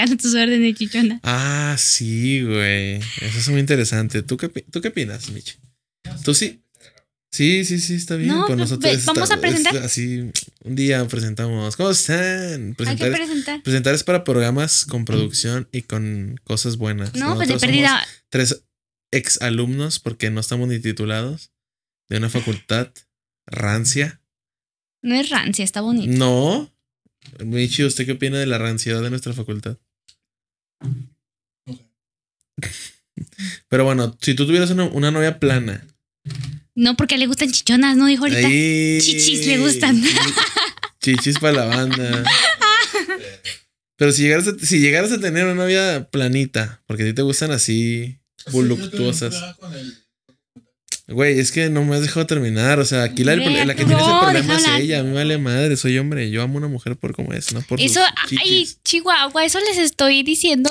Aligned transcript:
A 0.00 0.16
tus 0.16 0.34
órdenes, 0.34 0.76
chichona. 0.76 1.20
Ah, 1.22 1.76
sí, 1.78 2.42
güey. 2.42 2.96
Eso 2.96 3.38
es 3.38 3.48
muy 3.48 3.60
interesante. 3.60 4.22
¿Tú 4.22 4.36
qué, 4.36 4.48
¿tú 4.48 4.80
qué 4.80 4.88
opinas, 4.88 5.30
Michi? 5.30 5.54
¿Tú 6.24 6.34
sí? 6.34 6.62
Sí, 7.32 7.64
sí, 7.64 7.78
sí, 7.78 7.94
está 7.94 8.16
bien. 8.16 8.28
No, 8.30 8.38
Con 8.46 8.56
pues, 8.58 8.70
nosotros 8.70 9.04
vamos 9.04 9.30
a 9.30 9.40
presentar. 9.40 9.76
es 9.76 9.82
así, 9.82 10.30
un 10.64 10.74
día 10.74 11.06
presentamos. 11.06 11.76
¿Cómo 11.76 11.90
están? 11.90 12.16
Hay 12.18 12.68
que 12.70 12.74
Presentar, 12.74 13.08
es- 13.12 13.16
presentar. 13.16 13.62
presentar 13.62 13.94
es 13.94 14.02
para 14.02 14.24
programas 14.24 14.84
con 14.84 15.04
producción 15.04 15.68
y 15.70 15.82
con 15.82 16.40
cosas 16.42 16.76
buenas. 16.76 17.14
No, 17.14 17.36
pues 17.36 17.46
de 17.48 17.54
Nosotros 17.54 17.60
perdida. 17.60 18.04
Tres 18.30 18.64
ex 19.12 19.40
alumnos, 19.42 20.00
porque 20.00 20.30
no 20.30 20.40
estamos 20.40 20.68
ni 20.68 20.80
titulados, 20.80 21.52
de 22.08 22.16
una 22.18 22.30
facultad 22.30 22.90
rancia. 23.46 24.20
No 25.02 25.14
es 25.14 25.30
rancia, 25.30 25.64
está 25.64 25.80
bonito. 25.82 26.12
No. 26.12 26.72
Michi, 27.44 27.84
¿usted 27.84 28.06
qué 28.06 28.12
opina 28.12 28.38
de 28.38 28.46
la 28.46 28.58
ranciedad 28.58 29.02
de 29.02 29.10
nuestra 29.10 29.32
facultad? 29.34 29.78
Pero 33.68 33.84
bueno, 33.84 34.16
si 34.20 34.34
tú 34.34 34.46
tuvieras 34.46 34.70
una, 34.70 34.84
una 34.84 35.10
novia 35.10 35.38
plana. 35.38 35.86
No, 36.74 36.96
porque 36.96 37.18
le 37.18 37.26
gustan 37.26 37.50
chichonas, 37.52 37.96
¿no? 37.96 38.06
Dijo 38.06 38.24
ahorita. 38.24 38.46
ahí- 38.46 38.98
Chichis 39.00 39.46
le 39.46 39.58
gustan. 39.58 40.02
Chichis 41.00 41.38
para 41.38 41.52
la 41.54 41.64
banda. 41.66 42.24
Pero 43.96 44.12
si 44.12 44.22
llegaras, 44.22 44.48
a, 44.48 44.58
si 44.58 44.78
llegaras 44.80 45.12
a 45.12 45.20
tener 45.20 45.44
una 45.44 45.54
novia 45.54 46.08
planita, 46.10 46.82
porque 46.86 47.02
a 47.02 47.06
ti 47.06 47.12
te 47.12 47.22
gustan 47.22 47.50
así 47.52 48.18
voluptuosas. 48.50 49.34
Güey, 51.10 51.40
es 51.40 51.50
que 51.52 51.68
no 51.70 51.84
me 51.84 51.96
has 51.96 52.02
dejado 52.02 52.26
terminar. 52.26 52.78
O 52.78 52.84
sea, 52.84 53.02
aquí 53.02 53.24
la, 53.24 53.34
la 53.36 53.74
que 53.74 53.84
tiene 53.84 54.00
ese 54.00 54.10
problema 54.20 54.56
es 54.56 54.68
ella. 54.78 55.00
A 55.00 55.02
mí 55.02 55.08
me 55.08 55.14
vale 55.16 55.38
madre, 55.38 55.76
soy 55.76 55.98
hombre. 55.98 56.30
Yo 56.30 56.42
amo 56.42 56.54
a 56.54 56.58
una 56.58 56.68
mujer 56.68 56.96
por 56.96 57.14
como 57.14 57.32
es, 57.32 57.52
no 57.52 57.62
por 57.62 57.80
Eso, 57.80 58.00
ay. 58.40 58.68
Chihuahua, 58.84 59.44
eso 59.44 59.58
les 59.60 59.78
estoy 59.78 60.22
diciendo 60.22 60.70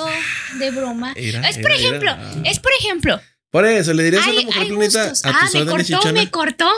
de 0.58 0.72
broma. 0.72 1.14
Mira, 1.16 1.48
Es 1.50 1.58
por 1.58 1.72
ejemplo, 1.72 2.16
es 2.46 2.60
por 2.60 2.72
ejemplo. 2.80 3.20
Por 3.52 3.66
eso, 3.66 3.94
le 3.94 4.04
dirías 4.04 4.26
a 4.26 4.30
Hay, 4.30 4.38
una 4.38 4.46
mujer 4.46 4.74
gustos. 4.76 5.26
a 5.26 5.30
Ah, 5.30 5.42
tus 5.46 5.54
me 5.56 5.62
órdenes, 5.62 5.72
cortó, 5.72 5.84
chichona. 6.04 6.12
me 6.22 6.30
cortó. 6.32 6.70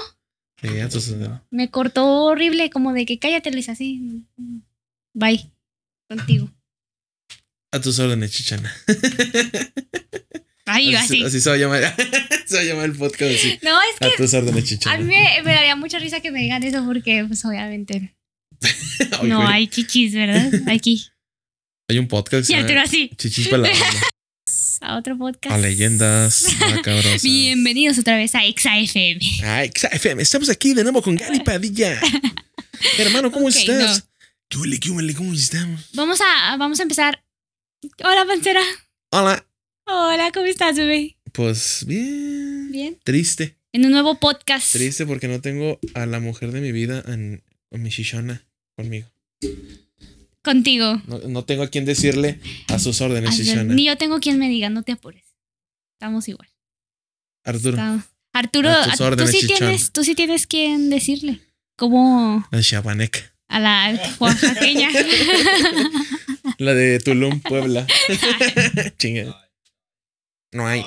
Sí, 0.62 0.80
a 0.80 0.90
tus 0.90 1.10
órdenes. 1.10 1.40
Me 1.52 1.70
cortó 1.70 2.06
horrible, 2.24 2.70
como 2.70 2.94
de 2.94 3.06
que 3.06 3.20
cállate, 3.20 3.52
Luis, 3.52 3.68
así. 3.70 4.24
Bye. 5.14 5.52
Contigo. 6.10 6.50
A 7.72 7.80
tus 7.80 8.00
órdenes, 8.00 8.32
chichona. 8.32 8.74
Ay, 10.66 10.94
Así, 10.96 11.16
así. 11.16 11.24
así 11.24 11.42
se 11.42 11.50
va 11.50 11.56
a 11.56 11.60
llamar. 11.60 11.96
se 12.46 12.56
va 12.56 12.62
a 12.62 12.64
llamar 12.64 12.86
el 12.86 12.96
podcast 12.96 13.34
así. 13.36 13.60
No, 13.64 13.80
es 13.82 13.96
A 14.00 14.10
que 14.12 14.18
tus 14.18 14.34
órdenes, 14.34 14.64
a 14.64 14.68
chichona. 14.68 14.98
mí 14.98 15.04
me, 15.06 15.42
me 15.44 15.54
daría 15.54 15.76
mucha 15.76 15.98
risa 16.00 16.20
que 16.22 16.32
me 16.32 16.40
digan 16.42 16.62
eso 16.64 16.86
porque, 16.86 17.26
pues, 17.28 17.44
obviamente. 17.46 18.16
Ay, 19.20 19.28
no 19.30 19.42
güey. 19.42 19.54
hay 19.54 19.68
chichis, 19.68 20.14
¿verdad? 20.14 20.52
Aquí. 20.72 21.06
Hay 21.90 21.98
un 21.98 22.08
podcast. 22.08 22.50
Y 22.50 22.54
llama 22.54 22.82
así. 22.84 23.10
Chichis 23.18 23.48
para 23.48 23.64
la. 23.64 23.70
A 24.82 24.98
otro 24.98 25.18
podcast. 25.18 25.54
A 25.54 25.58
leyendas. 25.58 26.46
Bienvenidos 27.22 28.00
otra 28.00 28.16
vez 28.18 28.34
a 28.36 28.46
Exa 28.46 28.78
FM. 28.80 29.20
Ay, 29.44 29.72
XFM, 29.76 30.22
estamos 30.24 30.50
aquí 30.50 30.74
de 30.74 30.84
nuevo 30.84 31.02
con 31.04 31.16
Gali 31.16 31.40
Padilla. 31.42 32.00
Hermano, 32.98 33.32
¿cómo 33.32 33.48
Ok, 33.48 33.56
estás? 33.56 34.08
¿Qué 34.50 34.58
huele, 34.58 34.80
qué 34.80 34.90
huele, 34.90 35.14
¿Cómo 35.14 35.34
estamos? 35.34 35.90
Vamos 35.94 36.20
a, 36.22 36.56
vamos 36.58 36.80
a 36.80 36.84
empezar. 36.84 37.24
Hola, 38.04 38.26
Pancera. 38.26 38.62
Hola. 39.12 39.46
Hola, 39.94 40.32
¿cómo 40.34 40.46
estás, 40.46 40.78
bebé? 40.78 41.18
Pues 41.34 41.84
bien. 41.86 42.72
Bien. 42.72 42.98
Triste. 43.04 43.58
En 43.74 43.86
un 43.86 43.92
nuevo 43.92 44.20
podcast. 44.20 44.72
Triste 44.72 45.06
porque 45.06 45.28
no 45.28 45.42
tengo 45.42 45.80
a 45.94 46.06
la 46.06 46.20
mujer 46.20 46.52
de 46.52 46.62
mi 46.62 46.72
vida 46.72 47.04
en, 47.08 47.44
en 47.72 47.84
mi 47.84 47.90
chichona 47.90 48.46
conmigo. 48.78 49.08
Contigo. 50.44 51.02
No, 51.08 51.20
no 51.28 51.44
tengo 51.46 51.64
a 51.64 51.68
quien 51.68 51.86
decirle 51.86 52.40
a 52.70 52.80
sus 52.80 53.02
órdenes, 53.02 53.32
Ay, 53.32 53.38
chichona. 53.46 53.74
Ni 53.74 53.86
yo 53.86 53.98
tengo 53.98 54.20
quien 54.20 54.40
me 54.40 54.50
diga, 54.50 54.70
no 54.70 54.84
te 54.84 54.94
apures. 54.94 55.26
Estamos 56.00 56.28
igual. 56.30 56.48
Arturo, 57.44 57.72
Estamos- 57.72 58.06
Arturo, 58.34 58.70
A 58.70 58.84
tus 58.86 59.02
a- 59.02 59.16
tú, 59.18 59.28
sí 59.28 59.40
chichón. 59.42 59.58
tienes, 59.58 59.92
tú 59.92 60.04
sí 60.06 60.16
tienes 60.16 60.48
quien 60.48 60.90
decirle. 60.90 61.42
Como 61.78 62.48
la 62.52 62.62
chapaneca. 62.62 63.20
a 63.50 63.60
la 63.60 64.16
oaxaqueña. 64.20 64.90
La 66.58 66.74
de 66.76 67.00
Tulum, 67.00 67.40
Puebla. 67.42 67.88
Chinga. 69.00 69.36
No 70.52 70.68
hay. 70.68 70.86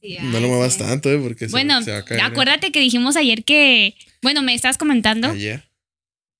Sí, 0.00 0.16
No 0.22 0.40
lo 0.40 0.48
muevas 0.48 0.72
sí. 0.74 0.78
tanto, 0.78 1.10
¿eh? 1.10 1.18
Porque 1.18 1.46
se- 1.46 1.50
Bueno, 1.52 1.82
se, 1.82 1.90
va 1.92 1.98
a 1.98 2.04
caer. 2.04 2.20
acuérdate 2.22 2.72
que 2.72 2.80
dijimos 2.80 3.16
ayer 3.16 3.44
que. 3.44 3.94
Bueno, 4.22 4.42
me 4.42 4.54
estabas 4.54 4.78
comentando. 4.78 5.28
Ayer. 5.30 5.68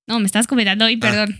No, 0.07 0.19
me 0.19 0.25
estabas 0.25 0.47
comentando 0.47 0.85
Ah. 0.85 0.87
hoy, 0.87 0.97
perdón. 0.97 1.39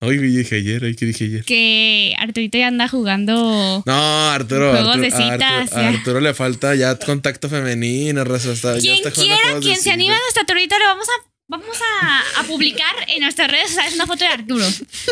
Hoy 0.00 0.18
dije 0.18 0.56
ayer, 0.56 0.82
hoy 0.82 0.96
que 0.96 1.06
dije 1.06 1.24
ayer. 1.26 1.44
Que 1.44 2.14
Arturito 2.18 2.58
ya 2.58 2.66
anda 2.66 2.88
jugando. 2.88 3.82
No, 3.86 4.30
Arturo. 4.30 4.72
Juegos 4.72 4.88
Arturo, 4.96 5.00
de 5.00 5.06
a 5.08 5.32
citas, 5.32 5.72
Arturo, 5.72 5.80
a. 5.80 5.88
Arturo 5.88 6.20
le 6.20 6.34
falta 6.34 6.74
ya 6.74 6.98
contacto 6.98 7.48
femenino, 7.48 8.24
raza. 8.24 8.52
Está, 8.52 8.74
ya 8.74 8.80
Quien 8.80 8.94
está 8.96 9.12
quiera, 9.12 9.36
quien 9.60 9.76
se 9.76 9.90
anime 9.92 10.14
a 10.14 10.18
nuestro 10.18 10.40
Arturito, 10.40 10.78
le 10.78 10.84
vamos 10.86 11.06
a. 11.08 11.28
Vamos 11.48 11.76
a, 12.00 12.40
a 12.40 12.44
publicar 12.44 12.94
en 13.14 13.20
nuestras 13.22 13.50
redes 13.50 13.68
sociales 13.68 13.94
una 13.94 14.06
foto 14.06 14.24
de 14.24 14.30
Arturo. 14.30 14.66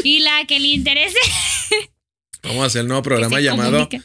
Y 0.05 0.21
la 0.21 0.45
que 0.47 0.59
le 0.59 0.69
interese. 0.69 1.19
Vamos 2.43 2.63
a 2.63 2.67
hacer 2.67 2.81
el 2.83 2.89
nuevo 2.89 3.03
programa 3.03 3.37
se 3.37 3.43
llamado. 3.43 3.71
comunique. 3.71 4.01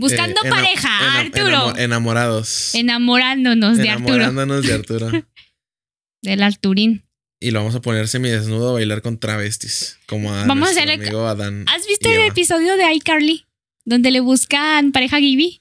Buscando 0.00 0.40
eh, 0.44 0.48
pareja, 0.48 1.18
Arturo. 1.20 1.42
enamo- 1.74 1.78
enamorados. 1.78 2.74
Enamorándonos 2.74 3.76
de 3.78 3.90
Arturo. 3.90 4.14
Enamorándonos 4.14 4.66
de 4.66 4.72
Arturo. 4.74 5.10
Del 6.22 6.42
Arturín. 6.42 7.04
y 7.40 7.50
lo 7.52 7.60
vamos 7.60 7.74
a 7.76 7.80
poner 7.80 8.08
semidesnudo 8.08 8.70
a 8.70 8.72
bailar 8.72 9.02
con 9.02 9.18
travestis. 9.18 9.98
Como 10.06 10.32
a 10.34 10.44
Vamos 10.46 10.70
a 10.70 10.72
nuestro 10.72 10.82
hacerle- 10.92 11.04
amigo 11.06 11.26
Adán. 11.26 11.64
¿Has 11.68 11.86
visto 11.86 12.08
el 12.08 12.22
episodio 12.26 12.76
de 12.76 12.92
iCarly? 12.94 13.44
Donde 13.84 14.10
le 14.10 14.20
buscan 14.20 14.92
pareja 14.92 15.18
Gibby. 15.18 15.60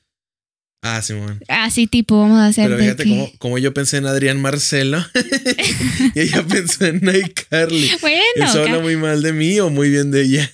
Ah, 0.84 1.02
Simón. 1.02 1.40
Así 1.48 1.88
tipo, 1.88 2.20
vamos 2.20 2.38
a 2.40 2.48
hacer. 2.48 2.68
Pero 2.70 2.80
fíjate 2.80 3.04
que- 3.04 3.10
cómo, 3.10 3.32
cómo 3.40 3.58
yo 3.58 3.74
pensé 3.74 3.98
en 3.98 4.06
Adrián 4.06 4.40
Marcelo 4.42 5.04
y 6.16 6.20
ella 6.20 6.44
pensó 6.44 6.86
en 6.86 6.98
iCarly. 7.08 7.92
Bueno, 8.02 8.22
¿Eso 8.36 8.62
habla 8.62 8.80
muy 8.80 8.96
mal 8.98 9.22
de 9.22 9.34
mí 9.34 9.60
o 9.60 9.70
muy 9.70 9.90
bien 9.90 10.12
de 10.12 10.22
ella? 10.24 10.52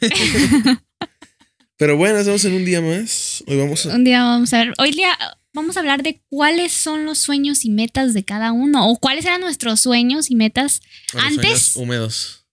Pero 1.83 1.97
bueno, 1.97 2.17
estamos 2.19 2.45
en 2.45 2.53
un 2.53 2.63
día 2.63 2.79
más. 2.79 3.43
Hoy 3.45 3.57
vamos 3.57 3.85
a. 3.85 3.93
un 3.93 4.05
día 4.05 4.23
vamos 4.23 4.53
a 4.53 4.59
ver. 4.59 4.73
Hoy 4.77 4.91
día 4.91 5.09
vamos 5.51 5.75
a 5.75 5.81
hablar 5.81 6.01
de 6.01 6.21
cuáles 6.29 6.71
son 6.71 7.03
los 7.03 7.17
sueños 7.19 7.65
y 7.65 7.71
metas 7.71 8.13
de 8.13 8.23
cada 8.23 8.53
uno. 8.53 8.87
O 8.89 8.97
cuáles 8.99 9.25
eran 9.25 9.41
nuestros 9.41 9.81
sueños 9.81 10.31
y 10.31 10.35
metas 10.35 10.79
los 11.13 11.21
antes- 11.21 11.75
húmedos. 11.75 12.45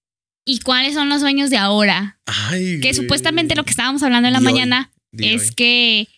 y 0.45 0.59
cuáles 0.59 0.95
son 0.95 1.09
los 1.09 1.21
sueños 1.21 1.49
de 1.49 1.59
ahora. 1.59 2.19
Ay, 2.27 2.81
Que 2.81 2.89
güey. 2.89 2.95
supuestamente 2.95 3.55
lo 3.55 3.63
que 3.63 3.71
estábamos 3.71 4.03
hablando 4.03 4.27
en 4.27 4.33
la 4.33 4.41
Y 4.41 4.43
mañana 4.43 4.91
es 5.13 5.51
hoy. 5.51 5.55
que 5.55 6.09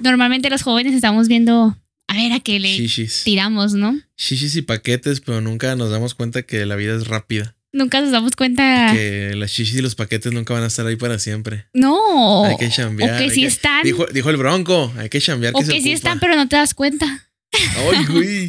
normalmente 0.00 0.48
los 0.48 0.62
jóvenes 0.62 0.94
estamos 0.94 1.28
viendo 1.28 1.76
a 2.06 2.14
ver 2.14 2.32
a 2.32 2.40
qué 2.40 2.58
le 2.60 2.74
Shishis. 2.78 3.24
tiramos, 3.24 3.74
¿no? 3.74 4.00
Shishis 4.16 4.56
y 4.56 4.62
paquetes, 4.62 5.20
pero 5.20 5.42
nunca 5.42 5.76
nos 5.76 5.90
damos 5.90 6.14
cuenta 6.14 6.44
que 6.44 6.64
la 6.64 6.76
vida 6.76 6.96
es 6.96 7.08
rápida. 7.08 7.56
Nunca 7.72 8.00
nos 8.00 8.10
damos 8.12 8.34
cuenta. 8.34 8.90
Que 8.94 9.32
las 9.36 9.50
shishis 9.50 9.78
y 9.78 9.82
los 9.82 9.94
paquetes 9.94 10.32
nunca 10.32 10.54
van 10.54 10.62
a 10.62 10.68
estar 10.68 10.86
ahí 10.86 10.96
para 10.96 11.18
siempre. 11.18 11.66
No. 11.74 12.44
hay 12.46 12.56
que 12.56 12.70
chambear. 12.70 13.14
o 13.14 13.18
que 13.24 13.30
sí 13.30 13.44
están. 13.44 13.82
Dijo, 13.84 14.06
dijo 14.06 14.30
el 14.30 14.36
bronco, 14.38 14.92
hay 14.96 15.08
que 15.10 15.20
chambear. 15.20 15.52
o 15.54 15.60
se 15.60 15.66
que 15.66 15.72
sí 15.72 15.78
ocupa. 15.90 15.94
están, 15.94 16.20
pero 16.20 16.34
no 16.36 16.48
te 16.48 16.56
das 16.56 16.72
cuenta. 16.74 17.28
Ay, 17.52 18.04
güey. 18.10 18.48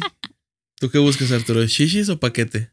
¿Tú 0.78 0.90
qué 0.90 0.98
buscas, 0.98 1.30
Arturo? 1.32 1.64
¿Shishis 1.66 2.08
o 2.08 2.18
paquete? 2.18 2.70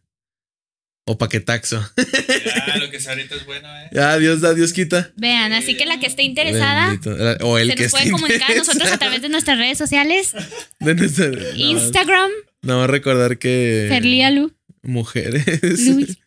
O 1.09 1.17
paquetaxo. 1.17 1.81
Ya, 1.95 2.77
lo 2.77 2.89
que 2.91 2.99
sea 2.99 3.13
ahorita 3.13 3.35
es 3.35 3.45
bueno, 3.45 3.67
¿eh? 3.79 3.89
Ya, 3.93 4.17
Dios 4.17 4.41
da, 4.41 4.53
Dios 4.53 4.73
quita. 4.73 5.11
Vean, 5.15 5.53
así 5.53 5.75
que 5.77 5.85
la 5.85 5.99
que 6.01 6.05
esté 6.07 6.23
interesada 6.23 6.87
Bendito. 6.89 7.11
O 7.45 7.57
el 7.57 7.69
se 7.69 7.75
que 7.75 7.83
nos 7.83 7.91
puede 7.91 8.11
comunicar 8.11 8.51
a 8.51 8.55
nosotros 8.55 8.91
a 8.91 8.97
través 8.97 9.21
de 9.21 9.29
nuestras 9.29 9.57
redes 9.57 9.77
sociales. 9.77 10.33
De 10.79 10.95
nuestra- 10.95 11.31
Instagram, 11.55 12.29
Nada 12.61 12.79
más 12.81 12.89
recordar 12.89 13.37
que 13.37 13.85
Ferlialu, 13.89 14.53
mujeres, 14.81 15.61
Luis. 15.87 16.17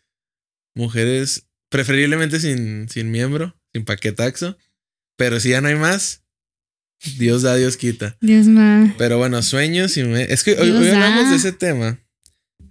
Mujeres, 0.75 1.47
preferiblemente 1.69 2.41
sin, 2.41 2.89
sin 2.89 3.11
miembro, 3.11 3.57
sin 3.73 3.85
paquetaxo. 3.85 4.57
Pero 5.17 5.39
si 5.41 5.51
ya 5.51 5.61
no 5.61 5.69
hay 5.69 5.75
más, 5.77 6.23
Dios 7.19 7.43
da, 7.43 7.55
Dios 7.57 7.77
quita. 7.77 8.17
Dios 8.21 8.47
mío. 8.47 8.95
Pero 8.99 9.19
bueno, 9.19 9.43
sueños 9.43 9.97
y 9.97 10.05
me- 10.05 10.33
es 10.33 10.43
que 10.45 10.53
hoy, 10.59 10.71
hablamos 10.71 11.31
de 11.31 11.37
ese 11.37 11.53
tema 11.53 11.99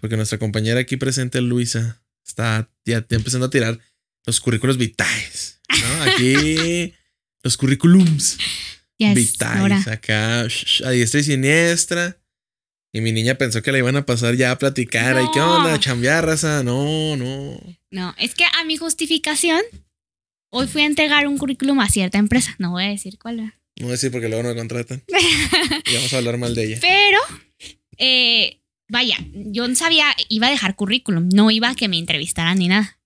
porque 0.02 0.16
nuestra 0.18 0.38
compañera 0.38 0.80
aquí 0.80 0.98
presente, 0.98 1.42
Luisa, 1.42 2.02
está 2.26 2.70
ya, 2.86 3.06
empezando 3.10 3.48
a 3.48 3.50
tirar 3.50 3.80
los 4.26 4.40
currículos 4.40 4.78
vitales. 4.78 5.60
¿no? 5.70 6.04
Aquí 6.04 6.94
los 7.44 7.58
currículums 7.58 8.38
vitales 8.98 9.88
acá 9.88 10.42
a 10.42 10.90
diestra 10.92 11.20
y 11.20 11.24
siniestra. 11.24 12.18
Y 12.92 13.02
mi 13.02 13.12
niña 13.12 13.36
pensó 13.36 13.62
que 13.62 13.72
la 13.72 13.78
iban 13.78 13.96
a 13.98 14.06
pasar 14.06 14.36
ya 14.36 14.52
a 14.52 14.58
platicar. 14.58 15.16
¿Y 15.22 15.32
qué 15.32 15.40
No. 15.40 15.58
onda? 15.58 15.74
¿A 15.76 15.80
chambear, 15.80 16.26
raza? 16.26 16.64
No, 16.64 17.16
no. 17.18 17.60
No, 17.92 18.14
es 18.18 18.36
que 18.36 18.46
a 18.46 18.64
mi 18.66 18.78
justificación, 18.78 19.62
hoy 20.52 20.68
fui 20.68 20.84
a 20.84 20.86
entregar 20.86 21.28
un 21.28 21.38
currículum 21.38 21.80
a 21.80 21.90
cierta 21.90 22.18
empresa. 22.18 22.56
No 22.60 22.72
voy 22.72 22.84
a 22.84 22.90
decir 22.90 23.18
cuál. 23.18 23.38
¿verdad? 23.38 23.54
No 23.78 23.86
voy 23.86 23.92
a 23.92 23.94
decir 23.94 24.12
porque 24.12 24.28
luego 24.28 24.44
no 24.44 24.50
me 24.50 24.56
contratan. 24.56 25.04
y 25.86 25.94
vamos 25.96 26.14
a 26.14 26.18
hablar 26.18 26.38
mal 26.38 26.54
de 26.54 26.66
ella. 26.66 26.78
Pero, 26.82 27.20
eh, 27.98 28.60
vaya, 28.90 29.18
yo 29.34 29.68
no 29.68 29.76
sabía, 29.76 30.08
iba 30.28 30.48
a 30.48 30.52
dejar 30.52 30.76
currículum, 30.76 31.30
no 31.34 31.50
iba 31.50 31.70
a 31.70 31.76
que 31.76 31.88
me 31.88 31.98
entrevistaran 31.98 32.60
ni 32.60 32.68
nada. 32.68 33.00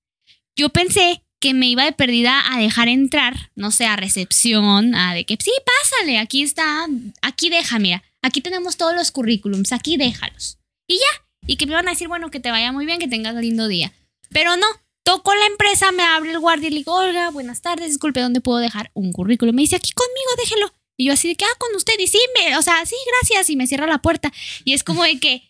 Yo 0.56 0.70
pensé 0.70 1.24
que 1.40 1.54
me 1.54 1.68
iba 1.68 1.84
de 1.84 1.92
perdida 1.92 2.42
a 2.54 2.60
dejar 2.60 2.88
entrar, 2.88 3.52
no 3.56 3.72
sé, 3.72 3.86
a 3.86 3.96
recepción, 3.96 4.96
a 4.96 5.14
de 5.14 5.26
que 5.26 5.38
sí, 5.40 5.52
pásale, 5.66 6.18
aquí 6.18 6.42
está, 6.42 6.88
aquí 7.22 7.50
deja, 7.50 7.80
mira, 7.80 8.04
aquí 8.22 8.42
tenemos 8.42 8.78
todos 8.78 8.96
los 8.96 9.12
currículums, 9.12 9.74
aquí 9.74 9.98
déjalos. 9.98 10.58
Y 10.88 10.96
ya, 10.96 11.28
y 11.46 11.58
que 11.58 11.66
me 11.66 11.74
iban 11.74 11.88
a 11.88 11.92
decir, 11.92 12.08
bueno, 12.08 12.32
que 12.32 12.40
te 12.40 12.50
vaya 12.50 12.72
muy 12.72 12.86
bien, 12.86 13.00
que 13.00 13.08
tengas 13.08 13.36
un 13.36 13.42
lindo 13.42 13.68
día. 13.68 13.92
Pero 14.34 14.58
no, 14.58 14.68
toco 15.04 15.34
la 15.36 15.46
empresa, 15.46 15.92
me 15.92 16.04
abre 16.04 16.32
el 16.32 16.40
guardia 16.40 16.68
y 16.68 16.72
le 16.72 16.78
digo, 16.78 16.96
Olga, 16.96 17.30
buenas 17.30 17.62
tardes, 17.62 17.88
disculpe, 17.88 18.22
¿dónde 18.22 18.42
puedo 18.42 18.60
dejar 18.60 18.92
un 18.94 19.12
currículum? 19.12 19.56
Me 19.56 19.62
dice, 19.62 19.76
aquí 19.76 19.92
conmigo, 19.92 20.32
déjelo. 20.38 20.74
Y 20.98 21.06
yo 21.06 21.14
así 21.14 21.28
de 21.28 21.36
que, 21.36 21.46
ah, 21.46 21.58
con 21.58 21.76
usted, 21.76 21.94
y 22.00 22.08
sí, 22.08 22.20
me, 22.38 22.58
o 22.58 22.62
sea, 22.62 22.86
sí, 22.86 22.96
gracias, 23.20 23.50
y 23.50 23.56
me 23.56 23.68
cierra 23.68 23.88
la 23.88 24.00
puerta. 24.00 24.32
Y 24.64 24.74
es 24.74 24.84
como 24.84 25.04
de 25.04 25.20
que, 25.20 25.44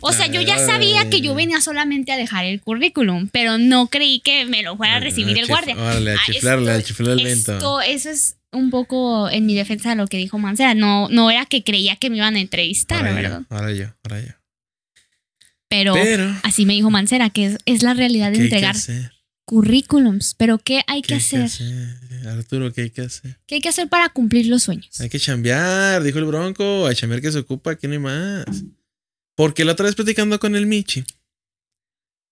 o 0.00 0.12
sea, 0.12 0.26
yo 0.26 0.40
ya 0.40 0.58
sabía 0.58 1.08
que 1.10 1.20
yo 1.20 1.34
venía 1.34 1.60
solamente 1.60 2.12
a 2.12 2.16
dejar 2.16 2.44
el 2.44 2.60
currículum, 2.60 3.28
pero 3.28 3.58
no 3.58 3.88
creí 3.88 4.20
que 4.20 4.46
me 4.46 4.62
lo 4.62 4.76
fuera 4.76 4.96
a 4.96 5.00
recibir 5.00 5.38
el 5.38 5.46
guardia. 5.46 5.76
Órale, 5.76 6.14
a 6.14 6.18
chiflarle, 6.24 6.72
a 6.72 6.82
chiflarle 6.82 7.22
lento. 7.22 7.52
Esto, 7.52 7.80
eso 7.80 8.10
es 8.10 8.36
un 8.52 8.70
poco 8.70 9.28
en 9.30 9.46
mi 9.46 9.54
defensa 9.54 9.90
de 9.90 9.96
lo 9.96 10.06
que 10.06 10.16
dijo 10.16 10.38
Mancera. 10.38 10.74
No, 10.74 11.08
no 11.08 11.30
era 11.30 11.46
que 11.46 11.62
creía 11.62 11.96
que 11.96 12.10
me 12.10 12.16
iban 12.16 12.36
a 12.36 12.40
entrevistar, 12.40 12.98
ahora 12.98 13.12
¿verdad? 13.12 13.40
yo, 13.48 13.56
ahora 13.56 13.72
yo, 13.72 13.86
ahora 14.04 14.20
yo. 14.20 14.39
Pero, 15.70 15.94
Pero, 15.94 16.36
así 16.42 16.66
me 16.66 16.74
dijo 16.74 16.90
Mancera, 16.90 17.30
que 17.30 17.46
es, 17.46 17.58
es 17.64 17.82
la 17.82 17.94
realidad 17.94 18.32
de 18.32 18.36
¿qué 18.36 18.42
hay 18.42 18.50
que 18.50 18.56
entregar 18.56 18.76
currículums. 19.50 20.34
Pero 20.34 20.58
¿qué 20.58 20.82
hay 20.86 21.02
¿Qué 21.02 21.08
que 21.08 21.14
hay 21.14 21.20
que 21.28 21.36
hacer? 21.36 21.98
Arturo, 22.28 22.72
¿qué 22.72 22.82
hay 22.82 22.90
que 22.90 23.02
hacer? 23.02 23.36
¿Qué 23.46 23.56
hay 23.56 23.60
que 23.60 23.68
hacer 23.68 23.88
para 23.88 24.08
cumplir 24.10 24.46
los 24.46 24.62
sueños? 24.62 25.00
Hay 25.00 25.08
que 25.08 25.18
chambear, 25.18 26.04
dijo 26.04 26.20
el 26.20 26.24
bronco. 26.26 26.86
A 26.86 26.94
chambear 26.94 27.20
que 27.20 27.32
se 27.32 27.40
ocupa, 27.40 27.72
aquí 27.72 27.88
no 27.88 27.94
hay 27.94 27.98
más. 27.98 28.44
Porque 29.34 29.64
la 29.64 29.72
otra 29.72 29.86
vez 29.86 29.96
platicando 29.96 30.38
con 30.38 30.54
el 30.54 30.66
Michi, 30.66 31.04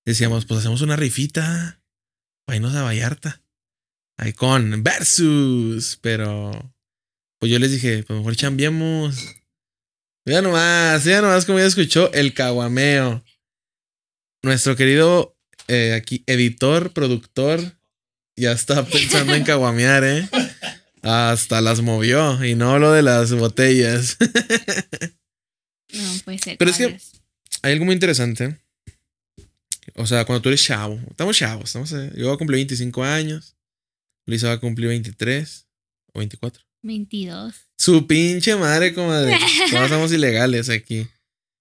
decíamos, 0.05 0.45
pues 0.45 0.61
hacemos 0.61 0.81
una 0.83 0.95
rifita 0.95 1.83
para 2.45 2.57
irnos 2.57 2.75
a 2.77 2.83
Vallarta. 2.83 3.43
Ahí 4.17 4.33
con 4.33 4.85
Versus. 4.85 5.99
Pero, 6.01 6.73
pues 7.41 7.51
yo 7.51 7.59
les 7.59 7.73
dije, 7.73 8.05
pues 8.05 8.17
mejor 8.17 8.37
chambiemos. 8.37 9.17
Ya 10.25 10.41
nomás, 10.41 11.03
ya 11.03 11.21
nomás 11.21 11.47
como 11.47 11.59
ya 11.59 11.67
escuchó 11.67 12.13
el 12.13 12.33
caguameo. 12.33 13.25
Nuestro 14.43 14.77
querido 14.77 15.37
eh, 15.67 15.95
aquí 15.95 16.23
editor, 16.27 16.93
productor, 16.93 17.79
ya 18.37 18.53
está 18.53 18.85
pensando 18.87 19.35
en 19.35 19.45
caguamear, 19.45 20.05
¿eh? 20.05 20.29
Hasta 21.03 21.61
las 21.61 21.81
movió 21.81 22.45
y 22.45 22.55
no 22.55 22.79
lo 22.79 22.93
de 22.93 23.03
las 23.03 23.33
botellas. 23.33 24.17
No, 25.93 26.03
puede 26.25 26.39
ser. 26.39 26.59
Pero 26.59 26.71
es 26.71 26.77
que-. 26.77 26.99
Hay 27.63 27.73
algo 27.73 27.85
muy 27.85 27.95
interesante. 27.95 28.59
O 29.95 30.07
sea, 30.07 30.25
cuando 30.25 30.43
tú 30.43 30.49
eres 30.49 30.63
chavo, 30.63 31.01
estamos 31.11 31.37
chavos, 31.37 31.65
estamos, 31.65 31.93
eh, 31.93 32.13
yo 32.15 32.27
voy 32.27 32.35
a 32.35 32.39
cumplir 32.39 32.59
25 32.59 33.03
años, 33.03 33.57
Luisa 34.27 34.49
va 34.49 34.55
a 34.55 34.61
cumplir 34.61 34.89
23 34.89 35.67
o 36.13 36.19
24. 36.19 36.63
22. 36.83 37.55
Su 37.77 38.07
pinche 38.07 38.55
madre, 38.57 38.95
comadre. 38.95 39.37
Todos 39.71 39.89
somos 39.89 40.13
ilegales 40.13 40.69
aquí. 40.69 41.09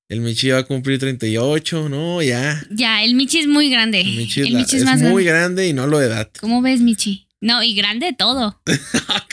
El 0.10 0.22
Michi 0.22 0.50
va 0.52 0.60
a 0.60 0.64
cumplir 0.64 1.00
38, 1.00 1.90
no, 1.90 2.22
ya. 2.22 2.64
Ya, 2.72 3.04
el 3.04 3.16
Michi 3.16 3.40
es 3.40 3.48
muy 3.48 3.70
grande. 3.70 4.00
El 4.02 4.16
Michi, 4.16 4.42
es, 4.42 4.48
el 4.48 4.54
la- 4.54 4.60
Michi 4.60 4.76
es, 4.78 4.82
es 4.82 4.86
más 4.86 5.02
muy 5.02 5.24
grande. 5.26 5.64
grande 5.64 5.68
y 5.68 5.74
no 5.74 5.86
lo 5.88 6.00
de 6.00 6.08
edad. 6.08 6.32
¿Cómo 6.40 6.62
ves, 6.62 6.80
Michi? 6.80 7.28
No, 7.42 7.62
y 7.64 7.76
grande 7.76 8.14
todo. 8.18 8.62
Ah. 9.10 9.26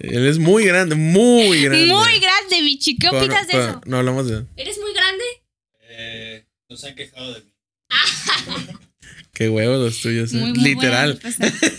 Él 0.00 0.26
es 0.26 0.38
muy 0.38 0.64
grande, 0.64 0.94
muy 0.94 1.60
grande. 1.62 1.86
Muy 1.86 2.18
grande, 2.20 2.62
Michi. 2.62 2.96
¿Qué 2.96 3.08
Pero 3.10 3.18
no- 3.20 3.26
opinas 3.26 3.46
de 3.46 3.52
pero 3.52 3.64
eso? 3.64 3.80
No 3.86 3.98
hablamos 3.98 4.26
de 4.28 4.44
¿Eres 4.56 4.78
muy 4.78 4.92
grande? 4.94 5.22
Eh, 5.90 6.46
no 6.68 6.76
se 6.76 6.88
han 6.88 6.94
quejado 6.94 7.32
de 7.34 7.40
mí. 7.40 7.52
qué 9.32 9.48
huevos 9.48 9.78
los 9.84 10.00
tuyos. 10.00 10.32
eh. 10.32 10.36
Muy, 10.38 10.52
Literal. 10.54 11.18
bueno, 11.22 11.36
pues, 11.38 11.72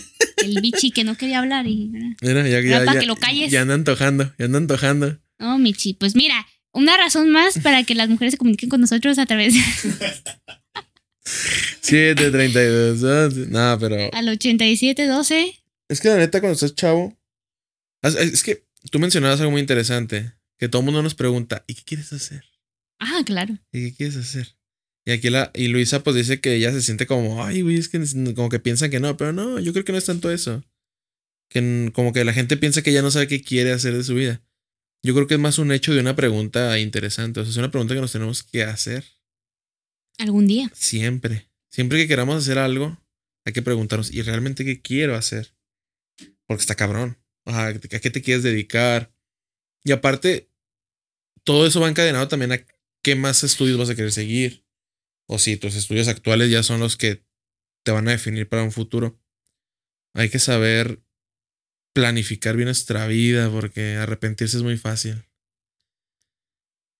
el 0.44 0.60
Michi 0.62 0.90
que 0.90 1.04
no 1.04 1.16
quería 1.16 1.40
hablar 1.40 1.66
y... 1.66 1.90
Mira, 2.20 2.46
ya, 2.48 2.60
ya, 2.60 2.78
para 2.80 2.94
ya- 2.94 3.00
que 3.00 3.06
lo 3.06 3.16
calles. 3.16 3.50
ya 3.50 3.62
anda 3.62 3.74
antojando, 3.74 4.32
ya 4.38 4.44
anda 4.46 4.58
antojando. 4.58 5.18
No, 5.38 5.58
Michi, 5.58 5.94
pues 5.94 6.14
mira, 6.14 6.46
una 6.74 6.96
razón 6.96 7.30
más 7.30 7.58
para 7.60 7.84
que 7.84 7.94
las 7.94 8.08
mujeres 8.08 8.32
se 8.32 8.38
comuniquen 8.38 8.68
con 8.68 8.80
nosotros 8.80 9.18
a 9.18 9.26
través 9.26 9.54
732. 11.80 13.34
No, 13.50 13.78
pero 13.80 14.10
al 14.12 14.28
8712. 14.28 15.54
es 15.88 16.00
que 16.00 16.08
la 16.08 16.16
neta, 16.16 16.40
cuando 16.40 16.54
estás 16.54 16.74
chavo, 16.74 17.16
es- 18.02 18.42
que 18.42 18.64
tú 18.90 18.98
mencionabas 18.98 19.40
algo 19.40 19.52
muy 19.52 19.60
interesante. 19.60 20.32
Que 20.58 20.68
todo 20.68 20.80
el 20.80 20.86
mundo 20.86 21.02
nos 21.02 21.14
pregunta, 21.14 21.64
¿y 21.66 21.74
qué 21.74 21.82
quieres 21.84 22.12
hacer? 22.12 22.44
Ah, 23.00 23.22
claro. 23.26 23.58
¿Y 23.72 23.86
qué 23.90 23.96
quieres 23.96 24.16
hacer? 24.16 24.56
Y 25.04 25.10
aquí 25.10 25.28
la, 25.28 25.50
y 25.52 25.66
Luisa 25.68 26.02
pues 26.04 26.14
dice 26.16 26.40
que 26.40 26.54
ella 26.54 26.70
se 26.70 26.80
siente 26.80 27.06
como, 27.06 27.44
ay, 27.44 27.62
güey, 27.62 27.76
es 27.76 27.88
que 27.88 28.00
como 28.34 28.48
que 28.48 28.60
piensan 28.60 28.90
que 28.90 29.00
no, 29.00 29.16
pero 29.16 29.32
no, 29.32 29.58
yo 29.58 29.72
creo 29.72 29.84
que 29.84 29.92
no 29.92 29.98
es 29.98 30.04
tanto 30.06 30.30
eso. 30.30 30.62
Que 31.50 31.90
como 31.92 32.12
que 32.12 32.24
la 32.24 32.32
gente 32.32 32.56
piensa 32.56 32.82
que 32.82 32.92
ya 32.92 33.02
no 33.02 33.10
sabe 33.10 33.26
qué 33.28 33.42
quiere 33.42 33.72
hacer 33.72 33.96
de 33.96 34.04
su 34.04 34.14
vida. 34.14 34.42
Yo 35.04 35.14
creo 35.14 35.26
que 35.26 35.34
es 35.34 35.40
más 35.40 35.58
un 35.58 35.70
hecho 35.70 35.92
de 35.92 36.00
una 36.00 36.16
pregunta 36.16 36.78
interesante. 36.78 37.40
O 37.40 37.44
sea, 37.44 37.50
es 37.50 37.56
una 37.58 37.70
pregunta 37.70 37.94
que 37.94 38.00
nos 38.00 38.12
tenemos 38.12 38.42
que 38.42 38.64
hacer 38.64 39.04
Algún 40.18 40.46
día. 40.46 40.70
siempre. 40.74 41.50
Siempre 41.70 41.98
que 41.98 42.08
queramos 42.08 42.36
hacer 42.36 42.58
algo, 42.58 42.98
hay 43.44 43.52
que 43.52 43.60
preguntarnos, 43.60 44.10
¿y 44.12 44.22
realmente 44.22 44.64
qué 44.64 44.80
quiero 44.80 45.14
hacer? 45.14 45.54
Porque 46.46 46.62
está 46.62 46.74
cabrón. 46.74 47.18
Ajá, 47.44 47.66
¿A 47.66 47.78
qué 47.78 48.10
te 48.10 48.22
quieres 48.22 48.42
dedicar? 48.42 49.14
Y 49.84 49.92
aparte, 49.92 50.50
todo 51.42 51.66
eso 51.66 51.80
va 51.80 51.90
encadenado 51.90 52.26
también 52.28 52.52
a 52.52 52.66
qué 53.02 53.14
más 53.14 53.44
estudios 53.44 53.76
vas 53.76 53.90
a 53.90 53.94
querer 53.94 54.12
seguir. 54.12 54.64
O 55.26 55.38
si 55.38 55.58
tus 55.58 55.74
estudios 55.74 56.08
actuales 56.08 56.50
ya 56.50 56.62
son 56.62 56.80
los 56.80 56.96
que 56.96 57.26
te 57.82 57.92
van 57.92 58.08
a 58.08 58.12
definir 58.12 58.48
para 58.48 58.62
un 58.62 58.72
futuro. 58.72 59.20
Hay 60.14 60.30
que 60.30 60.38
saber 60.38 61.03
planificar 61.94 62.56
bien 62.56 62.66
nuestra 62.66 63.06
vida 63.06 63.48
porque 63.50 63.96
arrepentirse 63.96 64.58
es 64.58 64.62
muy 64.62 64.76
fácil 64.76 65.22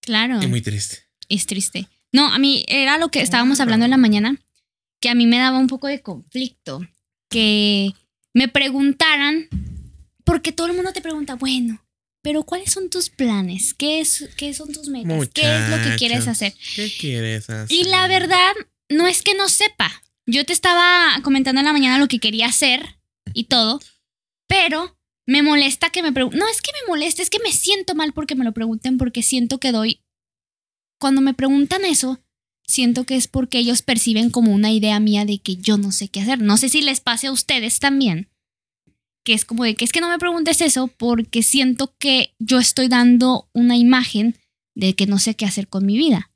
Claro. 0.00 0.43
y 0.43 0.46
muy 0.46 0.61
triste. 0.61 0.99
Es 1.29 1.46
triste. 1.46 1.88
No, 2.12 2.32
a 2.32 2.38
mí 2.38 2.64
era 2.69 2.99
lo 2.99 3.11
que 3.11 3.20
estábamos 3.20 3.61
hablando 3.61 3.85
en 3.85 3.91
la 3.91 3.96
mañana, 3.96 4.37
que 5.00 5.08
a 5.08 5.14
mí 5.14 5.26
me 5.26 5.38
daba 5.38 5.58
un 5.58 5.67
poco 5.67 5.88
de 5.88 6.00
conflicto, 6.00 6.87
que 7.29 7.93
me 8.32 8.49
preguntaran, 8.49 9.49
porque 10.25 10.52
todo 10.52 10.69
el 10.69 10.75
mundo 10.75 10.93
te 10.93 11.00
pregunta, 11.00 11.35
bueno, 11.35 11.85
pero 12.23 12.44
¿cuáles 12.44 12.70
son 12.70 12.88
tus 12.91 13.11
planes? 13.11 13.75
¿Qué, 13.75 14.00
es, 14.00 14.29
qué 14.37 14.55
son 14.55 14.73
tus 14.73 14.88
metas? 14.88 15.29
¿Qué 15.35 15.43
es 15.43 15.69
lo 15.70 15.76
que 15.82 15.96
quieres 15.96 16.29
hacer? 16.29 16.55
¿Qué 16.76 16.93
quieres 16.99 17.50
hacer? 17.50 17.76
Y 17.76 17.85
la 17.85 18.06
verdad, 18.06 18.52
no 18.88 19.06
es 19.06 19.23
que 19.23 19.35
no 19.35 19.49
sepa. 19.49 19.91
Yo 20.26 20.44
te 20.44 20.52
estaba 20.52 21.20
comentando 21.23 21.61
en 21.61 21.67
la 21.67 21.73
mañana 21.73 21.99
lo 21.99 22.08
que 22.08 22.20
quería 22.20 22.46
hacer 22.46 22.96
y 23.32 23.44
todo, 23.44 23.81
pero 24.46 24.96
me 25.26 25.43
molesta 25.43 25.91
que 25.91 26.03
me 26.03 26.13
pregunten. 26.13 26.39
No 26.39 26.48
es 26.48 26.60
que 26.60 26.72
me 26.72 26.89
moleste, 26.89 27.22
es 27.22 27.31
que 27.31 27.43
me 27.43 27.53
siento 27.53 27.94
mal 27.94 28.13
porque 28.13 28.34
me 28.34 28.44
lo 28.44 28.53
pregunten, 28.53 28.98
porque 28.98 29.22
siento 29.22 29.58
que 29.58 29.72
doy. 29.72 30.01
Cuando 30.98 31.20
me 31.20 31.34
preguntan 31.34 31.84
eso, 31.84 32.20
siento 32.67 33.05
que 33.05 33.17
es 33.17 33.29
porque 33.29 33.58
ellos 33.58 33.82
perciben 33.82 34.31
como 34.31 34.53
una 34.53 34.72
idea 34.72 35.01
mía 35.01 35.24
de 35.24 35.39
que 35.39 35.56
yo 35.56 35.79
no 35.79 35.93
sé 35.93 36.08
qué 36.08 36.20
hacer. 36.20 36.41
No 36.41 36.56
sé 36.56 36.69
si 36.69 36.82
les 36.82 37.01
pase 37.01 37.29
a 37.29 37.32
ustedes 37.32 37.79
también, 37.79 38.29
que 39.24 39.34
es 39.34 39.44
como 39.44 39.65
de 39.65 39.74
que 39.74 39.84
es 39.84 39.93
que 39.93 40.01
no 40.01 40.08
me 40.08 40.19
preguntes 40.19 40.60
eso 40.60 40.89
porque 40.89 41.43
siento 41.43 41.94
que 41.98 42.34
yo 42.39 42.58
estoy 42.58 42.89
dando 42.89 43.48
una 43.53 43.77
imagen 43.77 44.39
de 44.74 44.94
que 44.94 45.06
no 45.06 45.19
sé 45.19 45.34
qué 45.34 45.46
hacer 45.46 45.69
con 45.69 45.86
mi 45.86 45.96
vida. 45.96 46.31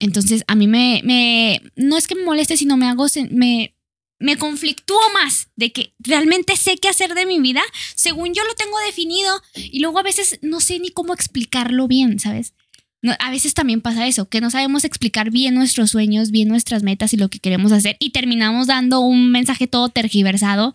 Entonces, 0.00 0.44
a 0.46 0.54
mí 0.54 0.68
me, 0.68 1.00
me 1.04 1.60
no 1.74 1.96
es 1.96 2.06
que 2.06 2.14
me 2.14 2.24
moleste, 2.24 2.56
sino 2.56 2.76
me 2.76 2.86
hago, 2.86 3.06
me, 3.30 3.74
me 4.18 4.36
conflictúo 4.36 5.00
más 5.14 5.48
de 5.56 5.72
que 5.72 5.94
realmente 5.98 6.56
sé 6.56 6.76
qué 6.76 6.88
hacer 6.88 7.14
de 7.14 7.26
mi 7.26 7.40
vida, 7.40 7.62
según 7.94 8.34
yo 8.34 8.44
lo 8.44 8.54
tengo 8.54 8.78
definido, 8.86 9.40
y 9.54 9.80
luego 9.80 9.98
a 9.98 10.02
veces 10.02 10.38
no 10.42 10.60
sé 10.60 10.78
ni 10.78 10.90
cómo 10.90 11.14
explicarlo 11.14 11.86
bien, 11.86 12.18
¿sabes? 12.18 12.54
No, 13.00 13.14
a 13.20 13.30
veces 13.30 13.54
también 13.54 13.80
pasa 13.80 14.08
eso, 14.08 14.28
que 14.28 14.40
no 14.40 14.50
sabemos 14.50 14.84
explicar 14.84 15.30
bien 15.30 15.54
nuestros 15.54 15.92
sueños, 15.92 16.32
bien 16.32 16.48
nuestras 16.48 16.82
metas 16.82 17.12
y 17.12 17.16
lo 17.16 17.28
que 17.28 17.38
queremos 17.38 17.70
hacer, 17.70 17.96
y 18.00 18.10
terminamos 18.10 18.66
dando 18.66 19.00
un 19.00 19.30
mensaje 19.30 19.68
todo 19.68 19.88
tergiversado 19.88 20.74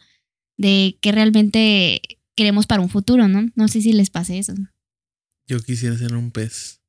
de 0.58 0.98
que 1.02 1.12
realmente 1.12 2.02
queremos 2.36 2.66
para 2.66 2.82
un 2.82 2.90
futuro, 2.90 3.28
¿no? 3.28 3.50
No 3.56 3.68
sé 3.68 3.82
si 3.82 3.92
les 3.92 4.10
pase 4.10 4.40
eso. 4.40 4.54
Yo 5.48 5.62
quisiera 5.62 5.98
ser 5.98 6.16
un 6.16 6.32
pez 6.32 6.82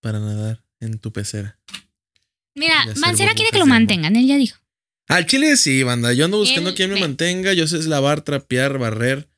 para 0.00 0.18
nadar 0.18 0.64
en 0.80 0.98
tu 0.98 1.12
pecera. 1.12 1.60
Mira, 2.54 2.84
Mancera 2.96 3.34
quiere 3.34 3.50
que 3.50 3.58
lo 3.58 3.66
mantengan, 3.66 4.16
él 4.16 4.26
ya 4.26 4.36
dijo. 4.36 4.58
Al 5.08 5.26
chile 5.26 5.56
sí, 5.56 5.82
banda. 5.82 6.12
Yo 6.12 6.24
ando 6.24 6.38
buscando 6.38 6.74
quien 6.74 6.92
me 6.92 7.00
mantenga. 7.00 7.52
Yo 7.52 7.66
sé 7.66 7.82
lavar, 7.84 8.22
trapear, 8.22 8.78
barrer. 8.78 9.28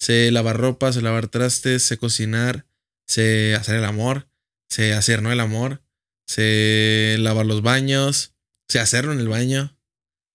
Sé 0.00 0.30
lavar 0.30 0.56
ropa, 0.56 0.92
sé 0.92 1.02
lavar 1.02 1.26
trastes, 1.28 1.82
sé 1.82 1.96
cocinar, 1.98 2.66
sé 3.06 3.54
hacer 3.56 3.74
el 3.76 3.84
amor, 3.84 4.28
sé 4.70 4.92
hacer 4.94 5.22
no 5.22 5.32
el 5.32 5.40
amor, 5.40 5.82
sé 6.26 7.16
lavar 7.18 7.46
los 7.46 7.62
baños, 7.62 8.32
sé 8.68 8.78
hacerlo 8.78 9.12
en 9.12 9.18
el 9.18 9.28
baño. 9.28 9.76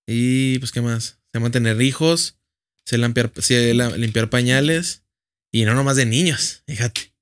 Y 0.05 0.59
pues, 0.59 0.71
¿qué 0.73 0.81
más? 0.81 1.19
Sé 1.31 1.39
mantener 1.39 1.81
hijos, 1.81 2.38
sé 2.85 2.97
limpiar, 2.97 3.31
sé 3.38 3.73
la- 3.73 3.95
limpiar 3.95 4.29
pañales. 4.29 5.03
Y 5.51 5.63
no 5.65 5.75
nomás 5.75 5.95
de 5.95 6.05
niños, 6.07 6.63
fíjate. 6.67 7.13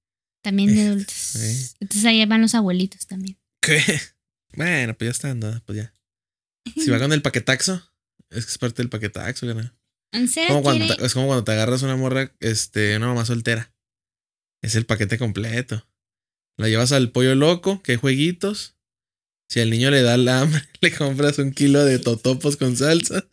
También 0.41 0.73
de 0.73 0.81
Eh, 0.83 0.87
adultos. 0.87 1.13
sí. 1.15 1.75
Entonces 1.79 2.05
ahí 2.05 2.25
van 2.25 2.41
los 2.41 2.55
abuelitos 2.55 3.05
también. 3.07 3.37
¿Qué? 3.61 3.77
Bueno, 4.53 4.97
pues 4.97 5.07
ya 5.07 5.11
está, 5.11 5.29
anda, 5.31 5.61
pues 5.65 5.77
ya. 5.77 5.93
Si 6.75 6.89
va 6.89 6.99
con 6.99 7.13
el 7.13 7.21
paquetaxo, 7.21 7.81
Es 8.29 8.45
que 8.45 8.51
es 8.51 8.57
parte 8.57 8.81
del 8.81 8.89
paquetaxo, 8.89 9.51
güey. 9.53 9.69
Ansera 10.13 10.47
Como 10.49 10.61
cuando 10.63 10.85
quiere- 10.85 10.99
te- 10.99 11.05
es 11.05 11.13
como 11.13 11.27
cuando 11.27 11.43
te 11.43 11.51
agarras 11.53 11.81
una 11.83 11.95
morra, 11.95 12.33
este, 12.39 12.95
una 12.97 13.07
mamá 13.07 13.25
soltera. 13.25 13.73
Es 14.63 14.75
el 14.75 14.85
paquete 14.85 15.17
completo. 15.17 15.87
La 16.57 16.67
llevas 16.69 16.91
al 16.91 17.11
pollo 17.11 17.35
loco, 17.35 17.81
que 17.81 17.93
hay 17.93 17.97
jueguitos. 17.97 18.75
Si 19.49 19.59
al 19.59 19.69
niño 19.69 19.91
le 19.91 20.01
da 20.01 20.15
el 20.15 20.27
hambre, 20.29 20.61
le 20.81 20.93
compras 20.93 21.39
un 21.39 21.51
kilo 21.51 21.83
de 21.83 21.99
totopos 21.99 22.55
con 22.57 22.77
salsa. 22.77 23.25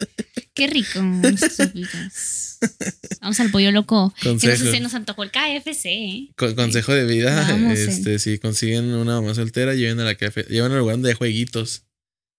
Qué 0.55 0.67
rico. 0.67 1.01
Vamos 3.21 3.41
al 3.41 3.51
pollo 3.51 3.71
loco. 3.71 4.15
Consejo, 4.23 4.65
sé, 4.65 4.71
se 4.73 4.81
nos 4.81 4.95
antojó 4.95 5.23
el 5.23 5.31
KFC. 5.31 5.87
¿eh? 5.87 6.29
con- 6.37 6.55
consejo 6.55 6.93
de 6.93 7.05
vida. 7.05 7.47
Vamos 7.49 7.79
en- 7.79 7.89
este, 7.89 8.19
si 8.19 8.39
consiguen 8.39 8.87
una 8.95 9.21
mamá 9.21 9.35
soltera, 9.35 9.75
lleven 9.75 10.01
a 10.01 10.05
la 10.05 10.17
café, 10.17 10.45
lleven 10.49 10.73
al 10.73 10.79
lugar 10.79 10.97
donde 10.97 11.11
hay 11.11 11.15
jueguitos 11.17 11.85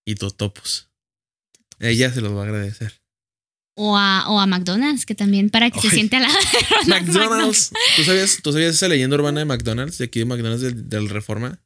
y 0.10 0.16
totopos. 0.16 0.90
Ella 1.80 2.12
se 2.12 2.20
los 2.22 2.36
va 2.36 2.42
a 2.42 2.46
agradecer. 2.46 3.00
O 3.76 3.96
a, 3.96 4.26
o 4.28 4.40
a 4.40 4.48
McDonald's, 4.48 5.06
que 5.06 5.14
también 5.14 5.52
para 5.52 5.70
que 5.70 5.80
se 5.80 5.92
siente 5.92 6.16
a 6.16 6.22
la 6.22 6.30
McDonald's. 6.88 7.72
¿Tú 7.96 8.04
sabías, 8.04 8.40
¿Tú 8.42 8.52
sabías 8.52 8.74
esa 8.74 8.88
leyenda 8.88 9.16
urbana 9.16 9.42
de 9.42 9.46
McDonald's? 9.46 10.00
De 10.00 10.06
aquí 10.06 10.20
de 10.20 10.26
McDonald's 10.26 10.62
del, 10.62 10.90
del 10.90 11.10
Reforma. 11.10 11.62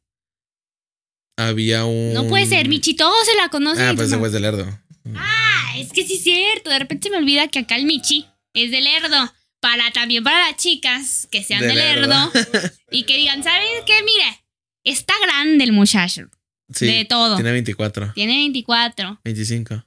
Había 1.38 1.86
un. 1.86 2.14
No 2.14 2.28
puede 2.28 2.46
ser, 2.46 2.68
Michi, 2.68 2.96
todos 2.96 3.26
se 3.26 3.36
la 3.36 3.48
conocen. 3.48 3.88
Ah, 3.88 3.94
pues 3.96 4.12
ese 4.12 4.22
es 4.22 4.32
de 4.34 4.40
Lerdo. 4.42 4.80
Ah, 5.16 5.74
es 5.78 5.92
que 5.94 6.06
sí 6.06 6.16
es 6.16 6.24
cierto. 6.24 6.70
De 6.70 6.80
repente 6.80 7.08
se 7.08 7.12
me 7.12 7.18
olvida 7.18 7.48
que 7.48 7.60
acá 7.60 7.78
el 7.78 7.86
Michi 7.86 8.28
es 8.54 8.72
de 8.72 8.82
Lerdo. 8.82 9.34
Para 9.62 9.90
también 9.92 10.24
para 10.26 10.50
las 10.50 10.58
chicas 10.58 11.30
que 11.32 11.42
sean 11.42 11.62
De 11.62 11.68
de, 11.68 11.76
Lerdo. 11.76 12.32
Lerdo. 12.34 12.70
y 12.92 13.04
que 13.04 13.16
digan, 13.16 13.42
¿sabes 13.42 13.70
qué? 13.86 13.94
Mire, 14.04 14.44
está 14.84 15.14
grande 15.26 15.64
el 15.64 15.72
muchacho. 15.72 16.30
Sí. 16.74 16.86
de 16.88 17.06
todo. 17.06 17.36
Tiene 17.36 17.52
24, 17.52 18.12
Tiene 18.14 18.36
24. 18.38 19.20
25, 19.24 19.84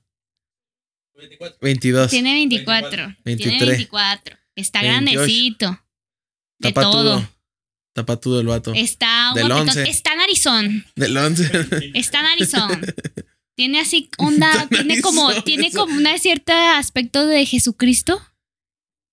24. 1.16 1.58
22. 1.60 2.10
Tiene 2.10 2.34
24. 2.34 3.16
23. 3.24 3.58
Tiene 3.58 3.72
24. 3.72 4.36
Está 4.54 4.82
28. 4.82 5.12
grandecito. 5.12 5.80
De 6.58 6.72
Tapa 6.72 6.82
todo. 6.82 6.92
todo. 7.20 7.28
Tapa 7.94 8.16
todo 8.18 8.40
el 8.40 8.46
vato. 8.46 8.72
Está 8.74 9.32
Del. 9.34 9.50
11. 9.50 9.88
Está 9.88 10.14
narizón. 10.14 10.84
Del 10.96 11.16
11. 11.16 11.50
Está 11.94 12.22
narizón. 12.22 12.84
Tiene 13.56 13.80
así 13.80 14.10
onda, 14.18 14.68
tiene 14.68 15.00
como, 15.00 15.32
tiene 15.42 15.72
como 15.72 15.94
un 15.94 16.06
cierto 16.18 16.52
aspecto 16.52 17.26
de 17.26 17.46
Jesucristo. 17.46 18.20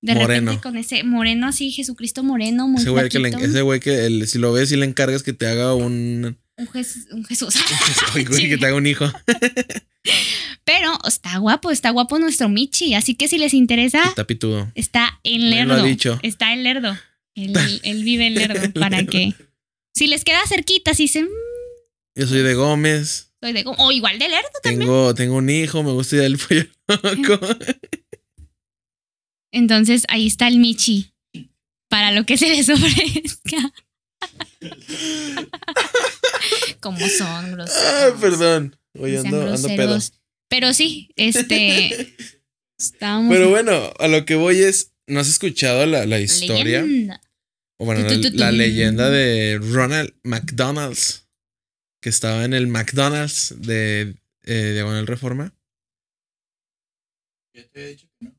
De 0.02 0.16
Moreno. 0.16 0.52
repente 0.52 0.62
con 0.62 0.76
ese 0.76 1.06
moreno 1.06 1.48
así, 1.48 1.72
Jesucristo 1.72 2.24
moreno, 2.24 2.68
muy 2.68 2.82
ese 2.82 2.90
güey 2.90 3.08
que, 3.08 3.20
le, 3.20 3.30
flaquito. 3.30 3.50
ese 3.50 3.62
güey 3.62 3.80
que 3.80 4.06
el- 4.06 4.28
si 4.28 4.38
lo 4.38 4.52
ves 4.52 4.70
y 4.74 4.76
le 4.76 4.86
encargas 4.86 5.24
que 5.24 5.32
te 5.32 5.48
haga 5.48 5.74
un. 5.76 6.38
Un, 6.58 6.68
Jes- 6.68 7.08
un 7.12 7.26
Jesús. 7.26 7.56
Ay, 8.14 8.26
güey, 8.26 8.50
que 8.50 8.58
te 8.58 8.66
haga 8.66 8.76
un 8.76 8.86
hijo. 8.88 9.06
Pero 10.66 10.98
está 11.08 11.38
guapo, 11.38 11.72
está 11.72 11.90
guapo 11.90 12.20
nuestro 12.20 12.48
Michi. 12.50 12.94
Así 12.94 13.16
que 13.16 13.28
si 13.28 13.38
les 13.38 13.54
interesa, 13.54 14.04
Está 14.06 14.26
pitudo. 14.26 14.72
está 14.76 15.20
en 15.24 15.50
Nadie 15.50 15.66
lo 15.66 15.74
ha 15.74 15.76
Lerdo. 15.78 15.88
dicho. 15.88 16.20
Está 16.24 16.54
en 16.54 16.64
Lerdo. 16.64 16.98
Él, 17.36 17.82
él 17.84 18.04
vive 18.04 18.28
en 18.28 18.36
Lerdo. 18.36 18.72
para 18.80 19.04
que. 19.06 19.34
Si 19.96 20.08
les 20.08 20.24
queda 20.24 20.46
cerquita, 20.48 20.94
si 20.94 21.04
dicen, 21.04 21.26
"Mm, 21.26 22.20
Yo 22.22 22.28
soy 22.28 22.42
de 22.42 22.54
Gómez. 22.54 23.32
soy 23.42 23.54
de. 23.54 23.64
Go-", 23.64 23.76
O 23.80 23.92
igual 23.92 24.20
de 24.20 24.30
Lerdo 24.30 24.50
también. 24.62 24.82
Tengo, 24.82 25.14
tengo 25.16 25.36
un 25.38 25.50
hijo, 25.50 25.84
me 25.84 25.92
gusta 25.92 26.16
ir 26.18 26.22
al 26.24 26.38
pollo 26.38 26.66
loco. 26.88 27.48
Entonces 29.52 30.04
ahí 30.08 30.28
está 30.28 30.48
el 30.48 30.60
Michi. 30.60 31.12
Para 31.90 32.12
lo 32.12 32.26
que 32.26 32.38
se 32.38 32.50
les 32.50 32.70
ofrezca. 32.70 33.72
Como 36.80 37.00
son 37.10 37.52
groseros. 37.54 37.84
Ah, 37.84 38.12
perdón. 38.20 38.76
Oye, 39.00 39.18
ando, 39.20 39.54
ando 39.54 39.68
pedo. 39.70 40.00
Pero 40.50 40.74
sí, 40.74 41.10
este. 41.16 42.16
Estábamos. 42.80 43.34
Pero 43.34 43.50
bueno, 43.50 43.94
a 44.00 44.08
lo 44.08 44.26
que 44.26 44.36
voy 44.36 44.60
es. 44.62 44.92
¿No 45.08 45.20
has 45.20 45.28
escuchado 45.28 45.86
la, 45.86 46.06
la 46.06 46.20
historia? 46.20 46.82
Leyenda. 46.82 47.22
O 47.78 47.86
bueno, 47.86 48.08
Tu, 48.08 48.16
la, 48.16 48.22
tu, 48.22 48.32
tu, 48.32 48.38
la 48.38 48.50
tu. 48.52 48.56
leyenda 48.56 49.10
de 49.10 49.60
Ronald 49.62 50.14
McDonald's. 50.24 51.28
Que 52.02 52.10
estaba 52.10 52.44
en 52.46 52.54
el 52.54 52.68
McDonald's 52.68 53.54
de 53.58 54.16
eh, 54.44 54.72
Diagonal 54.74 55.08
Reforma. 55.08 55.54
Ya 57.54 57.64
te 57.68 57.80
había 57.80 57.90
dicho 57.90 58.08
que 58.20 58.26
no. 58.26 58.34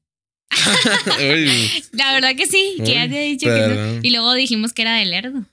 Uy, 1.34 1.84
La 1.92 2.12
verdad 2.14 2.36
que 2.36 2.46
sí, 2.46 2.76
que 2.84 2.94
ya 2.94 3.08
te 3.08 3.24
he 3.24 3.28
dicho 3.30 3.46
que 3.46 3.68
no. 3.74 4.00
Y 4.02 4.10
luego 4.10 4.34
dijimos 4.34 4.72
que 4.72 4.82
era 4.82 4.96
de 4.96 5.04
Lerdo. 5.06 5.44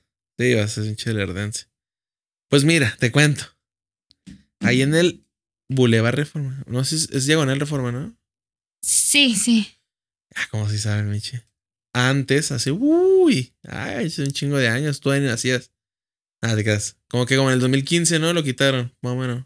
Sí, 0.42 0.54
vas 0.54 0.64
a 0.70 0.74
ser 0.82 0.84
un 0.90 0.96
chelerdense. 0.96 1.66
Pues 2.48 2.64
mira, 2.64 2.96
te 2.98 3.10
cuento. 3.10 3.44
Ahí 4.60 4.82
en 4.82 4.94
el 4.94 5.24
Boulevard 5.68 6.14
Reforma. 6.14 6.62
No 6.66 6.84
sé, 6.84 6.98
si 6.98 7.04
es, 7.04 7.10
es 7.10 7.26
Diagonal 7.26 7.58
Reforma, 7.60 7.92
¿no? 7.92 8.16
Sí, 8.82 9.34
sí. 9.34 9.68
Ah, 10.34 10.46
como 10.50 10.68
si 10.68 10.78
saben, 10.78 11.10
Michi. 11.10 11.38
Antes, 11.94 12.52
hace, 12.52 12.72
uy, 12.72 13.54
ay, 13.68 14.06
hace 14.06 14.22
un 14.22 14.30
chingo 14.32 14.56
de 14.56 14.68
años, 14.68 15.00
tú 15.00 15.10
ahí 15.10 15.20
nacías. 15.20 15.72
Ah, 16.40 16.54
te 16.56 16.64
quedas. 16.64 16.96
Como 17.08 17.26
que 17.26 17.36
como 17.36 17.50
en 17.50 17.54
el 17.54 17.60
2015, 17.60 18.18
¿no? 18.18 18.32
Lo 18.32 18.42
quitaron, 18.42 18.94
más 19.02 19.12
o 19.12 19.16
menos. 19.16 19.44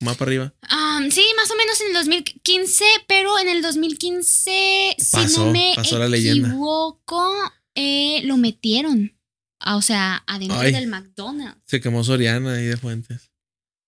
Más 0.00 0.16
para 0.18 0.28
arriba. 0.28 0.54
Um, 0.70 1.10
sí, 1.10 1.24
más 1.36 1.50
o 1.50 1.56
menos 1.56 1.80
en 1.80 1.86
el 1.88 1.92
2015, 1.94 2.84
pero 3.08 3.38
en 3.38 3.48
el 3.48 3.62
2015, 3.62 4.96
si 4.98 5.10
Pasó, 5.12 5.46
no 5.46 5.52
me 5.52 5.72
pasó 5.74 5.98
la 5.98 6.06
leyenda. 6.08 6.48
equivoco, 6.48 7.32
eh, 7.74 8.20
lo 8.24 8.36
metieron. 8.36 9.15
Ah, 9.60 9.76
o 9.76 9.82
sea, 9.82 10.22
adentro 10.26 10.58
Ay. 10.58 10.72
del 10.72 10.86
McDonald's. 10.86 11.60
Se 11.66 11.80
quemó 11.80 12.04
Soriana 12.04 12.54
ahí 12.54 12.66
de 12.66 12.76
Fuentes. 12.76 13.30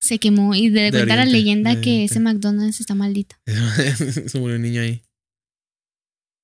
Se 0.00 0.18
quemó 0.18 0.54
y 0.54 0.70
de, 0.70 0.82
De 0.82 0.90
cuenta 0.92 1.16
la 1.16 1.24
leyenda 1.24 1.72
que 1.72 1.78
Oriente. 1.90 2.04
ese 2.04 2.20
McDonald's 2.20 2.80
está 2.80 2.94
maldito. 2.94 3.36
Se 4.28 4.38
murió 4.38 4.56
un 4.56 4.62
niño 4.62 4.80
ahí. 4.80 5.02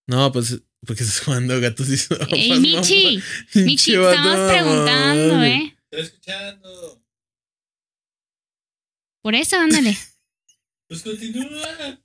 No, 0.08 0.30
pues, 0.32 0.60
porque 0.86 1.02
estás 1.04 1.20
jugando 1.20 1.58
gatos 1.60 1.88
y 1.88 1.96
sopas. 1.98 2.28
¡Ey, 2.32 2.48
mamá. 2.50 2.60
Michi! 2.60 3.22
Michi, 3.54 3.96
vato 3.96 4.10
estabas 4.10 4.52
preguntando. 4.52 5.42
¿eh? 5.44 5.76
Estoy 5.90 6.00
escuchando. 6.06 7.02
Por 9.22 9.34
eso, 9.34 9.56
ándale. 9.56 9.96
Pues 10.88 11.02
continúa. 11.02 12.00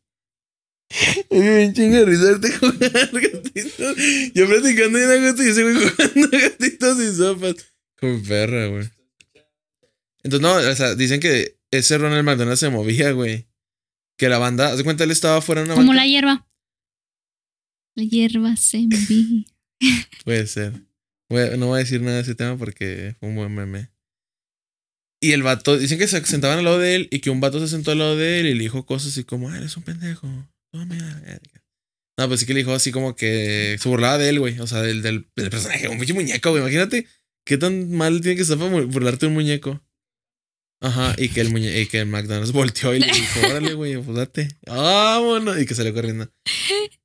Me 1.29 1.39
dio 1.39 1.67
un 1.67 1.73
chingo 1.73 1.95
de 1.97 2.05
risa 2.05 2.23
verte 2.23 2.51
jugar 2.57 3.09
gatitos. 3.11 3.95
Yo 4.33 4.47
platicando 4.47 4.99
en 4.99 5.09
agosto 5.23 5.43
y 5.43 5.47
ese 5.49 5.63
güey 5.63 5.75
jugando 5.75 6.29
gatitos 6.37 6.99
y 6.99 7.15
sopas. 7.15 7.55
Como 7.99 8.23
perra, 8.23 8.67
güey. 8.67 8.89
Entonces, 10.23 10.41
no, 10.41 10.55
o 10.55 10.75
sea, 10.75 10.95
dicen 10.95 11.19
que 11.19 11.57
ese 11.71 11.97
Ronald 11.97 12.25
McDonald 12.25 12.57
se 12.57 12.69
movía, 12.69 13.11
güey. 13.11 13.47
Que 14.17 14.29
la 14.29 14.37
banda, 14.37 14.71
haz 14.71 14.77
de 14.77 14.83
cuenta, 14.83 15.03
él 15.03 15.11
estaba 15.11 15.41
fuera 15.41 15.61
de 15.61 15.65
una 15.65 15.75
Como 15.75 15.87
banca. 15.87 16.01
la 16.01 16.07
hierba. 16.07 16.47
La 17.95 18.03
hierba 18.03 18.55
se 18.55 18.79
movía. 18.79 19.45
Puede 20.25 20.47
ser. 20.47 20.73
Voy 21.29 21.57
no 21.57 21.67
voy 21.67 21.77
a 21.77 21.83
decir 21.83 22.01
nada 22.01 22.15
de 22.17 22.23
ese 22.23 22.35
tema 22.35 22.57
porque 22.57 23.15
fue 23.19 23.29
un 23.29 23.35
buen 23.35 23.53
meme. 23.53 23.91
Y 25.21 25.33
el 25.33 25.43
vato, 25.43 25.77
dicen 25.77 25.99
que 25.99 26.07
se 26.07 26.25
sentaban 26.25 26.59
al 26.59 26.65
lado 26.65 26.79
de 26.79 26.95
él 26.95 27.07
y 27.11 27.19
que 27.19 27.29
un 27.29 27.39
vato 27.41 27.59
se 27.59 27.67
sentó 27.67 27.91
al 27.91 27.99
lado 27.99 28.17
de 28.17 28.39
él 28.39 28.47
y 28.47 28.53
le 28.55 28.63
dijo 28.63 28.85
cosas 28.85 29.11
así 29.11 29.23
como, 29.23 29.49
ah, 29.49 29.57
eres 29.57 29.77
un 29.77 29.83
pendejo. 29.83 30.27
Toma 30.71 30.95
la 30.95 31.19
verga". 31.21 31.63
No, 32.17 32.27
pues 32.27 32.41
sí 32.41 32.45
que 32.45 32.53
le 32.53 32.59
dijo 32.59 32.73
así 32.73 32.91
como 32.91 33.15
que 33.15 33.77
se 33.79 33.87
burlaba 33.89 34.17
de 34.17 34.27
él, 34.29 34.39
güey. 34.39 34.59
O 34.59 34.67
sea, 34.67 34.81
del, 34.81 35.01
del, 35.01 35.27
del 35.35 35.49
personaje, 35.49 35.87
un 35.87 35.97
pinche 35.97 36.13
muñeco, 36.13 36.49
güey. 36.51 36.61
Imagínate 36.61 37.07
qué 37.45 37.57
tan 37.57 37.91
mal 37.91 38.19
tiene 38.21 38.35
que 38.35 38.41
estar 38.41 38.57
para 38.57 38.69
burlarte 38.81 39.21
de 39.21 39.27
un 39.27 39.33
muñeco. 39.35 39.81
Ajá, 40.81 41.13
y 41.17 41.27
que 41.29 41.41
el 41.41 41.49
muñe 41.49 41.77
y 41.81 41.87
que 41.87 41.99
el 41.99 42.07
McDonald's 42.07 42.51
volteó 42.53 42.93
y 42.95 42.99
le 42.99 43.07
dijo, 43.07 43.39
órale, 43.45 43.73
güey, 43.73 43.97
pues 44.01 44.15
date. 44.17 44.47
Vámonos. 44.65 45.59
Y 45.61 45.65
que 45.65 45.75
salió 45.75 45.93
corriendo. 45.93 46.31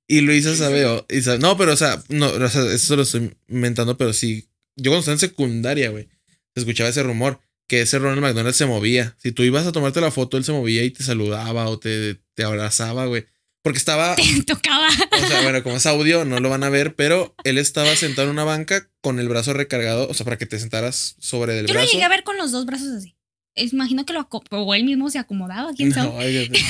Y 0.06 0.20
Luisa 0.20 0.54
sabe, 0.54 0.84
y 1.08 1.22
sabe- 1.22 1.38
no, 1.38 1.56
pero 1.56 1.72
o 1.72 1.76
sea, 1.76 2.02
no, 2.08 2.28
o 2.28 2.48
sea, 2.48 2.72
eso 2.72 2.94
lo 2.96 3.02
estoy 3.02 3.34
inventando, 3.48 3.96
pero 3.96 4.12
sí. 4.12 4.48
Yo 4.76 4.90
cuando 4.90 5.00
estaba 5.00 5.14
en 5.14 5.18
secundaria, 5.20 5.90
güey, 5.90 6.08
se 6.54 6.60
escuchaba 6.60 6.90
ese 6.90 7.02
rumor 7.02 7.40
que 7.68 7.80
ese 7.82 7.98
Ronald 7.98 8.20
McDonald 8.20 8.54
se 8.54 8.66
movía. 8.66 9.16
Si 9.18 9.32
tú 9.32 9.42
ibas 9.44 9.66
a 9.66 9.72
tomarte 9.72 10.00
la 10.00 10.10
foto, 10.10 10.36
él 10.36 10.44
se 10.44 10.52
movía 10.52 10.82
y 10.84 10.90
te 10.90 11.02
saludaba 11.04 11.68
o 11.68 11.78
te, 11.78 12.20
te 12.34 12.42
abrazaba, 12.44 13.06
güey. 13.06 13.26
Porque 13.64 13.78
estaba, 13.78 14.14
Te 14.16 14.42
tocaba. 14.42 14.88
o 14.90 15.26
sea, 15.26 15.40
bueno, 15.42 15.62
como 15.62 15.76
es 15.76 15.86
audio, 15.86 16.26
no 16.26 16.38
lo 16.38 16.50
van 16.50 16.64
a 16.64 16.68
ver, 16.68 16.94
pero 16.96 17.34
él 17.44 17.56
estaba 17.56 17.96
sentado 17.96 18.28
en 18.28 18.32
una 18.34 18.44
banca 18.44 18.90
con 19.00 19.18
el 19.18 19.26
brazo 19.28 19.54
recargado, 19.54 20.06
o 20.06 20.12
sea, 20.12 20.24
para 20.24 20.36
que 20.36 20.44
te 20.44 20.58
sentaras 20.58 21.16
sobre 21.18 21.58
el 21.58 21.66
Yo 21.66 21.72
lo 21.72 21.80
brazo. 21.80 21.90
llegué 21.92 22.04
a 22.04 22.10
ver 22.10 22.24
con 22.24 22.36
los 22.36 22.52
dos 22.52 22.66
brazos 22.66 22.88
así. 22.88 23.16
Imagino 23.56 24.04
que 24.04 24.12
lo 24.12 24.28
o 24.50 24.74
él 24.74 24.84
mismo 24.84 25.08
se 25.08 25.18
acomodaba, 25.18 25.72
quién 25.74 25.94
sabe. 25.94 26.08
No, 26.10 26.16
óigate. 26.16 26.60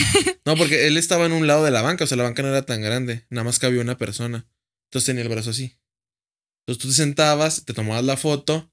No, 0.45 0.57
porque 0.57 0.87
él 0.87 0.97
estaba 0.97 1.27
en 1.27 1.33
un 1.33 1.47
lado 1.49 1.65
de 1.65 1.73
la 1.73 1.83
banca, 1.83 2.05
o 2.05 2.07
sea, 2.07 2.17
la 2.17 2.25
banca 2.25 2.43
no 2.43 2.49
era 2.49 2.65
tan 2.65 2.81
grande, 2.81 3.27
nada 3.29 3.43
más 3.43 3.59
cabía 3.59 3.81
una 3.81 3.99
persona. 3.99 4.47
Entonces 4.91 5.07
tenía 5.07 5.23
el 5.23 5.29
brazo 5.31 5.51
así. 5.51 5.77
Entonces 6.61 6.83
tú 6.83 6.89
te 6.89 6.95
sentabas, 6.95 7.65
te 7.65 7.75
tomabas 7.75 8.05
la 8.05 8.17
foto 8.17 8.73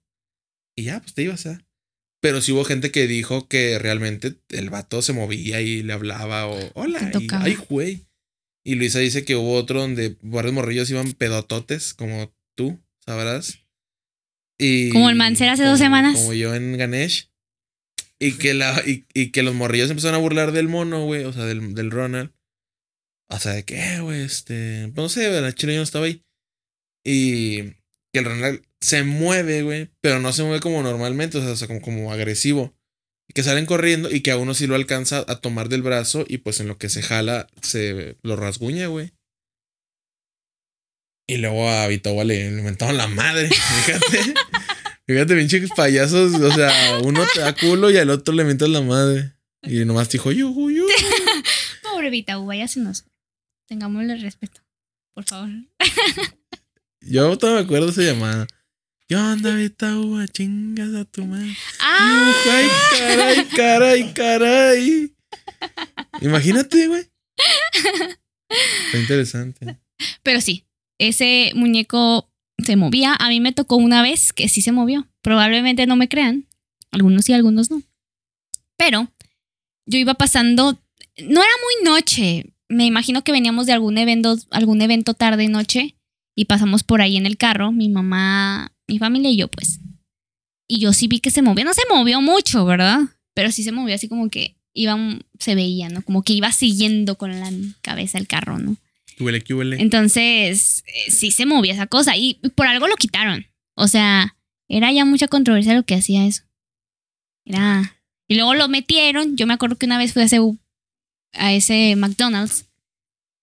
y 0.75 0.83
ya, 0.83 0.99
pues 0.99 1.15
te 1.15 1.23
ibas, 1.23 1.45
¿eh? 1.47 1.57
Pero 2.21 2.39
sí 2.41 2.51
hubo 2.51 2.65
gente 2.65 2.91
que 2.91 3.07
dijo 3.07 3.47
que 3.47 3.79
realmente 3.79 4.35
el 4.49 4.69
vato 4.69 5.01
se 5.01 5.13
movía 5.13 5.61
y 5.61 5.81
le 5.81 5.93
hablaba 5.93 6.45
o 6.45 6.59
hola, 6.75 7.11
y, 7.19 7.27
ay, 7.31 7.57
güey. 7.67 8.05
Y 8.63 8.75
Luisa 8.75 8.99
dice 8.99 9.25
que 9.25 9.35
hubo 9.35 9.53
otro 9.53 9.81
donde 9.81 10.17
varios 10.21 10.53
morrillos 10.53 10.89
iban 10.89 11.13
pedototes, 11.13 11.93
como 11.93 12.33
tú, 12.55 12.79
sabrás. 13.03 13.59
Y 14.59 14.89
Como 14.89 15.09
el 15.09 15.15
Mancer 15.15 15.49
hace 15.49 15.63
dos 15.65 15.79
semanas. 15.79 16.15
Como 16.15 16.33
yo 16.33 16.53
en 16.53 16.77
Ganesh. 16.77 17.29
Y 18.19 18.33
que, 18.37 18.53
la, 18.53 18.79
y, 18.85 19.05
y 19.15 19.31
que 19.31 19.41
los 19.41 19.55
morrillos 19.55 19.89
empezaron 19.89 20.15
a 20.15 20.19
burlar 20.19 20.51
del 20.51 20.67
mono, 20.67 21.05
güey, 21.05 21.23
o 21.23 21.33
sea, 21.33 21.45
del, 21.45 21.73
del 21.73 21.89
Ronald. 21.89 22.31
O 23.29 23.39
sea, 23.39 23.53
de 23.53 23.63
que, 23.65 23.79
"Eh, 23.95 23.99
güey, 24.01 24.21
este. 24.21 24.91
pues 24.93 25.03
no 25.03 25.09
sé, 25.09 25.41
la 25.41 25.53
chile 25.53 25.73
yo 25.73 25.79
no 25.79 25.83
estaba 25.83 26.05
ahí. 26.05 26.23
Y 27.03 27.63
que 28.13 28.19
el 28.19 28.25
Ronald 28.25 28.61
se 28.79 29.03
mueve, 29.03 29.63
güey, 29.63 29.89
pero 30.01 30.19
no 30.19 30.33
se 30.33 30.43
mueve 30.43 30.59
como 30.59 30.83
normalmente, 30.83 31.39
o 31.39 31.41
sea, 31.41 31.51
o 31.51 31.55
sea, 31.55 31.67
como, 31.67 31.81
como 31.81 32.11
agresivo. 32.11 32.75
Que 33.33 33.43
salen 33.43 33.65
corriendo 33.65 34.09
y 34.11 34.21
que 34.21 34.31
a 34.31 34.37
uno 34.37 34.53
sí 34.53 34.67
lo 34.67 34.75
alcanza 34.75 35.23
a 35.27 35.35
tomar 35.39 35.69
del 35.69 35.81
brazo 35.81 36.25
y 36.27 36.39
pues 36.39 36.59
en 36.59 36.67
lo 36.67 36.77
que 36.77 36.89
se 36.89 37.01
jala 37.01 37.47
se 37.61 38.17
lo 38.23 38.35
rasguña, 38.35 38.87
güey. 38.87 39.13
Y 41.27 41.37
luego 41.37 41.69
a 41.69 41.87
Vitoba 41.87 42.25
le, 42.25 42.49
mentaron 42.49 42.97
la 42.97 43.07
madre, 43.07 43.47
fíjate. 43.85 44.33
fíjate, 45.07 45.35
pinches 45.35 45.69
payasos, 45.71 46.33
o 46.33 46.51
sea, 46.51 46.99
uno 47.03 47.25
te 47.33 47.39
da 47.39 47.55
culo 47.55 47.89
y 47.89 47.97
al 47.97 48.09
otro 48.09 48.33
le 48.33 48.43
mentas 48.43 48.67
la 48.69 48.81
madre. 48.81 49.33
Y 49.63 49.85
nomás 49.85 50.09
dijo, 50.09 50.31
yuju, 50.31 50.71
yuju. 50.71 50.89
Pobre 51.83 52.09
Vita 52.09 52.37
Uva, 52.39 52.55
ya 52.55 52.67
se 52.67 52.79
nos. 52.79 53.05
Tengámosle 53.67 54.17
respeto. 54.17 54.61
Por 55.13 55.23
favor. 55.23 55.49
Yo 57.01 57.37
todavía 57.37 57.61
me 57.61 57.65
acuerdo 57.65 57.85
de 57.85 57.91
esa 57.91 58.13
llamada. 58.13 58.47
¿Qué 59.11 59.17
onda, 59.17 59.53
Vitoba? 59.55 60.25
Chingas 60.25 60.95
a 60.95 61.03
tu 61.03 61.25
madre. 61.25 61.53
¡Ah! 61.81 62.33
Ay, 62.49 62.67
caray, 62.97 63.45
caray, 63.53 64.13
caray. 64.13 65.15
Imagínate, 66.21 66.87
güey. 66.87 67.11
Está 68.85 68.97
interesante. 68.97 69.77
Pero 70.23 70.39
sí, 70.39 70.65
ese 70.97 71.51
muñeco 71.55 72.31
se 72.63 72.77
movía. 72.77 73.13
A 73.19 73.27
mí 73.27 73.41
me 73.41 73.51
tocó 73.51 73.75
una 73.75 74.01
vez 74.01 74.31
que 74.31 74.47
sí 74.47 74.61
se 74.61 74.71
movió. 74.71 75.09
Probablemente 75.21 75.85
no 75.87 75.97
me 75.97 76.07
crean. 76.07 76.47
Algunos 76.93 77.25
sí, 77.25 77.33
algunos 77.33 77.69
no. 77.69 77.83
Pero 78.77 79.11
yo 79.85 79.99
iba 79.99 80.13
pasando. 80.13 80.81
No 81.17 81.43
era 81.43 81.53
muy 81.65 81.91
noche. 81.91 82.53
Me 82.69 82.85
imagino 82.85 83.25
que 83.25 83.33
veníamos 83.33 83.65
de 83.65 83.73
algún 83.73 83.97
evento, 83.97 84.37
algún 84.51 84.81
evento 84.81 85.15
tarde 85.15 85.49
noche. 85.49 85.97
Y 86.33 86.45
pasamos 86.45 86.83
por 86.83 87.01
ahí 87.01 87.17
en 87.17 87.25
el 87.25 87.35
carro. 87.35 87.73
Mi 87.73 87.89
mamá, 87.89 88.70
mi 88.87 88.99
familia 88.99 89.29
y 89.29 89.37
yo, 89.37 89.47
pues. 89.47 89.79
Y 90.67 90.79
yo 90.79 90.93
sí 90.93 91.07
vi 91.07 91.19
que 91.19 91.31
se 91.31 91.41
movía. 91.41 91.65
No 91.65 91.73
se 91.73 91.81
movió 91.89 92.21
mucho, 92.21 92.65
¿verdad? 92.65 92.99
Pero 93.33 93.51
sí 93.51 93.63
se 93.63 93.71
movió 93.71 93.95
así 93.95 94.07
como 94.07 94.29
que 94.29 94.55
iba, 94.73 94.97
se 95.39 95.55
veía, 95.55 95.89
¿no? 95.89 96.01
Como 96.01 96.23
que 96.23 96.33
iba 96.33 96.51
siguiendo 96.51 97.17
con 97.17 97.39
la 97.39 97.51
cabeza 97.81 98.17
el 98.17 98.27
carro, 98.27 98.57
¿no? 98.57 98.77
¿Qué 99.17 99.23
huele, 99.23 99.41
qué 99.41 99.53
huele? 99.53 99.81
Entonces, 99.81 100.83
eh, 100.87 101.11
sí 101.11 101.31
se 101.31 101.45
movía 101.45 101.73
esa 101.73 101.87
cosa 101.87 102.15
y 102.15 102.35
por 102.55 102.67
algo 102.67 102.87
lo 102.87 102.95
quitaron. 102.95 103.45
O 103.75 103.87
sea, 103.87 104.35
era 104.67 104.91
ya 104.91 105.05
mucha 105.05 105.27
controversia 105.27 105.73
lo 105.73 105.83
que 105.83 105.95
hacía 105.95 106.25
eso. 106.25 106.43
Era... 107.45 107.97
Y 108.27 108.35
luego 108.35 108.53
lo 108.55 108.69
metieron. 108.69 109.35
Yo 109.35 109.45
me 109.45 109.53
acuerdo 109.53 109.77
que 109.77 109.85
una 109.85 109.97
vez 109.97 110.13
fui 110.13 110.21
a 110.21 110.25
ese, 110.25 110.39
a 111.33 111.53
ese 111.53 111.95
McDonald's 111.97 112.69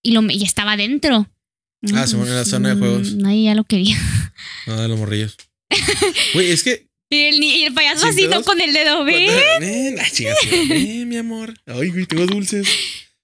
y, 0.01 0.11
lo, 0.11 0.23
y 0.31 0.43
estaba 0.43 0.77
dentro. 0.77 1.29
Ah, 1.93 2.05
se 2.07 2.17
pone 2.17 2.29
en 2.29 2.35
la 2.35 2.45
zona 2.45 2.69
de 2.69 2.75
juegos. 2.75 3.13
Nadie 3.15 3.43
ya 3.45 3.55
lo 3.55 3.63
quería. 3.63 3.97
No, 4.67 4.81
de 4.81 4.87
los 4.87 4.97
morrillos. 4.99 5.37
Güey, 6.33 6.51
es 6.51 6.63
que. 6.63 6.87
Y 7.11 7.17
el, 7.21 7.43
y 7.43 7.63
el 7.63 7.73
payaso 7.73 8.05
así. 8.07 8.27
Con 8.45 8.61
el 8.61 8.71
dedo, 8.73 9.03
¿ves? 9.03 9.31
Ven, 9.59 9.95
ay, 9.99 10.11
chicas, 10.11 10.37
ven, 10.67 11.07
mi 11.09 11.17
amor. 11.17 11.53
Ay, 11.65 11.89
güey, 11.89 12.05
tengo 12.05 12.25
dulces. 12.27 12.67